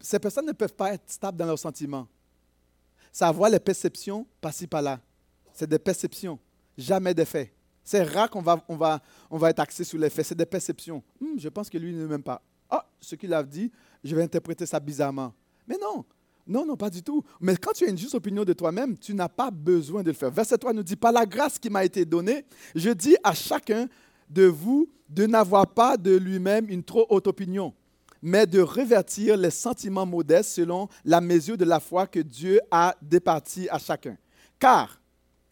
Ces 0.00 0.18
personnes 0.18 0.46
ne 0.46 0.52
peuvent 0.52 0.74
pas 0.74 0.92
être 0.92 1.10
stables 1.10 1.38
dans 1.38 1.46
leurs 1.46 1.58
sentiments 1.58 2.06
savoir 3.16 3.48
les 3.48 3.58
perceptions 3.58 4.26
par-ci 4.42 4.66
par-là. 4.66 5.00
C'est 5.54 5.66
des 5.66 5.78
perceptions, 5.78 6.38
jamais 6.76 7.14
des 7.14 7.24
faits. 7.24 7.50
C'est 7.82 8.02
rare 8.02 8.28
qu'on 8.28 8.42
va, 8.42 8.62
on 8.68 8.76
va, 8.76 9.00
on 9.30 9.38
va 9.38 9.48
être 9.48 9.60
axé 9.60 9.84
sur 9.84 9.98
les 9.98 10.10
faits, 10.10 10.26
c'est 10.26 10.34
des 10.34 10.44
perceptions. 10.44 11.02
Hmm, 11.18 11.38
je 11.38 11.48
pense 11.48 11.70
que 11.70 11.78
lui 11.78 11.94
ne 11.94 12.06
m'aime 12.06 12.22
pas. 12.22 12.42
Ah, 12.68 12.86
ce 13.00 13.14
qu'il 13.14 13.32
a 13.32 13.42
dit, 13.42 13.72
je 14.04 14.14
vais 14.14 14.22
interpréter 14.22 14.66
ça 14.66 14.78
bizarrement. 14.78 15.32
Mais 15.66 15.78
non, 15.80 16.04
non, 16.46 16.64
non, 16.64 16.76
pas 16.76 16.90
du 16.90 17.02
tout. 17.02 17.24
Mais 17.40 17.56
quand 17.56 17.72
tu 17.72 17.84
as 17.84 17.88
une 17.88 17.98
juste 17.98 18.14
opinion 18.14 18.44
de 18.44 18.52
toi-même, 18.52 18.96
tu 18.96 19.14
n'as 19.14 19.28
pas 19.28 19.50
besoin 19.50 20.02
de 20.02 20.08
le 20.08 20.14
faire. 20.14 20.30
Verset 20.30 20.58
3 20.58 20.72
nous 20.72 20.82
dit, 20.82 20.96
par 20.96 21.12
la 21.12 21.26
grâce 21.26 21.58
qui 21.58 21.70
m'a 21.70 21.84
été 21.84 22.04
donnée, 22.04 22.44
je 22.74 22.90
dis 22.90 23.16
à 23.24 23.34
chacun 23.34 23.88
de 24.30 24.44
vous 24.44 24.88
de 25.08 25.26
n'avoir 25.26 25.66
pas 25.66 25.96
de 25.96 26.16
lui-même 26.16 26.68
une 26.68 26.82
trop 26.82 27.06
haute 27.10 27.26
opinion 27.26 27.72
mais 28.22 28.46
de 28.46 28.60
revertir 28.60 29.36
les 29.36 29.50
sentiments 29.50 30.06
modestes 30.06 30.50
selon 30.50 30.88
la 31.04 31.20
mesure 31.20 31.56
de 31.56 31.64
la 31.64 31.80
foi 31.80 32.06
que 32.06 32.20
Dieu 32.20 32.60
a 32.70 32.94
départie 33.00 33.68
à 33.68 33.78
chacun. 33.78 34.16
Car, 34.58 35.00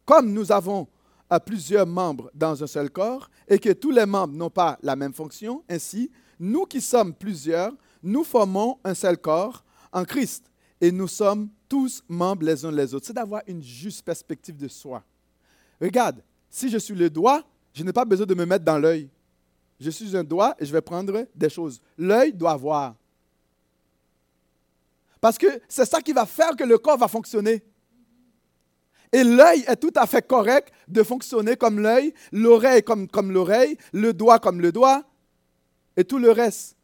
comme 0.04 0.32
nous 0.32 0.50
avons 0.50 0.88
euh, 1.32 1.38
plusieurs 1.38 1.86
membres 1.86 2.30
dans 2.34 2.62
un 2.62 2.66
seul 2.66 2.90
corps 2.90 3.30
et 3.46 3.58
que 3.58 3.70
tous 3.70 3.90
les 3.90 4.06
membres 4.06 4.34
n'ont 4.34 4.50
pas 4.50 4.78
la 4.82 4.96
même 4.96 5.12
fonction, 5.12 5.62
ainsi, 5.68 6.10
nous 6.40 6.64
qui 6.64 6.80
sommes 6.80 7.14
plusieurs, 7.14 7.72
nous 8.02 8.24
formons 8.24 8.78
un 8.82 8.94
seul 8.94 9.18
corps 9.18 9.64
en 9.92 10.04
Christ 10.04 10.50
et 10.84 10.92
nous 10.92 11.08
sommes 11.08 11.48
tous 11.66 12.04
membres 12.10 12.44
les 12.44 12.62
uns 12.62 12.70
les 12.70 12.92
autres. 12.92 13.06
C'est 13.06 13.14
d'avoir 13.14 13.40
une 13.46 13.62
juste 13.62 14.02
perspective 14.02 14.54
de 14.54 14.68
soi. 14.68 15.02
Regarde, 15.80 16.22
si 16.50 16.68
je 16.68 16.76
suis 16.76 16.94
le 16.94 17.08
doigt, 17.08 17.42
je 17.72 17.82
n'ai 17.82 17.92
pas 17.92 18.04
besoin 18.04 18.26
de 18.26 18.34
me 18.34 18.44
mettre 18.44 18.66
dans 18.66 18.76
l'œil. 18.76 19.08
Je 19.80 19.88
suis 19.88 20.14
un 20.14 20.22
doigt 20.22 20.54
et 20.58 20.66
je 20.66 20.70
vais 20.70 20.82
prendre 20.82 21.26
des 21.34 21.48
choses. 21.48 21.80
L'œil 21.96 22.34
doit 22.34 22.54
voir. 22.56 22.96
Parce 25.22 25.38
que 25.38 25.46
c'est 25.70 25.86
ça 25.86 26.02
qui 26.02 26.12
va 26.12 26.26
faire 26.26 26.54
que 26.54 26.64
le 26.64 26.76
corps 26.76 26.98
va 26.98 27.08
fonctionner. 27.08 27.64
Et 29.10 29.24
l'œil 29.24 29.64
est 29.66 29.76
tout 29.76 29.92
à 29.96 30.06
fait 30.06 30.26
correct 30.26 30.70
de 30.86 31.02
fonctionner 31.02 31.56
comme 31.56 31.80
l'œil, 31.80 32.12
l'oreille 32.30 32.82
comme, 32.82 33.08
comme 33.08 33.32
l'oreille, 33.32 33.78
le 33.94 34.12
doigt 34.12 34.38
comme 34.38 34.60
le 34.60 34.70
doigt, 34.70 35.02
et 35.96 36.04
tout 36.04 36.18
le 36.18 36.30
reste. 36.30 36.76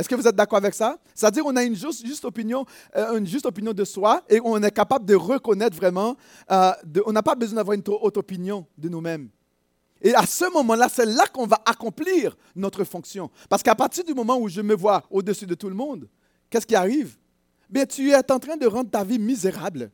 Est-ce 0.00 0.08
que 0.08 0.14
vous 0.14 0.26
êtes 0.26 0.34
d'accord 0.34 0.56
avec 0.56 0.72
ça? 0.72 0.98
C'est-à-dire 1.14 1.44
qu'on 1.44 1.56
a 1.56 1.62
une 1.62 1.76
juste, 1.76 2.24
opinion, 2.24 2.64
euh, 2.96 3.18
une 3.18 3.26
juste 3.26 3.44
opinion 3.44 3.74
de 3.74 3.84
soi 3.84 4.22
et 4.30 4.40
on 4.42 4.56
est 4.62 4.70
capable 4.70 5.04
de 5.04 5.14
reconnaître 5.14 5.76
vraiment, 5.76 6.16
euh, 6.50 6.72
on 7.04 7.12
n'a 7.12 7.22
pas 7.22 7.34
besoin 7.34 7.56
d'avoir 7.56 7.74
une 7.74 7.82
trop 7.82 7.98
haute 8.00 8.16
opinion 8.16 8.66
de 8.78 8.88
nous-mêmes. 8.88 9.28
Et 10.00 10.14
à 10.14 10.24
ce 10.24 10.50
moment-là, 10.54 10.88
c'est 10.90 11.04
là, 11.04 11.26
qu'on 11.26 11.46
va 11.46 11.60
accomplir 11.66 12.34
notre 12.56 12.82
fonction. 12.84 13.30
Parce 13.50 13.62
qu'à 13.62 13.74
partir 13.74 14.02
du 14.02 14.14
moment 14.14 14.38
où 14.38 14.48
je 14.48 14.62
me 14.62 14.74
vois 14.74 15.02
au-dessus 15.10 15.44
de 15.44 15.54
tout 15.54 15.68
le 15.68 15.74
monde, 15.74 16.08
qu'est-ce 16.48 16.66
qui 16.66 16.74
arrive? 16.74 17.18
Bien, 17.68 17.84
tu 17.84 18.10
es 18.10 18.32
en 18.32 18.38
train 18.38 18.56
de 18.56 18.66
rendre 18.66 18.88
ta 18.88 19.04
vie 19.04 19.18
misérable. 19.18 19.90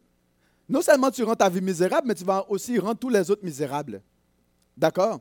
Non 0.68 0.82
seulement 0.82 1.10
tu 1.10 1.24
rends 1.24 1.34
ta 1.34 1.48
vie 1.48 1.60
misérable, 1.60 2.06
mais 2.06 2.14
tu 2.14 2.22
vas 2.22 2.48
aussi 2.48 2.78
rendre 2.78 2.98
tous 3.00 3.08
les 3.08 3.28
autres 3.28 3.44
misérables. 3.44 4.00
D'accord? 4.76 5.18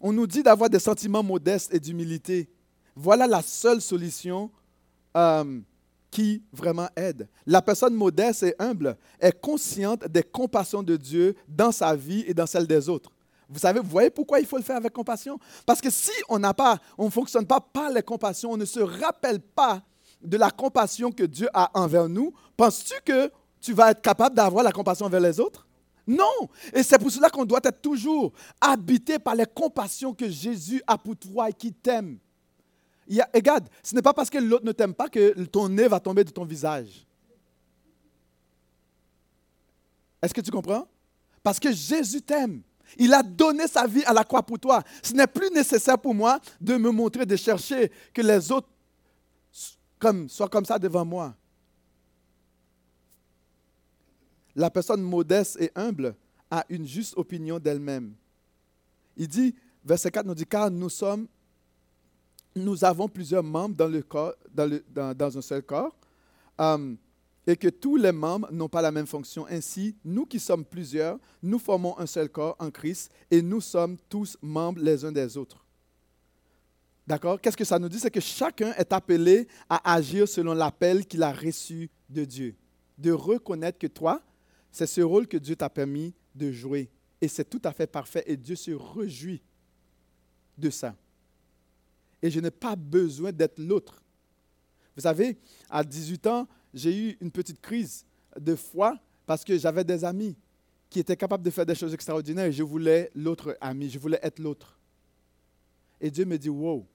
On 0.00 0.12
nous 0.12 0.26
dit 0.26 0.42
d'avoir 0.42 0.68
des 0.68 0.80
sentiments 0.80 1.22
modestes 1.22 1.72
et 1.72 1.78
d'humilité. 1.78 2.48
Voilà 2.96 3.26
la 3.26 3.42
seule 3.42 3.82
solution 3.82 4.50
euh, 5.16 5.60
qui 6.10 6.42
vraiment 6.50 6.88
aide. 6.96 7.28
La 7.44 7.60
personne 7.60 7.94
modeste 7.94 8.42
et 8.42 8.54
humble 8.58 8.96
est 9.20 9.38
consciente 9.38 10.06
des 10.06 10.22
compassions 10.22 10.82
de 10.82 10.96
Dieu 10.96 11.36
dans 11.46 11.72
sa 11.72 11.94
vie 11.94 12.24
et 12.26 12.32
dans 12.32 12.46
celle 12.46 12.66
des 12.66 12.88
autres. 12.88 13.12
Vous 13.48 13.58
savez, 13.58 13.80
vous 13.80 13.88
voyez 13.88 14.10
pourquoi 14.10 14.40
il 14.40 14.46
faut 14.46 14.56
le 14.56 14.62
faire 14.62 14.76
avec 14.76 14.92
compassion? 14.92 15.38
Parce 15.66 15.80
que 15.80 15.90
si 15.90 16.10
on 16.28 16.38
n'a 16.38 16.54
pas, 16.54 16.78
on 16.98 17.04
ne 17.04 17.10
fonctionne 17.10 17.46
pas 17.46 17.60
par 17.60 17.90
les 17.90 18.02
compassions, 18.02 18.52
on 18.52 18.56
ne 18.56 18.64
se 18.64 18.80
rappelle 18.80 19.40
pas 19.40 19.82
de 20.22 20.36
la 20.36 20.50
compassion 20.50 21.12
que 21.12 21.22
Dieu 21.22 21.48
a 21.52 21.70
envers 21.78 22.08
nous, 22.08 22.32
penses-tu 22.56 22.94
que 23.04 23.30
tu 23.60 23.72
vas 23.72 23.90
être 23.90 24.00
capable 24.00 24.34
d'avoir 24.34 24.64
la 24.64 24.72
compassion 24.72 25.06
envers 25.06 25.20
les 25.20 25.38
autres? 25.38 25.66
Non. 26.06 26.48
Et 26.72 26.82
c'est 26.82 26.98
pour 26.98 27.10
cela 27.10 27.28
qu'on 27.30 27.44
doit 27.44 27.60
être 27.62 27.82
toujours 27.82 28.32
habité 28.60 29.18
par 29.18 29.34
les 29.34 29.46
compassions 29.46 30.14
que 30.14 30.28
Jésus 30.28 30.82
a 30.86 30.96
pour 30.96 31.16
toi 31.16 31.50
et 31.50 31.52
qui 31.52 31.72
t'aime. 31.72 32.18
Regarde, 33.34 33.68
ce 33.82 33.94
n'est 33.94 34.02
pas 34.02 34.14
parce 34.14 34.30
que 34.30 34.38
l'autre 34.38 34.64
ne 34.64 34.72
t'aime 34.72 34.94
pas 34.94 35.08
que 35.08 35.44
ton 35.44 35.68
nez 35.68 35.88
va 35.88 36.00
tomber 36.00 36.24
de 36.24 36.30
ton 36.30 36.44
visage. 36.44 37.06
Est-ce 40.22 40.34
que 40.34 40.40
tu 40.40 40.50
comprends? 40.50 40.88
Parce 41.42 41.60
que 41.60 41.70
Jésus 41.72 42.22
t'aime. 42.22 42.62
Il 42.98 43.12
a 43.14 43.22
donné 43.22 43.66
sa 43.66 43.86
vie 43.86 44.04
à 44.04 44.12
la 44.12 44.24
croix 44.24 44.42
pour 44.42 44.58
toi. 44.58 44.82
Ce 45.02 45.12
n'est 45.12 45.26
plus 45.26 45.50
nécessaire 45.50 45.98
pour 45.98 46.14
moi 46.14 46.40
de 46.60 46.76
me 46.76 46.90
montrer, 46.90 47.26
de 47.26 47.36
chercher 47.36 47.90
que 48.12 48.22
les 48.22 48.50
autres 48.50 48.68
soient 50.28 50.48
comme 50.48 50.64
ça 50.64 50.78
devant 50.78 51.04
moi. 51.04 51.34
La 54.54 54.70
personne 54.70 55.02
modeste 55.02 55.58
et 55.60 55.70
humble 55.74 56.14
a 56.50 56.64
une 56.68 56.86
juste 56.86 57.14
opinion 57.16 57.58
d'elle-même. 57.58 58.14
Il 59.16 59.28
dit, 59.28 59.54
verset 59.84 60.10
4 60.10 60.26
nous 60.26 60.34
dit, 60.34 60.46
car 60.46 60.70
nous 60.70 60.88
sommes, 60.88 61.26
nous 62.56 62.84
avons 62.84 63.08
plusieurs 63.08 63.42
membres 63.42 63.76
dans, 63.76 63.88
le 63.88 64.02
corps, 64.02 64.34
dans, 64.52 65.38
un 65.38 65.42
seul 65.42 65.62
corps. 65.62 65.94
Euh, 66.60 66.94
et 67.46 67.56
que 67.56 67.68
tous 67.68 67.96
les 67.96 68.10
membres 68.10 68.50
n'ont 68.50 68.68
pas 68.68 68.82
la 68.82 68.90
même 68.90 69.06
fonction. 69.06 69.46
Ainsi, 69.46 69.94
nous 70.04 70.26
qui 70.26 70.40
sommes 70.40 70.64
plusieurs, 70.64 71.18
nous 71.42 71.58
formons 71.58 71.96
un 71.98 72.06
seul 72.06 72.28
corps 72.28 72.56
en 72.58 72.70
Christ 72.70 73.10
et 73.30 73.40
nous 73.40 73.60
sommes 73.60 73.96
tous 74.08 74.36
membres 74.42 74.82
les 74.82 75.04
uns 75.04 75.12
des 75.12 75.36
autres. 75.36 75.64
D'accord? 77.06 77.40
Qu'est-ce 77.40 77.56
que 77.56 77.64
ça 77.64 77.78
nous 77.78 77.88
dit? 77.88 78.00
C'est 78.00 78.10
que 78.10 78.20
chacun 78.20 78.72
est 78.72 78.92
appelé 78.92 79.46
à 79.68 79.94
agir 79.94 80.26
selon 80.26 80.54
l'appel 80.54 81.06
qu'il 81.06 81.22
a 81.22 81.32
reçu 81.32 81.88
de 82.08 82.24
Dieu. 82.24 82.56
De 82.98 83.12
reconnaître 83.12 83.78
que 83.78 83.86
toi, 83.86 84.20
c'est 84.72 84.86
ce 84.86 85.02
rôle 85.02 85.28
que 85.28 85.36
Dieu 85.36 85.54
t'a 85.54 85.70
permis 85.70 86.12
de 86.34 86.50
jouer. 86.50 86.90
Et 87.20 87.28
c'est 87.28 87.48
tout 87.48 87.62
à 87.62 87.72
fait 87.72 87.86
parfait 87.86 88.24
et 88.26 88.36
Dieu 88.36 88.56
se 88.56 88.72
réjouit 88.72 89.40
de 90.58 90.68
ça. 90.68 90.96
Et 92.22 92.30
je 92.30 92.40
n'ai 92.40 92.50
pas 92.50 92.76
besoin 92.76 93.32
d'être 93.32 93.58
l'autre. 93.58 94.02
Vous 94.94 95.02
savez, 95.02 95.36
à 95.68 95.84
18 95.84 96.26
ans, 96.26 96.48
j'ai 96.72 96.96
eu 96.96 97.16
une 97.20 97.30
petite 97.30 97.60
crise 97.60 98.04
de 98.38 98.54
foi 98.54 98.98
parce 99.26 99.44
que 99.44 99.56
j'avais 99.58 99.84
des 99.84 100.04
amis 100.04 100.36
qui 100.88 101.00
étaient 101.00 101.16
capables 101.16 101.42
de 101.42 101.50
faire 101.50 101.66
des 101.66 101.74
choses 101.74 101.92
extraordinaires 101.92 102.46
et 102.46 102.52
je 102.52 102.62
voulais 102.62 103.10
l'autre 103.14 103.56
ami, 103.60 103.90
je 103.90 103.98
voulais 103.98 104.20
être 104.22 104.38
l'autre. 104.38 104.78
Et 106.00 106.10
Dieu 106.10 106.24
me 106.24 106.38
dit, 106.38 106.48
wow. 106.48 106.86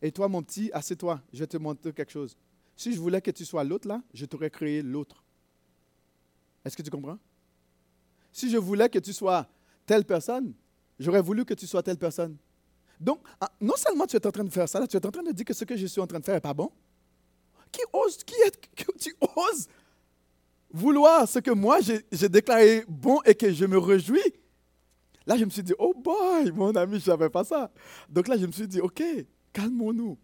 Et 0.00 0.10
toi, 0.10 0.28
mon 0.28 0.42
petit, 0.42 0.70
assieds-toi, 0.72 1.22
je 1.32 1.38
vais 1.38 1.46
te 1.46 1.56
montrer 1.56 1.92
quelque 1.92 2.10
chose. 2.10 2.36
Si 2.76 2.92
je 2.92 2.98
voulais 2.98 3.20
que 3.20 3.30
tu 3.30 3.44
sois 3.44 3.62
l'autre 3.62 3.86
là, 3.86 4.02
je 4.12 4.26
t'aurais 4.26 4.50
créé 4.50 4.82
l'autre. 4.82 5.22
Est-ce 6.64 6.76
que 6.76 6.82
tu 6.82 6.90
comprends? 6.90 7.18
Si 8.32 8.50
je 8.50 8.56
voulais 8.56 8.88
que 8.88 8.98
tu 8.98 9.12
sois 9.12 9.46
telle 9.86 10.04
personne, 10.04 10.54
j'aurais 10.98 11.22
voulu 11.22 11.44
que 11.44 11.54
tu 11.54 11.66
sois 11.66 11.82
telle 11.82 11.98
personne. 11.98 12.36
Donc, 13.02 13.20
ah, 13.40 13.50
non 13.60 13.74
seulement 13.76 14.06
tu 14.06 14.16
es 14.16 14.26
en 14.26 14.30
train 14.30 14.44
de 14.44 14.50
faire 14.50 14.68
ça, 14.68 14.86
tu 14.86 14.96
es 14.96 15.06
en 15.06 15.10
train 15.10 15.22
de 15.22 15.32
dire 15.32 15.44
que 15.44 15.52
ce 15.52 15.64
que 15.64 15.76
je 15.76 15.86
suis 15.86 16.00
en 16.00 16.06
train 16.06 16.20
de 16.20 16.24
faire 16.24 16.34
n'est 16.36 16.40
pas 16.40 16.54
bon, 16.54 16.70
qui 17.70 17.80
ose, 17.92 18.18
qui 18.24 18.34
est, 18.46 18.74
que 18.76 18.92
tu 18.98 19.14
oses 19.36 19.68
vouloir 20.70 21.28
ce 21.28 21.38
que 21.38 21.50
moi 21.50 21.80
j'ai 21.80 22.28
déclaré 22.28 22.84
bon 22.88 23.20
et 23.24 23.34
que 23.34 23.52
je 23.52 23.66
me 23.66 23.76
réjouis, 23.76 24.32
là 25.26 25.36
je 25.36 25.44
me 25.44 25.50
suis 25.50 25.62
dit, 25.62 25.74
oh 25.78 25.92
boy, 25.94 26.50
mon 26.52 26.74
ami, 26.76 26.92
je 26.92 26.96
ne 26.96 27.00
savais 27.00 27.28
pas 27.28 27.44
ça. 27.44 27.70
Donc 28.08 28.28
là 28.28 28.36
je 28.36 28.46
me 28.46 28.52
suis 28.52 28.68
dit, 28.68 28.80
ok, 28.80 29.02
calmons-nous. 29.52 30.16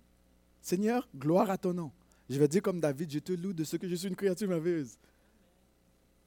Seigneur, 0.60 1.08
gloire 1.16 1.50
à 1.50 1.58
ton 1.58 1.72
nom. 1.72 1.90
Je 2.30 2.38
vais 2.38 2.48
dire 2.48 2.62
comme 2.62 2.80
David, 2.80 3.10
je 3.10 3.18
te 3.18 3.32
loue 3.32 3.52
de 3.52 3.64
ce 3.64 3.76
que 3.76 3.88
je 3.88 3.94
suis 3.94 4.08
une 4.08 4.16
créature 4.16 4.48
merveilleuse. 4.48 4.98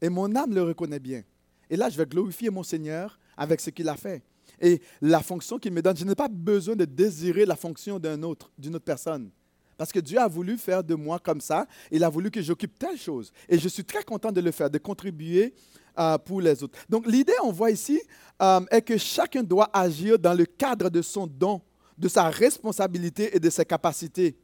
Et 0.02 0.10
mon 0.10 0.36
âme 0.36 0.54
le 0.54 0.64
reconnaît 0.64 1.00
bien. 1.00 1.24
Et 1.70 1.78
là, 1.78 1.90
je 1.90 1.98
vais 1.98 2.06
glorifier 2.06 2.50
mon 2.50 2.64
Seigneur 2.64 3.20
avec 3.38 3.62
ce 3.62 3.70
qu'il 3.70 3.88
a 3.88 3.96
fait. 3.96 4.24
Et 4.62 4.82
la 5.02 5.22
fonction 5.22 5.58
qu'il 5.58 5.74
me 5.74 5.82
donne, 5.82 5.98
je 5.98 6.06
n'ai 6.06 6.16
pas 6.16 6.30
besoin 6.30 6.76
de 6.76 6.86
désirer 6.86 7.46
la 7.46 7.56
fonction 7.56 8.00
d'un 8.00 8.22
autre, 8.24 8.52
d'une 8.58 8.76
autre 8.76 8.86
personne. 8.86 9.32
Parce 9.76 9.92
que 9.92 10.00
Dieu 10.00 10.20
a 10.20 10.28
voulu 10.28 10.58
faire 10.58 10.84
de 10.84 10.94
moi 10.94 11.18
comme 11.18 11.42
ça. 11.42 11.66
Il 11.90 12.04
a 12.04 12.10
voulu 12.10 12.30
que 12.30 12.40
j'occupe 12.40 12.78
telle 12.78 12.98
chose. 12.98 13.34
Et 13.50 13.58
je 13.58 13.68
suis 13.68 13.84
très 13.84 14.04
content 14.04 14.32
de 14.32 14.40
le 14.40 14.52
faire, 14.52 14.70
de 14.70 14.78
contribuer 14.78 15.56
euh, 15.98 16.20
pour 16.20 16.40
les 16.40 16.62
autres. 16.64 16.78
Donc 16.88 17.08
l'idée, 17.08 17.34
on 17.44 17.52
voit 17.52 17.72
ici, 17.72 18.00
euh, 18.42 18.62
est 18.70 18.84
que 18.84 18.98
chacun 18.98 19.42
doit 19.42 19.70
agir 19.74 20.20
dans 20.20 20.36
le 20.36 20.46
cadre 20.46 20.90
de 20.90 21.02
son 21.02 21.26
don, 21.26 21.62
de 21.98 22.08
sa 22.08 22.30
responsabilité 22.30 23.36
et 23.36 23.40
de 23.40 23.50
ses 23.50 23.66
capacités. 23.66 24.38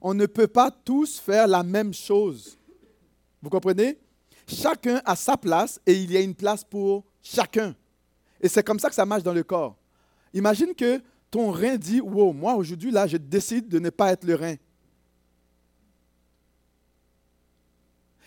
On 0.00 0.14
ne 0.14 0.24
peut 0.24 0.46
pas 0.46 0.70
tous 0.70 1.18
faire 1.18 1.46
la 1.46 1.62
même 1.62 1.92
chose. 1.92 2.56
Vous 3.42 3.50
comprenez? 3.50 3.98
Chacun 4.46 5.02
a 5.04 5.14
sa 5.14 5.36
place 5.36 5.78
et 5.84 5.92
il 5.92 6.10
y 6.10 6.16
a 6.16 6.20
une 6.20 6.34
place 6.34 6.64
pour 6.64 7.04
chacun. 7.22 7.74
Et 8.40 8.48
c'est 8.48 8.62
comme 8.62 8.78
ça 8.78 8.88
que 8.88 8.94
ça 8.94 9.04
marche 9.06 9.22
dans 9.22 9.32
le 9.32 9.42
corps. 9.42 9.76
Imagine 10.32 10.74
que 10.74 11.00
ton 11.30 11.50
rein 11.50 11.76
dit, 11.76 12.00
wow, 12.00 12.32
moi 12.32 12.54
aujourd'hui, 12.54 12.90
là, 12.90 13.06
je 13.06 13.16
décide 13.16 13.68
de 13.68 13.78
ne 13.78 13.90
pas 13.90 14.12
être 14.12 14.24
le 14.24 14.34
rein. 14.34 14.56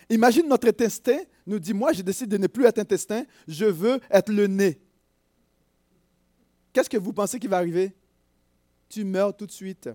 Imagine 0.08 0.46
notre 0.48 0.68
intestin 0.68 1.18
nous 1.46 1.58
dit, 1.58 1.72
moi, 1.72 1.92
je 1.92 2.02
décide 2.02 2.28
de 2.28 2.36
ne 2.36 2.46
plus 2.46 2.64
être 2.66 2.78
intestin, 2.78 3.24
je 3.48 3.64
veux 3.64 3.98
être 4.10 4.30
le 4.30 4.46
nez. 4.46 4.80
Qu'est-ce 6.72 6.90
que 6.90 6.96
vous 6.96 7.12
pensez 7.12 7.38
qui 7.38 7.46
va 7.46 7.56
arriver? 7.56 7.94
Tu 8.88 9.04
meurs 9.04 9.36
tout 9.36 9.46
de 9.46 9.52
suite. 9.52 9.88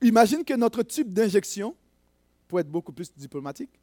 Imagine 0.00 0.44
que 0.44 0.54
notre 0.54 0.82
tube 0.82 1.12
d'injection, 1.12 1.76
pour 2.48 2.60
être 2.60 2.68
beaucoup 2.68 2.92
plus 2.92 3.12
diplomatique, 3.14 3.80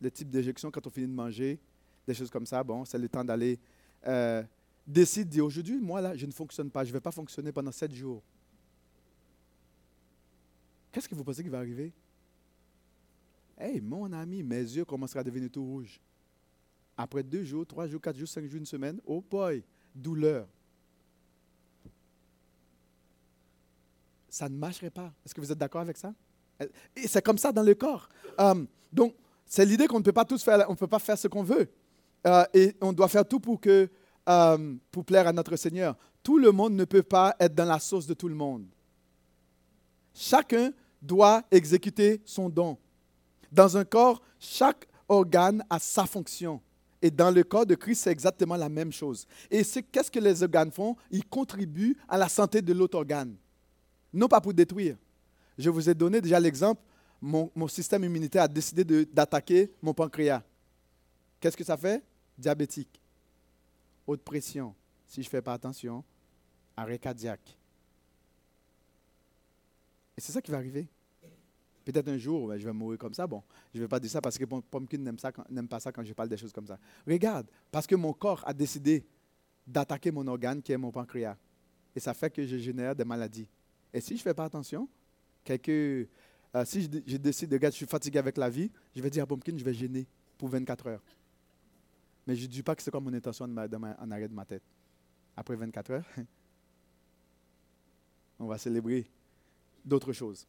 le 0.00 0.10
type 0.10 0.30
d'injection 0.30 0.70
quand 0.70 0.86
on 0.86 0.90
finit 0.90 1.06
de 1.06 1.12
manger, 1.12 1.60
des 2.08 2.14
choses 2.14 2.30
comme 2.30 2.46
ça, 2.46 2.64
bon, 2.64 2.84
c'est 2.84 2.98
le 2.98 3.08
temps 3.08 3.22
d'aller, 3.22 3.58
euh, 4.06 4.42
décide, 4.86 5.38
aujourd'hui, 5.40 5.78
moi 5.78 6.00
là, 6.00 6.16
je 6.16 6.26
ne 6.26 6.32
fonctionne 6.32 6.70
pas, 6.70 6.82
je 6.82 6.88
ne 6.88 6.94
vais 6.94 7.00
pas 7.00 7.12
fonctionner 7.12 7.52
pendant 7.52 7.70
sept 7.70 7.92
jours. 7.92 8.22
Qu'est-ce 10.90 11.08
que 11.08 11.14
vous 11.14 11.22
pensez 11.22 11.42
qui 11.42 11.50
va 11.50 11.58
arriver? 11.58 11.92
Hey, 13.58 13.80
mon 13.80 14.10
ami, 14.12 14.42
mes 14.42 14.62
yeux 14.62 14.84
commenceront 14.84 15.20
à 15.20 15.24
devenir 15.24 15.50
tout 15.50 15.62
rouges. 15.62 16.00
Après 16.96 17.22
deux 17.22 17.44
jours, 17.44 17.66
trois 17.66 17.86
jours, 17.86 18.00
quatre 18.00 18.16
jours, 18.16 18.26
cinq 18.26 18.46
jours, 18.46 18.58
une 18.58 18.66
semaine, 18.66 19.00
oh 19.04 19.20
boy, 19.20 19.62
douleur. 19.94 20.48
Ça 24.28 24.48
ne 24.48 24.56
marcherait 24.56 24.90
pas. 24.90 25.12
Est-ce 25.24 25.34
que 25.34 25.40
vous 25.40 25.52
êtes 25.52 25.58
d'accord 25.58 25.82
avec 25.82 25.96
ça? 25.96 26.14
C'est 27.06 27.22
comme 27.22 27.38
ça 27.38 27.52
dans 27.52 27.62
le 27.62 27.74
corps. 27.74 28.08
Euh, 28.40 28.64
donc, 28.92 29.14
c'est 29.44 29.64
l'idée 29.64 29.86
qu'on 29.86 29.98
ne 29.98 30.04
peut 30.04 30.12
pas 30.12 30.24
tous 30.24 30.42
faire, 30.42 30.64
on 30.68 30.72
ne 30.72 30.76
peut 30.76 30.86
pas 30.86 30.98
faire 30.98 31.18
ce 31.18 31.28
qu'on 31.28 31.42
veut. 31.42 31.68
Euh, 32.28 32.44
et 32.52 32.76
on 32.80 32.92
doit 32.92 33.08
faire 33.08 33.26
tout 33.26 33.40
pour, 33.40 33.60
que, 33.60 33.88
euh, 34.28 34.74
pour 34.92 35.04
plaire 35.04 35.26
à 35.26 35.32
notre 35.32 35.56
Seigneur. 35.56 35.96
Tout 36.22 36.38
le 36.38 36.52
monde 36.52 36.74
ne 36.74 36.84
peut 36.84 37.02
pas 37.02 37.34
être 37.40 37.54
dans 37.54 37.64
la 37.64 37.78
sauce 37.78 38.06
de 38.06 38.14
tout 38.14 38.28
le 38.28 38.34
monde. 38.34 38.66
Chacun 40.14 40.72
doit 41.00 41.42
exécuter 41.50 42.20
son 42.24 42.50
don. 42.50 42.76
Dans 43.50 43.76
un 43.76 43.84
corps, 43.84 44.20
chaque 44.38 44.86
organe 45.08 45.64
a 45.70 45.78
sa 45.78 46.04
fonction. 46.04 46.60
Et 47.00 47.10
dans 47.10 47.30
le 47.30 47.44
corps 47.44 47.64
de 47.64 47.76
Christ, 47.76 48.02
c'est 48.02 48.10
exactement 48.10 48.56
la 48.56 48.68
même 48.68 48.92
chose. 48.92 49.26
Et 49.50 49.62
qu'est-ce 49.64 50.10
que 50.10 50.18
les 50.18 50.42
organes 50.42 50.72
font? 50.72 50.96
Ils 51.10 51.24
contribuent 51.24 51.96
à 52.08 52.18
la 52.18 52.28
santé 52.28 52.60
de 52.60 52.72
l'autre 52.74 52.98
organe. 52.98 53.36
Non 54.12 54.28
pas 54.28 54.40
pour 54.40 54.52
détruire. 54.52 54.96
Je 55.56 55.70
vous 55.70 55.88
ai 55.88 55.94
donné 55.94 56.20
déjà 56.20 56.38
l'exemple, 56.38 56.82
mon, 57.20 57.68
système 57.68 58.04
immunitaire 58.04 58.42
a 58.42 58.48
décidé 58.48 58.84
d'attaquer 59.06 59.72
mon 59.80 59.94
pancréas. 59.94 60.42
Qu'est-ce 61.40 61.56
que 61.56 61.64
ça 61.64 61.76
fait? 61.76 62.02
Diabétique. 62.38 63.00
Haute 64.06 64.22
pression. 64.22 64.74
Si 65.06 65.22
je 65.22 65.26
ne 65.26 65.30
fais 65.30 65.42
pas 65.42 65.54
attention, 65.54 66.04
arrêt 66.76 66.98
cardiaque. 66.98 67.56
Et 70.16 70.20
c'est 70.20 70.32
ça 70.32 70.40
qui 70.40 70.50
va 70.50 70.58
arriver. 70.58 70.88
Peut-être 71.84 72.08
un 72.08 72.18
jour, 72.18 72.48
ben, 72.48 72.58
je 72.58 72.64
vais 72.64 72.72
mourir 72.72 72.98
comme 72.98 73.14
ça. 73.14 73.26
Bon, 73.26 73.42
je 73.72 73.78
ne 73.78 73.84
vais 73.84 73.88
pas 73.88 73.98
dire 73.98 74.10
ça 74.10 74.20
parce 74.20 74.36
que 74.36 74.44
Pumpkin 74.44 74.98
n'aime 74.98 75.68
pas 75.68 75.80
ça 75.80 75.90
quand 75.90 76.04
je 76.04 76.12
parle 76.12 76.28
des 76.28 76.36
choses 76.36 76.52
comme 76.52 76.66
ça. 76.66 76.78
Regarde, 77.06 77.46
parce 77.70 77.86
que 77.86 77.94
mon 77.94 78.12
corps 78.12 78.42
a 78.46 78.52
décidé 78.52 79.06
d'attaquer 79.66 80.10
mon 80.10 80.26
organe 80.26 80.60
qui 80.62 80.72
est 80.72 80.76
mon 80.76 80.90
pancréas. 80.90 81.36
Et 81.94 82.00
ça 82.00 82.14
fait 82.14 82.30
que 82.30 82.46
je 82.46 82.56
génère 82.58 82.94
des 82.94 83.04
maladies. 83.04 83.48
Et 83.92 84.00
si 84.00 84.10
je 84.16 84.20
ne 84.20 84.22
fais 84.22 84.34
pas 84.34 84.44
attention, 84.44 84.88
quelques, 85.44 85.68
euh, 85.68 86.64
si 86.64 86.82
je, 87.06 87.16
décide 87.16 87.50
de 87.50 87.56
regarder, 87.56 87.74
je 87.74 87.78
suis 87.78 87.86
fatigué 87.86 88.18
avec 88.18 88.36
la 88.36 88.50
vie, 88.50 88.70
je 88.94 89.00
vais 89.00 89.10
dire 89.10 89.22
à 89.22 89.26
Pumpkin, 89.26 89.56
je 89.56 89.64
vais 89.64 89.74
gêner 89.74 90.06
pour 90.36 90.48
24 90.48 90.86
heures. 90.88 91.02
Mais 92.28 92.36
je 92.36 92.42
ne 92.42 92.48
dis 92.48 92.62
pas 92.62 92.76
que 92.76 92.82
c'est 92.82 92.90
comme 92.90 93.04
mon 93.04 93.14
intention 93.14 93.46
en 93.46 93.56
arrêt 93.56 94.28
de 94.28 94.34
ma 94.34 94.44
tête. 94.44 94.62
Après 95.34 95.56
24 95.56 95.90
heures, 95.92 96.04
on 98.38 98.46
va 98.46 98.58
célébrer 98.58 99.06
d'autres 99.82 100.12
choses. 100.12 100.46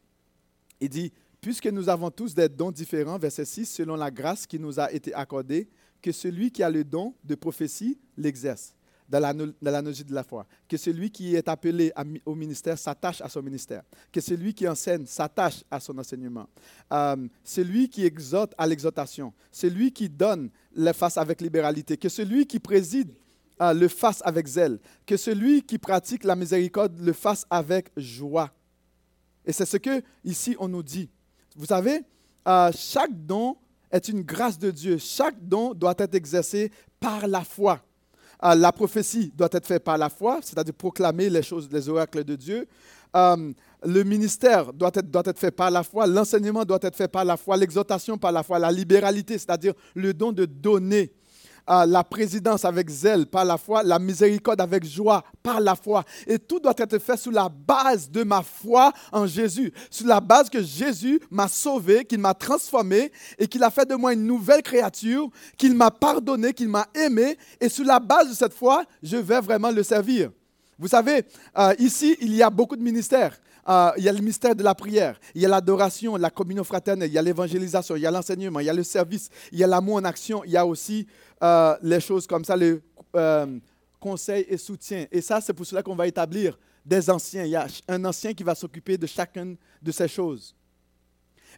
Il 0.82 0.90
dit, 0.90 1.14
puisque 1.40 1.68
nous 1.68 1.88
avons 1.88 2.12
tous 2.12 2.36
des 2.36 2.50
dons 2.50 2.72
différents, 2.72 3.18
verset 3.18 3.46
6, 3.46 3.66
selon 3.66 3.96
la 3.96 4.12
grâce 4.12 4.46
qui 4.46 4.60
nous 4.60 4.78
a 4.78 4.92
été 4.92 5.14
accordée, 5.14 5.70
que 6.02 6.12
celui 6.12 6.52
qui 6.52 6.64
a 6.64 6.70
le 6.70 6.84
don 6.84 7.16
de 7.24 7.36
prophétie 7.36 7.98
l'exerce 8.18 8.76
dans 9.10 9.54
l'analogie 9.62 10.04
de 10.04 10.14
la 10.14 10.24
foi. 10.24 10.46
Que 10.68 10.78
celui 10.78 11.10
qui 11.10 11.36
est 11.36 11.48
appelé 11.50 11.92
au 12.26 12.36
ministère 12.36 12.78
s'attache 12.78 13.22
à 13.22 13.30
son 13.30 13.42
ministère. 13.42 13.84
Que 14.12 14.22
celui 14.22 14.54
qui 14.54 14.68
enseigne 14.68 15.06
s'attache 15.06 15.64
à 15.72 15.80
son 15.80 15.98
enseignement. 15.98 16.48
Euh, 16.94 17.28
celui 17.44 17.90
qui 17.90 18.06
exhorte 18.06 18.54
à 18.58 18.68
l'exhortation. 18.68 19.34
Celui 19.52 19.92
qui 19.92 20.10
donne 20.10 20.50
le 20.76 20.94
fasse 20.94 21.18
avec 21.18 21.42
libéralité. 21.42 21.98
Que 21.98 22.10
celui 22.10 22.46
qui 22.46 22.60
préside 22.60 23.12
euh, 23.62 23.74
le 23.74 23.88
fasse 23.88 24.22
avec 24.24 24.46
zèle. 24.48 24.80
Que 25.06 25.18
celui 25.18 25.64
qui 25.64 25.80
pratique 25.80 26.24
la 26.24 26.36
miséricorde 26.36 27.00
le 27.00 27.14
fasse 27.14 27.46
avec 27.50 27.90
joie. 27.98 28.52
Et 29.46 29.52
c'est 29.52 29.66
ce 29.66 29.78
que 29.78 30.04
ici 30.24 30.56
on 30.60 30.68
nous 30.68 30.84
dit. 30.84 31.10
Vous 31.56 31.66
savez, 31.66 32.04
euh, 32.48 32.72
chaque 32.76 33.26
don 33.26 33.58
est 33.92 34.08
une 34.08 34.22
grâce 34.22 34.60
de 34.60 34.70
Dieu. 34.70 35.00
Chaque 35.00 35.36
don 35.42 35.74
doit 35.74 35.96
être 35.98 36.14
exercé 36.14 36.72
par 37.00 37.28
la 37.28 37.44
foi. 37.44 37.84
Euh, 38.44 38.56
la 38.56 38.72
prophétie 38.72 39.32
doit 39.36 39.50
être 39.52 39.68
faite 39.68 39.84
par 39.84 39.98
la 39.98 40.10
foi, 40.10 40.40
c'est-à-dire 40.42 40.74
proclamer 40.74 41.30
les 41.30 41.42
choses, 41.44 41.68
les 41.72 41.90
oracles 41.90 42.24
de 42.24 42.36
Dieu. 42.36 42.68
Euh, 43.16 43.52
le 43.84 44.04
ministère 44.04 44.72
doit 44.72 44.92
être, 44.94 45.10
doit 45.10 45.24
être 45.26 45.40
fait 45.40 45.52
par 45.52 45.72
la 45.72 45.84
foi, 45.84 46.06
l'enseignement 46.08 46.64
doit 46.64 46.80
être 46.82 46.96
fait 46.96 47.08
par 47.08 47.26
la 47.26 47.38
foi, 47.38 47.58
l'exhortation 47.58 48.18
par 48.18 48.32
la 48.32 48.44
foi, 48.44 48.60
la 48.60 48.72
libéralité, 48.72 49.38
c'est-à-dire 49.38 49.74
le 49.96 50.14
don 50.14 50.32
de 50.32 50.46
donner 50.46 51.12
la 51.70 52.04
présidence 52.04 52.66
avec 52.66 52.90
zèle 52.90 53.26
par 53.28 53.46
la 53.46 53.58
foi, 53.58 53.84
la 53.84 54.00
miséricorde 54.00 54.60
avec 54.60 54.84
joie 54.84 55.24
par 55.44 55.60
la 55.60 55.76
foi. 55.76 56.04
Et 56.26 56.40
tout 56.40 56.60
doit 56.60 56.74
être 56.78 56.98
fait 56.98 57.18
sous 57.18 57.32
la 57.32 57.48
base 57.50 58.10
de 58.10 58.24
ma 58.24 58.42
foi 58.42 58.92
en 59.12 59.28
Jésus, 59.28 59.72
sous 59.90 60.06
la 60.06 60.20
base 60.20 60.50
que 60.50 60.62
Jésus 60.64 61.20
m'a 61.30 61.48
sauvé, 61.48 62.06
qu'il 62.06 62.20
m'a 62.20 62.34
transformé 62.34 63.12
et 63.38 63.48
qu'il 63.48 63.64
a 63.64 63.70
fait 63.70 63.88
de 63.88 63.96
moi 63.96 64.14
une 64.14 64.26
nouvelle 64.26 64.64
créature, 64.64 65.30
qu'il 65.58 65.76
m'a 65.76 65.92
pardonné, 65.92 66.54
qu'il 66.54 66.70
m'a 66.70 66.88
aimé. 66.96 67.38
Et 67.62 67.70
sous 67.70 67.84
la 67.84 68.00
base 68.00 68.30
de 68.30 68.34
cette 68.34 68.54
foi, 68.54 68.84
je 69.04 69.18
vais 69.18 69.40
vraiment 69.40 69.72
le 69.72 69.84
servir. 69.84 70.32
Vous 70.78 70.88
savez, 70.88 71.26
euh, 71.58 71.74
ici, 71.78 72.18
il 72.22 72.34
y 72.34 72.42
a 72.42 72.50
beaucoup 72.50 72.78
de 72.78 72.82
ministères. 72.82 73.38
Euh, 73.68 73.92
il 73.98 74.04
y 74.04 74.10
a 74.10 74.14
le 74.14 74.22
mystère 74.22 74.56
de 74.56 74.64
la 74.64 74.74
prière, 74.74 75.20
il 75.36 75.42
y 75.42 75.46
a 75.46 75.50
l'adoration, 75.50 76.16
la 76.16 76.30
communion 76.30 76.64
fraternelle, 76.64 77.10
il 77.10 77.14
y 77.14 77.18
a 77.18 77.22
l'évangélisation, 77.22 77.96
il 77.96 78.02
y 78.02 78.06
a 78.06 78.12
l'enseignement, 78.12 78.60
il 78.60 78.66
y 78.66 78.70
a 78.70 78.74
le 78.74 78.84
service, 78.84 79.30
il 79.52 79.60
y 79.60 79.64
a 79.64 79.68
l'amour 79.68 79.96
en 79.96 80.06
action, 80.06 80.44
il 80.44 80.52
y 80.52 80.58
a 80.58 80.66
aussi 80.66 81.06
euh, 81.44 81.76
les 81.82 82.00
choses 82.00 82.26
comme 82.26 82.46
ça, 82.46 82.56
le 82.56 82.82
euh, 83.16 83.60
conseil 84.00 84.46
et 84.48 84.58
soutien. 84.58 85.06
Et 85.12 85.22
ça, 85.22 85.42
c'est 85.42 85.54
pour 85.54 85.66
cela 85.66 85.84
qu'on 85.84 85.96
va 85.96 86.08
établir 86.08 86.58
des 86.86 87.10
anciens. 87.10 87.44
Il 87.44 87.52
y 87.52 87.56
a 87.56 87.68
un 87.88 88.06
ancien 88.06 88.34
qui 88.34 88.44
va 88.44 88.56
s'occuper 88.56 88.98
de 88.98 89.06
chacune 89.06 89.58
de 89.82 89.92
ces 89.92 90.08
choses. 90.08 90.56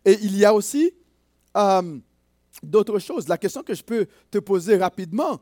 Et 0.04 0.18
il 0.22 0.36
y 0.36 0.44
a 0.44 0.54
aussi 0.54 0.92
d'autres 2.64 3.00
choses. 3.00 3.28
La 3.28 3.38
question 3.38 3.62
que 3.62 3.76
je 3.76 3.84
peux 3.84 4.08
te 4.32 4.40
poser 4.40 4.78
rapidement, 4.78 5.40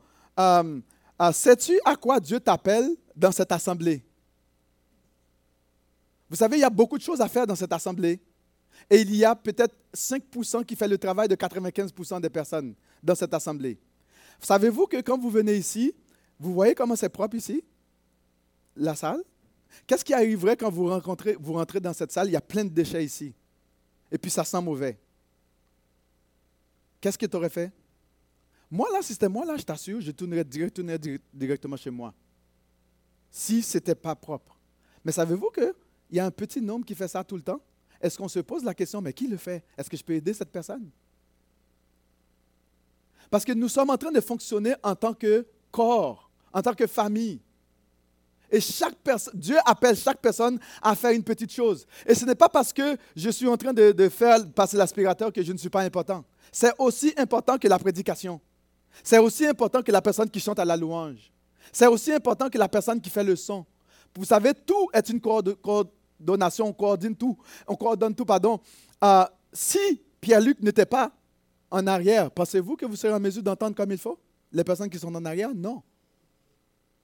sais-tu 1.32 1.80
à 1.84 1.96
quoi 1.96 2.20
Dieu 2.20 2.38
t'appelle 2.38 2.90
dans 3.16 3.32
cette 3.32 3.50
assemblée? 3.52 4.04
Vous 6.30 6.36
savez, 6.36 6.58
il 6.58 6.60
y 6.60 6.64
a 6.64 6.70
beaucoup 6.70 6.96
de 6.96 7.02
choses 7.02 7.20
à 7.20 7.28
faire 7.28 7.46
dans 7.46 7.56
cette 7.56 7.72
assemblée. 7.72 8.20
Et 8.88 9.00
il 9.00 9.14
y 9.16 9.24
a 9.24 9.34
peut-être 9.34 9.74
5% 9.94 10.64
qui 10.64 10.76
fait 10.76 10.86
le 10.86 10.96
travail 10.96 11.26
de 11.26 11.34
95% 11.34 12.20
des 12.20 12.30
personnes 12.30 12.74
dans 13.02 13.16
cette 13.16 13.34
assemblée. 13.34 13.76
Savez-vous 14.38 14.86
que 14.86 15.00
quand 15.00 15.18
vous 15.18 15.28
venez 15.28 15.56
ici, 15.56 15.92
vous 16.38 16.54
voyez 16.54 16.74
comment 16.74 16.96
c'est 16.96 17.08
propre 17.08 17.34
ici? 17.34 17.62
La 18.76 18.94
salle? 18.94 19.22
Qu'est-ce 19.86 20.04
qui 20.04 20.14
arriverait 20.14 20.56
quand 20.56 20.70
vous, 20.70 20.88
rentrez 20.88 21.80
dans 21.80 21.92
cette 21.92 22.12
salle? 22.12 22.28
Il 22.28 22.32
y 22.32 22.36
a 22.36 22.40
plein 22.40 22.64
de 22.64 22.70
déchets 22.70 23.04
ici. 23.04 23.34
Et 24.10 24.16
puis 24.16 24.30
ça 24.30 24.44
sent 24.44 24.60
mauvais. 24.62 24.98
qu'est-ce 27.00 27.18
que 27.18 27.26
tu 27.26 27.36
aurais 27.36 27.50
fait? 27.50 27.72
Moi, 28.70 28.88
là, 28.92 29.02
si 29.02 29.12
c'était 29.12 29.28
moi, 29.28 29.44
là, 29.44 29.56
je 29.56 29.64
t'assure, 29.64 30.00
je 30.00 30.12
tournerais, 30.12 30.44
directement 30.44 31.76
chez 31.76 31.90
moi. 31.90 32.14
Si 33.30 33.62
ce 33.62 33.78
n'était 33.78 33.96
pas 33.96 34.14
propre. 34.14 34.56
Mais 35.04 35.12
savez-vous 35.12 35.50
qu'il 36.10 36.16
y 36.16 36.20
a 36.20 36.26
un 36.26 36.30
petit 36.30 36.60
nombre 36.60 36.84
qui 36.84 36.94
fait 36.96 37.06
ça 37.06 37.22
tout 37.22 37.36
le 37.36 37.42
temps? 37.42 37.60
Est-ce 38.00 38.18
qu'on 38.18 38.28
se 38.28 38.40
pose 38.40 38.64
la 38.64 38.74
question, 38.74 39.00
mais 39.00 39.12
qui 39.12 39.28
le 39.28 39.36
fait? 39.36 39.62
Est-ce 39.78 39.88
que 39.88 39.96
je 39.96 40.02
peux 40.02 40.14
aider 40.14 40.34
cette 40.34 40.50
personne? 40.50 40.90
Parce 43.30 43.44
que 43.44 43.52
nous 43.52 43.68
sommes 43.68 43.90
en 43.90 43.96
train 43.96 44.10
de 44.10 44.20
fonctionner 44.20 44.74
en 44.82 44.96
tant 44.96 45.14
que 45.14 45.46
corps, 45.70 46.28
en 46.52 46.62
tant 46.62 46.74
que 46.74 46.86
famille. 46.88 47.40
Et 48.50 48.60
chaque 48.60 48.96
Dieu 49.34 49.56
appelle 49.64 49.96
chaque 49.96 50.20
personne 50.20 50.58
à 50.82 50.96
faire 50.96 51.12
une 51.12 51.22
petite 51.22 51.52
chose. 51.52 51.86
Et 52.04 52.16
ce 52.16 52.24
n'est 52.24 52.34
pas 52.34 52.48
parce 52.48 52.72
que 52.72 52.96
je 53.14 53.30
suis 53.30 53.46
en 53.46 53.56
train 53.56 53.72
de, 53.72 54.08
faire 54.08 54.50
passer 54.50 54.76
l'aspirateur 54.76 55.32
que 55.32 55.44
je 55.44 55.52
ne 55.52 55.58
suis 55.58 55.70
pas 55.70 55.82
important. 55.82 56.24
C'est 56.50 56.72
aussi 56.78 57.14
important 57.16 57.56
que 57.56 57.68
la 57.68 57.78
prédication. 57.78 58.40
C'est 59.04 59.18
aussi 59.18 59.46
important 59.46 59.82
que 59.82 59.92
la 59.92 60.02
personne 60.02 60.28
qui 60.28 60.40
chante 60.40 60.58
à 60.58 60.64
la 60.64 60.76
louange. 60.76 61.30
C'est 61.72 61.86
aussi 61.86 62.12
important 62.12 62.50
que 62.50 62.58
la 62.58 62.68
personne 62.68 63.00
qui 63.00 63.10
fait 63.10 63.22
le 63.22 63.36
son. 63.36 63.64
Vous 64.16 64.24
savez, 64.24 64.52
tout 64.54 64.88
est 64.92 65.08
une 65.08 65.20
coordination, 66.24 66.68
on 66.68 66.72
coordonne 66.72 67.16
tout. 67.16 67.36
On 67.66 67.76
coordonne 67.76 68.14
tout, 68.14 68.24
pardon. 68.24 68.60
Euh, 69.02 69.24
si 69.52 70.02
Pierre-Luc 70.20 70.60
n'était 70.60 70.86
pas 70.86 71.12
en 71.70 71.86
arrière, 71.86 72.30
pensez-vous 72.30 72.76
que 72.76 72.86
vous 72.86 72.96
serez 72.96 73.12
en 73.12 73.20
mesure 73.20 73.42
d'entendre 73.42 73.74
comme 73.74 73.92
il 73.92 73.98
faut? 73.98 74.18
Les 74.52 74.64
personnes 74.64 74.90
qui 74.90 74.98
sont 74.98 75.14
en 75.14 75.24
arrière, 75.24 75.54
non. 75.54 75.82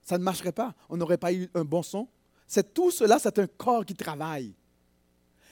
Ça 0.01 0.17
ne 0.17 0.23
marcherait 0.23 0.51
pas. 0.51 0.73
On 0.89 0.97
n'aurait 0.97 1.17
pas 1.17 1.33
eu 1.33 1.49
un 1.53 1.63
bon 1.63 1.81
son. 1.81 2.07
C'est 2.47 2.73
tout 2.73 2.91
cela, 2.91 3.19
c'est 3.19 3.39
un 3.39 3.47
corps 3.47 3.85
qui 3.85 3.93
travaille. 3.93 4.53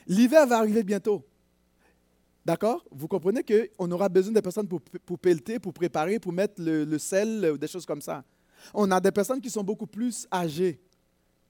L'hiver 0.06 0.46
va 0.46 0.58
arriver 0.58 0.82
bientôt. 0.82 1.26
D'accord? 2.44 2.84
Vous 2.92 3.08
comprenez 3.08 3.42
qu'on 3.42 3.90
aura 3.90 4.08
besoin 4.08 4.32
de 4.32 4.40
personnes 4.40 4.68
pour, 4.68 4.80
pour 4.80 5.18
pelleter, 5.18 5.58
pour 5.58 5.72
préparer, 5.72 6.20
pour 6.20 6.32
mettre 6.32 6.54
le, 6.58 6.98
sel 6.98 7.50
ou 7.52 7.58
des 7.58 7.66
choses 7.66 7.84
comme 7.84 8.00
ça. 8.00 8.24
On 8.72 8.90
a 8.92 9.00
des 9.00 9.10
personnes 9.10 9.40
qui 9.40 9.50
sont 9.50 9.64
beaucoup 9.64 9.86
plus 9.86 10.28
âgées, 10.32 10.80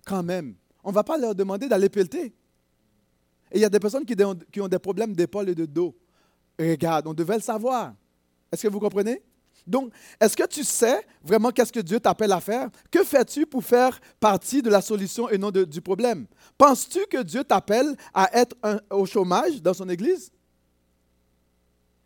quand 0.06 0.22
même. 0.22 0.54
On 0.86 0.90
ne 0.90 0.94
va 0.94 1.02
pas 1.02 1.18
leur 1.18 1.34
demander 1.34 1.68
d'aller 1.68 1.88
pelleter. 1.88 2.26
Et 3.50 3.56
il 3.56 3.60
y 3.60 3.64
a 3.64 3.68
des 3.68 3.80
personnes 3.80 4.04
qui, 4.04 4.14
ont 4.60 4.68
des 4.68 4.78
problèmes 4.78 5.14
d'épaule 5.16 5.48
et 5.48 5.54
de 5.54 5.66
dos. 5.66 5.96
Regarde, 6.56 7.08
on 7.08 7.12
devait 7.12 7.34
le 7.34 7.40
savoir. 7.40 7.92
Est-ce 8.52 8.62
que 8.62 8.68
vous 8.68 8.78
comprenez? 8.78 9.20
Donc, 9.66 9.92
est-ce 10.20 10.36
que 10.36 10.46
tu 10.46 10.62
sais 10.62 11.04
vraiment 11.24 11.50
qu'est-ce 11.50 11.72
que 11.72 11.80
Dieu 11.80 11.98
t'appelle 11.98 12.30
à 12.30 12.40
faire? 12.40 12.70
Que 12.88 13.02
fais-tu 13.02 13.46
pour 13.46 13.64
faire 13.64 14.00
partie 14.20 14.62
de 14.62 14.70
la 14.70 14.80
solution 14.80 15.28
et 15.28 15.38
non 15.38 15.50
du 15.50 15.80
problème? 15.80 16.28
Penses-tu 16.56 17.04
que 17.10 17.20
Dieu 17.24 17.42
t'appelle 17.42 17.96
à 18.14 18.38
être 18.38 18.54
au 18.90 19.06
chômage 19.06 19.60
dans 19.60 19.74
son 19.74 19.88
Église? 19.88 20.30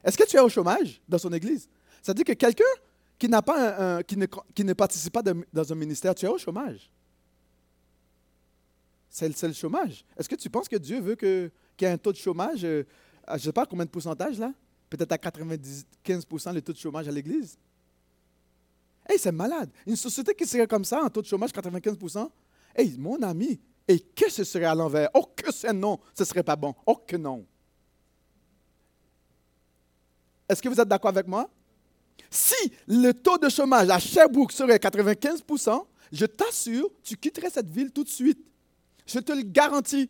Est-ce 0.03 0.17
que 0.17 0.27
tu 0.27 0.39
es 0.39 0.41
au 0.41 0.49
chômage 0.49 1.03
dans 1.07 1.19
son 1.19 1.35
Église? 1.35 1.69
Ça 2.01 2.15
dire 2.15 2.25
que 2.25 2.33
quelqu'un 2.33 2.65
qui, 3.19 3.29
n'a 3.29 3.43
pas 3.43 3.99
ne, 3.99 4.27
qui, 4.55 4.65
ne, 4.65 4.73
participe 4.73 5.13
pas 5.13 5.23
dans 5.23 5.71
un 5.71 5.77
ministère, 5.77 6.15
tu 6.15 6.25
es 6.25 6.29
au 6.31 6.39
chômage. 6.39 6.91
C'est 9.11 9.47
le, 9.47 9.53
chômage. 9.53 10.05
Est-ce 10.17 10.29
que 10.29 10.37
tu 10.37 10.49
penses 10.49 10.69
que 10.69 10.77
Dieu 10.77 11.01
veut 11.01 11.17
qu'il 11.17 11.51
y 11.81 11.85
ait 11.85 11.89
un 11.89 11.99
taux 11.99 12.13
de 12.13 12.17
chômage, 12.17 12.65
euh, 12.65 12.85
je 13.29 13.35
ne 13.35 13.39
sais 13.39 13.53
pas 13.53 13.67
combien 13.67 13.85
de 13.85 13.91
pourcentage 13.91 14.39
là? 14.39 14.53
peut-être 14.89 15.13
à 15.13 15.17
95% 15.17 16.53
le 16.53 16.63
taux 16.63 16.73
de 16.73 16.79
chômage 16.79 17.09
à 17.09 17.13
l'Église? 17.13 17.57
Hey, 19.09 19.19
c'est 19.19 19.33
malade. 19.33 19.71
Une 19.87 19.97
société 19.97 20.35
qui 20.35 20.47
serait 20.47 20.67
comme 20.67 20.85
ça, 20.85 21.03
en 21.03 21.09
taux 21.09 21.23
de 21.23 21.27
chômage 21.27 21.51
95% 21.51 22.29
Hey, 22.77 22.97
mon 22.99 23.21
ami, 23.23 23.61
et 23.87 23.99
que 23.99 24.31
ce 24.31 24.45
serait 24.45 24.65
à 24.65 24.75
l'envers? 24.75 25.09
Oh, 25.15 25.29
que 25.35 25.53
c'est 25.53 25.73
non, 25.73 25.99
ce 26.15 26.23
ne 26.23 26.27
serait 26.27 26.43
pas 26.43 26.57
bon. 26.57 26.75
Oh, 26.87 26.97
que 27.07 27.17
non. 27.17 27.45
Est-ce 30.49 30.63
que 30.63 30.69
vous 30.69 30.81
êtes 30.81 30.89
d'accord 30.89 31.11
avec 31.11 31.27
moi? 31.27 31.49
Si 32.31 32.73
le 32.87 33.13
taux 33.13 33.39
de 33.39 33.49
chômage 33.49 33.89
à 33.91 33.99
Sherbrooke 33.99 34.53
serait 34.53 34.77
95% 34.77 35.85
je 36.13 36.27
t'assure, 36.27 36.91
tu 37.03 37.17
quitterais 37.17 37.51
cette 37.51 37.71
ville 37.71 37.93
tout 37.93 38.05
de 38.05 38.09
suite. 38.09 38.45
Je 39.13 39.19
te 39.19 39.33
le 39.33 39.43
garantis. 39.43 40.09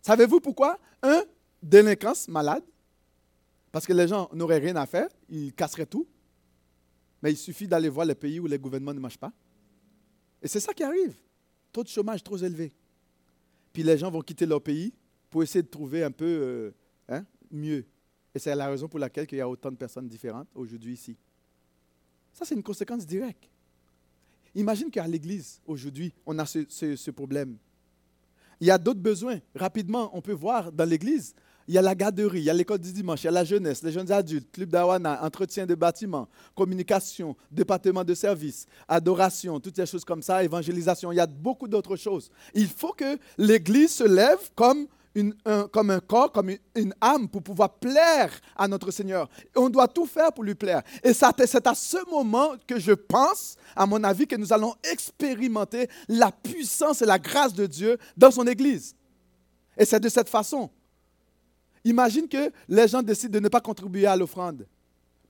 Savez-vous 0.00 0.40
pourquoi? 0.40 0.78
Un, 1.02 1.22
délinquance 1.62 2.28
malade. 2.28 2.64
Parce 3.70 3.86
que 3.86 3.92
les 3.92 4.08
gens 4.08 4.30
n'auraient 4.32 4.58
rien 4.58 4.76
à 4.76 4.86
faire, 4.86 5.08
ils 5.28 5.52
casseraient 5.52 5.86
tout. 5.86 6.06
Mais 7.22 7.32
il 7.32 7.36
suffit 7.36 7.68
d'aller 7.68 7.88
voir 7.88 8.06
les 8.06 8.14
pays 8.14 8.40
où 8.40 8.46
les 8.46 8.58
gouvernements 8.58 8.94
ne 8.94 9.00
marchent 9.00 9.18
pas. 9.18 9.32
Et 10.40 10.48
c'est 10.48 10.60
ça 10.60 10.72
qui 10.72 10.82
arrive. 10.82 11.16
Taux 11.72 11.82
de 11.82 11.88
chômage 11.88 12.22
trop 12.22 12.38
élevé. 12.38 12.72
Puis 13.72 13.82
les 13.82 13.98
gens 13.98 14.10
vont 14.10 14.22
quitter 14.22 14.46
leur 14.46 14.62
pays 14.62 14.94
pour 15.28 15.42
essayer 15.42 15.62
de 15.62 15.68
trouver 15.68 16.02
un 16.02 16.10
peu 16.10 16.24
euh, 16.24 16.70
hein, 17.08 17.26
mieux. 17.50 17.84
Et 18.34 18.38
c'est 18.38 18.54
la 18.54 18.68
raison 18.68 18.88
pour 18.88 18.98
laquelle 18.98 19.26
il 19.30 19.36
y 19.36 19.40
a 19.40 19.48
autant 19.48 19.70
de 19.70 19.76
personnes 19.76 20.08
différentes 20.08 20.48
aujourd'hui 20.54 20.94
ici. 20.94 21.16
Ça, 22.32 22.46
c'est 22.46 22.54
une 22.54 22.62
conséquence 22.62 23.06
directe. 23.06 23.50
Imagine 24.54 24.90
qu'à 24.90 25.06
l'Église, 25.06 25.60
aujourd'hui, 25.66 26.14
on 26.24 26.38
a 26.38 26.46
ce, 26.46 26.64
ce, 26.68 27.10
problème. 27.10 27.58
Il 28.60 28.66
y 28.66 28.70
a 28.70 28.78
d'autres 28.78 29.00
besoins. 29.00 29.38
Rapidement, 29.54 30.10
on 30.14 30.20
peut 30.20 30.32
voir 30.32 30.72
dans 30.72 30.88
l'Église, 30.88 31.34
il 31.68 31.74
y 31.74 31.78
a 31.78 31.82
la 31.82 31.94
garderie, 31.94 32.38
il 32.40 32.44
y 32.44 32.50
a 32.50 32.54
l'école 32.54 32.78
du 32.78 32.92
dimanche, 32.92 33.22
il 33.22 33.26
y 33.26 33.28
a 33.28 33.32
la 33.32 33.44
jeunesse, 33.44 33.82
les 33.82 33.90
jeunes 33.90 34.10
adultes, 34.12 34.50
club 34.52 34.70
d'Awana, 34.70 35.24
entretien 35.24 35.66
de 35.66 35.74
bâtiments, 35.74 36.28
communication, 36.54 37.36
département 37.50 38.04
de 38.04 38.14
services, 38.14 38.66
adoration, 38.86 39.58
toutes 39.58 39.76
ces 39.76 39.86
choses 39.86 40.04
comme 40.04 40.22
ça, 40.22 40.44
évangélisation. 40.44 41.10
Il 41.10 41.16
y 41.16 41.20
a 41.20 41.26
beaucoup 41.26 41.66
d'autres 41.66 41.96
choses. 41.96 42.30
Il 42.54 42.68
faut 42.68 42.92
que 42.92 43.18
l'Église 43.36 43.94
se 43.94 44.04
lève 44.04 44.50
comme, 44.54 44.86
comme 45.72 45.90
un 45.90 46.00
corps, 46.00 46.32
comme 46.32 46.50
une, 46.74 46.94
âme 47.00 47.28
pour 47.28 47.42
pouvoir 47.42 47.74
plaire 47.74 48.32
à 48.56 48.68
notre 48.68 48.90
Seigneur. 48.90 49.28
on 49.54 49.68
doit 49.68 49.88
tout 49.88 50.06
faire 50.06 50.32
pour 50.32 50.44
lui 50.44 50.54
plaire. 50.54 50.82
Et 51.02 51.12
c'est 51.12 51.66
à 51.66 51.74
ce 51.74 52.10
moment 52.10 52.52
que 52.66 52.78
je 52.78 52.92
pense, 52.92 53.56
à 53.74 53.86
mon 53.86 54.02
avis, 54.04 54.26
que 54.26 54.36
nous 54.36 54.52
allons 54.52 54.74
expérimenter 54.90 55.88
la 56.08 56.30
puissance 56.30 57.02
et 57.02 57.06
la 57.06 57.18
grâce 57.18 57.54
de 57.54 57.66
Dieu 57.66 57.98
dans 58.16 58.30
son 58.30 58.46
Église. 58.46 58.94
Et 59.76 59.84
c'est 59.84 60.00
de 60.00 60.08
cette 60.08 60.28
façon 60.28 60.70
Imagine 61.86 62.28
que 62.28 62.52
les 62.68 62.88
gens 62.88 63.00
décident 63.00 63.34
de 63.34 63.38
ne 63.44 63.48
pas 63.48 63.60
contribuer 63.60 64.06
à 64.06 64.16
l'offrande. 64.16 64.66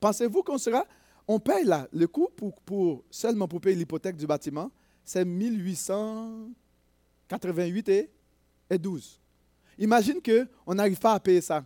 Pensez-vous 0.01 0.43
qu'on 0.43 0.57
sera... 0.57 0.87
On 1.29 1.39
paye 1.39 1.67
là, 1.67 1.87
le 1.93 2.07
coût 2.07 2.31
pour, 2.65 3.05
seulement 3.11 3.47
pour 3.47 3.61
payer 3.61 3.77
l'hypothèque 3.77 4.17
du 4.17 4.27
bâtiment, 4.27 4.71
c'est 5.05 5.23
1888 5.25 7.89
et, 7.91 8.11
et 8.71 8.79
12. 8.79 9.21
Imagine 9.79 10.21
qu'on 10.23 10.75
n'arrive 10.75 10.99
pas 10.99 11.13
à 11.13 11.21
payer 11.21 11.41
ça. 11.41 11.65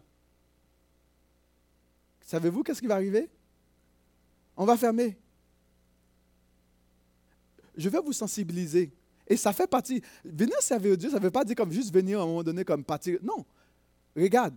Savez-vous 2.22 2.62
qu'est-ce 2.62 2.80
qui 2.80 2.86
va 2.86 2.94
arriver? 2.94 3.28
On 4.56 4.64
va 4.64 4.76
fermer. 4.76 5.16
Je 7.76 7.88
vais 7.88 8.00
vous 8.00 8.12
sensibiliser. 8.12 8.92
Et 9.26 9.36
ça 9.36 9.52
fait 9.52 9.66
partie. 9.66 10.02
Venir 10.24 10.60
servir 10.60 10.96
Dieu, 10.96 11.08
ça 11.08 11.18
ne 11.18 11.22
veut 11.22 11.30
pas 11.30 11.44
dire 11.44 11.56
comme 11.56 11.72
juste 11.72 11.92
venir 11.94 12.20
à 12.20 12.24
un 12.24 12.26
moment 12.26 12.42
donné 12.42 12.64
comme 12.64 12.84
partir. 12.84 13.18
Non. 13.22 13.44
Regarde, 14.16 14.54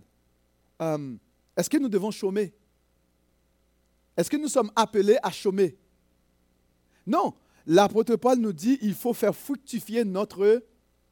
euh, 0.82 1.14
est-ce 1.56 1.70
que 1.70 1.78
nous 1.78 1.88
devons 1.88 2.10
chômer? 2.10 2.52
Est-ce 4.16 4.28
que 4.28 4.36
nous 4.36 4.48
sommes 4.48 4.70
appelés 4.74 5.16
à 5.22 5.30
chômer? 5.30 5.76
Non. 7.06 7.34
L'apôtre 7.66 8.16
Paul 8.16 8.38
nous 8.38 8.52
dit 8.52 8.78
il 8.82 8.94
faut 8.94 9.14
faire 9.14 9.34
fructifier 9.34 10.04
notre 10.04 10.62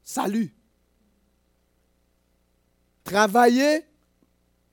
salut. 0.02 0.52
Travailler 3.04 3.84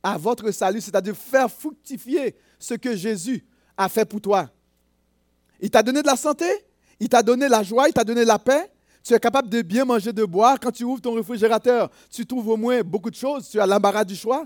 à 0.03 0.17
votre 0.17 0.51
salut, 0.51 0.81
c'est-à-dire 0.81 1.15
faire 1.15 1.51
fructifier 1.51 2.35
ce 2.57 2.73
que 2.75 2.95
Jésus 2.95 3.45
a 3.77 3.89
fait 3.89 4.05
pour 4.05 4.21
toi. 4.21 4.49
Il 5.59 5.69
t'a 5.69 5.83
donné 5.83 6.01
de 6.01 6.07
la 6.07 6.15
santé, 6.15 6.45
il 6.99 7.09
t'a 7.09 7.23
donné 7.23 7.47
la 7.47 7.63
joie, 7.63 7.87
il 7.87 7.93
t'a 7.93 8.03
donné 8.03 8.25
la 8.25 8.39
paix. 8.39 8.71
Tu 9.03 9.13
es 9.13 9.19
capable 9.19 9.49
de 9.49 9.61
bien 9.61 9.85
manger, 9.85 10.13
de 10.13 10.25
boire. 10.25 10.59
Quand 10.59 10.71
tu 10.71 10.83
ouvres 10.83 11.01
ton 11.01 11.13
réfrigérateur, 11.13 11.89
tu 12.09 12.25
trouves 12.25 12.49
au 12.49 12.57
moins 12.57 12.81
beaucoup 12.81 13.09
de 13.09 13.15
choses. 13.15 13.49
Tu 13.49 13.59
as 13.59 13.65
l'embarras 13.65 14.03
du 14.03 14.15
choix 14.15 14.45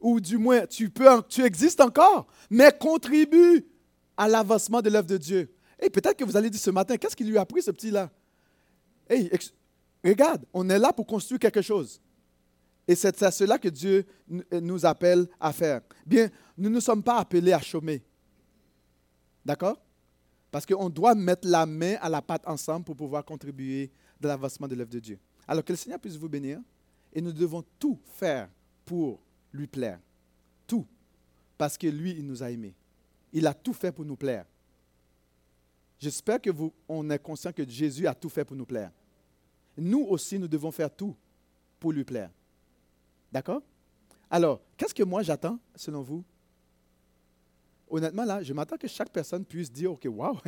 ou 0.00 0.20
du 0.20 0.36
moins 0.36 0.66
tu, 0.66 0.90
peux, 0.90 1.08
existes 1.42 1.80
encore, 1.80 2.26
mais 2.50 2.70
contribue 2.78 3.64
à 4.16 4.28
l'avancement 4.28 4.82
de 4.82 4.90
l'œuvre 4.90 5.06
de 5.06 5.16
Dieu. 5.16 5.50
Et 5.80 5.88
peut-être 5.88 6.18
que 6.18 6.24
vous 6.24 6.36
allez 6.36 6.50
dire 6.50 6.60
ce 6.60 6.70
matin, 6.70 6.96
qu'est-ce 6.96 7.16
qu'il 7.16 7.28
lui 7.28 7.38
a 7.38 7.44
pris 7.46 7.62
ce 7.62 7.70
petit-là? 7.70 8.10
Hey, 9.08 9.30
regarde, 10.04 10.44
on 10.52 10.68
est 10.68 10.78
là 10.78 10.92
pour 10.92 11.06
construire 11.06 11.40
quelque 11.40 11.62
chose. 11.62 12.00
Et 12.86 12.94
c'est 12.94 13.22
à 13.22 13.30
cela 13.30 13.58
que 13.58 13.68
Dieu 13.68 14.04
nous 14.52 14.84
appelle 14.84 15.26
à 15.40 15.52
faire. 15.52 15.80
Bien, 16.04 16.28
nous 16.56 16.70
ne 16.70 16.80
sommes 16.80 17.02
pas 17.02 17.18
appelés 17.18 17.52
à 17.52 17.60
chômer. 17.60 18.02
D'accord? 19.44 19.80
Parce 20.50 20.66
qu'on 20.66 20.88
doit 20.88 21.14
mettre 21.14 21.48
la 21.48 21.66
main 21.66 21.96
à 22.00 22.08
la 22.08 22.22
pâte 22.22 22.46
ensemble 22.46 22.84
pour 22.84 22.94
pouvoir 22.94 23.24
contribuer 23.24 23.90
à 24.22 24.26
l'avancement 24.26 24.68
de 24.68 24.74
l'œuvre 24.74 24.90
de 24.90 25.00
Dieu. 25.00 25.18
Alors 25.48 25.64
que 25.64 25.72
le 25.72 25.76
Seigneur 25.76 25.98
puisse 25.98 26.16
vous 26.16 26.28
bénir. 26.28 26.60
Et 27.12 27.20
nous 27.20 27.32
devons 27.32 27.64
tout 27.78 27.98
faire 28.16 28.48
pour 28.84 29.20
lui 29.52 29.66
plaire. 29.66 30.00
Tout. 30.66 30.86
Parce 31.56 31.78
que 31.78 31.86
lui, 31.86 32.12
il 32.12 32.26
nous 32.26 32.42
a 32.42 32.50
aimés. 32.50 32.74
Il 33.32 33.46
a 33.46 33.54
tout 33.54 33.72
fait 33.72 33.92
pour 33.92 34.04
nous 34.04 34.16
plaire. 34.16 34.44
J'espère 35.98 36.40
que 36.40 36.50
vous, 36.50 36.72
on 36.88 37.08
est 37.08 37.18
conscient 37.18 37.52
que 37.52 37.66
Jésus 37.68 38.06
a 38.06 38.14
tout 38.14 38.28
fait 38.28 38.44
pour 38.44 38.56
nous 38.56 38.66
plaire. 38.66 38.90
Nous 39.76 40.02
aussi, 40.02 40.38
nous 40.38 40.48
devons 40.48 40.70
faire 40.70 40.94
tout 40.94 41.16
pour 41.80 41.92
lui 41.92 42.04
plaire. 42.04 42.30
D'accord? 43.34 43.62
Alors, 44.30 44.60
qu'est-ce 44.76 44.94
que 44.94 45.02
moi 45.02 45.24
j'attends, 45.24 45.58
selon 45.74 46.02
vous? 46.02 46.24
Honnêtement, 47.90 48.24
là, 48.24 48.40
je 48.44 48.52
m'attends 48.52 48.76
que 48.76 48.86
chaque 48.86 49.10
personne 49.10 49.44
puisse 49.44 49.72
dire, 49.72 49.90
OK, 49.90 50.06
wow, 50.06 50.38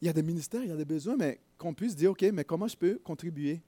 il 0.00 0.06
y 0.06 0.08
a 0.08 0.12
des 0.12 0.22
ministères, 0.22 0.62
il 0.62 0.68
y 0.68 0.72
a 0.72 0.76
des 0.76 0.84
besoins, 0.84 1.16
mais 1.16 1.40
qu'on 1.58 1.74
puisse 1.74 1.96
dire, 1.96 2.12
OK, 2.12 2.22
mais 2.32 2.44
comment 2.44 2.68
je 2.68 2.76
peux 2.76 3.00
contribuer? 3.02 3.60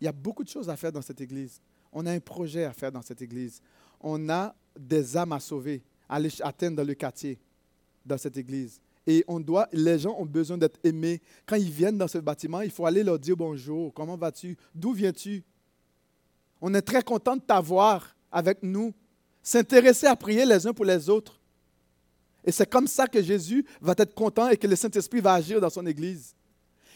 Il 0.00 0.04
y 0.04 0.08
a 0.08 0.12
beaucoup 0.12 0.42
de 0.42 0.48
choses 0.48 0.68
à 0.68 0.76
faire 0.76 0.90
dans 0.90 1.02
cette 1.02 1.20
Église. 1.20 1.60
On 1.92 2.04
a 2.04 2.10
un 2.10 2.18
projet 2.18 2.64
à 2.64 2.72
faire 2.72 2.90
dans 2.90 3.02
cette 3.02 3.22
Église. 3.22 3.62
On 4.00 4.28
a 4.28 4.52
des 4.76 5.16
âmes 5.16 5.32
à 5.32 5.38
sauver, 5.38 5.84
à 6.08 6.16
aller 6.16 6.30
atteindre 6.40 6.78
dans 6.78 6.86
le 6.86 6.94
quartier, 6.94 7.38
dans 8.04 8.18
cette 8.18 8.36
Église. 8.36 8.80
Et 9.06 9.24
on 9.28 9.38
doit, 9.38 9.68
les 9.72 10.00
gens 10.00 10.16
ont 10.18 10.26
besoin 10.26 10.58
d'être 10.58 10.80
aimés. 10.82 11.22
Quand 11.46 11.56
ils 11.56 11.70
viennent 11.70 11.96
dans 11.96 12.08
ce 12.08 12.18
bâtiment, 12.18 12.60
il 12.60 12.72
faut 12.72 12.86
aller 12.86 13.04
leur 13.04 13.20
dire 13.20 13.36
bonjour, 13.36 13.94
comment 13.94 14.16
vas-tu, 14.16 14.56
d'où 14.74 14.92
viens-tu? 14.92 15.44
On 16.60 16.72
est 16.74 16.82
très 16.82 17.02
content 17.02 17.36
de 17.36 17.42
t'avoir 17.42 18.14
avec 18.30 18.62
nous. 18.62 18.92
S'intéresser 19.42 20.06
à 20.06 20.16
prier 20.16 20.46
les 20.46 20.66
uns 20.66 20.72
pour 20.72 20.84
les 20.84 21.08
autres. 21.10 21.38
Et 22.44 22.52
c'est 22.52 22.68
comme 22.68 22.86
ça 22.86 23.06
que 23.06 23.22
Jésus 23.22 23.64
va 23.80 23.94
être 23.96 24.14
content 24.14 24.48
et 24.48 24.56
que 24.56 24.66
le 24.66 24.76
Saint-Esprit 24.76 25.20
va 25.20 25.34
agir 25.34 25.60
dans 25.60 25.70
son 25.70 25.86
Église. 25.86 26.34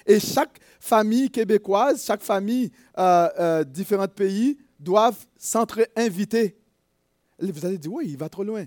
Et 0.07 0.21
chaque 0.21 0.59
famille 0.81 1.31
québécoise, 1.31 2.05
chaque 2.05 2.23
famille 2.23 2.71
euh, 2.99 3.29
euh, 3.39 3.65
différents 3.65 4.09
pays 4.09 4.59
doivent 4.79 5.27
s'entre-inviter. 5.37 6.59
Vous 7.39 7.67
allez 7.67 7.79
dire, 7.79 7.93
oui, 7.93 8.07
il 8.09 8.17
va 8.17 8.29
trop 8.29 8.45
loin. 8.45 8.65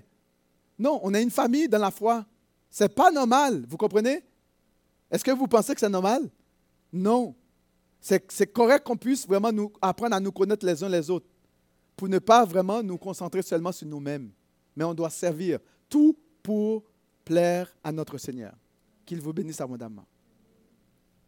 Non, 0.78 1.00
on 1.02 1.14
a 1.14 1.20
une 1.20 1.30
famille 1.30 1.68
dans 1.68 1.78
la 1.78 1.90
foi. 1.90 2.24
Ce 2.70 2.84
n'est 2.84 2.88
pas 2.88 3.10
normal, 3.10 3.64
vous 3.68 3.76
comprenez? 3.76 4.22
Est-ce 5.10 5.24
que 5.24 5.30
vous 5.30 5.46
pensez 5.46 5.74
que 5.74 5.80
c'est 5.80 5.88
normal? 5.88 6.28
Non. 6.92 7.34
C'est 8.02 8.52
correct 8.52 8.84
qu'on 8.84 8.96
puisse 8.96 9.26
vraiment 9.28 9.52
nous 9.52 9.72
apprendre 9.80 10.16
à 10.16 10.20
nous 10.20 10.32
connaître 10.32 10.66
les 10.66 10.82
uns 10.82 10.88
les 10.88 11.08
autres 11.08 11.26
pour 11.96 12.08
ne 12.08 12.18
pas 12.18 12.44
vraiment 12.44 12.82
nous 12.82 12.98
concentrer 12.98 13.42
seulement 13.42 13.70
sur 13.70 13.86
nous-mêmes. 13.86 14.32
Mais 14.74 14.82
on 14.82 14.92
doit 14.92 15.08
servir 15.08 15.60
tout 15.88 16.18
pour 16.42 16.82
plaire 17.24 17.72
à 17.84 17.92
notre 17.92 18.18
Seigneur. 18.18 18.54
Qu'il 19.06 19.20
vous 19.20 19.32
bénisse 19.32 19.60
abondamment. 19.60 20.04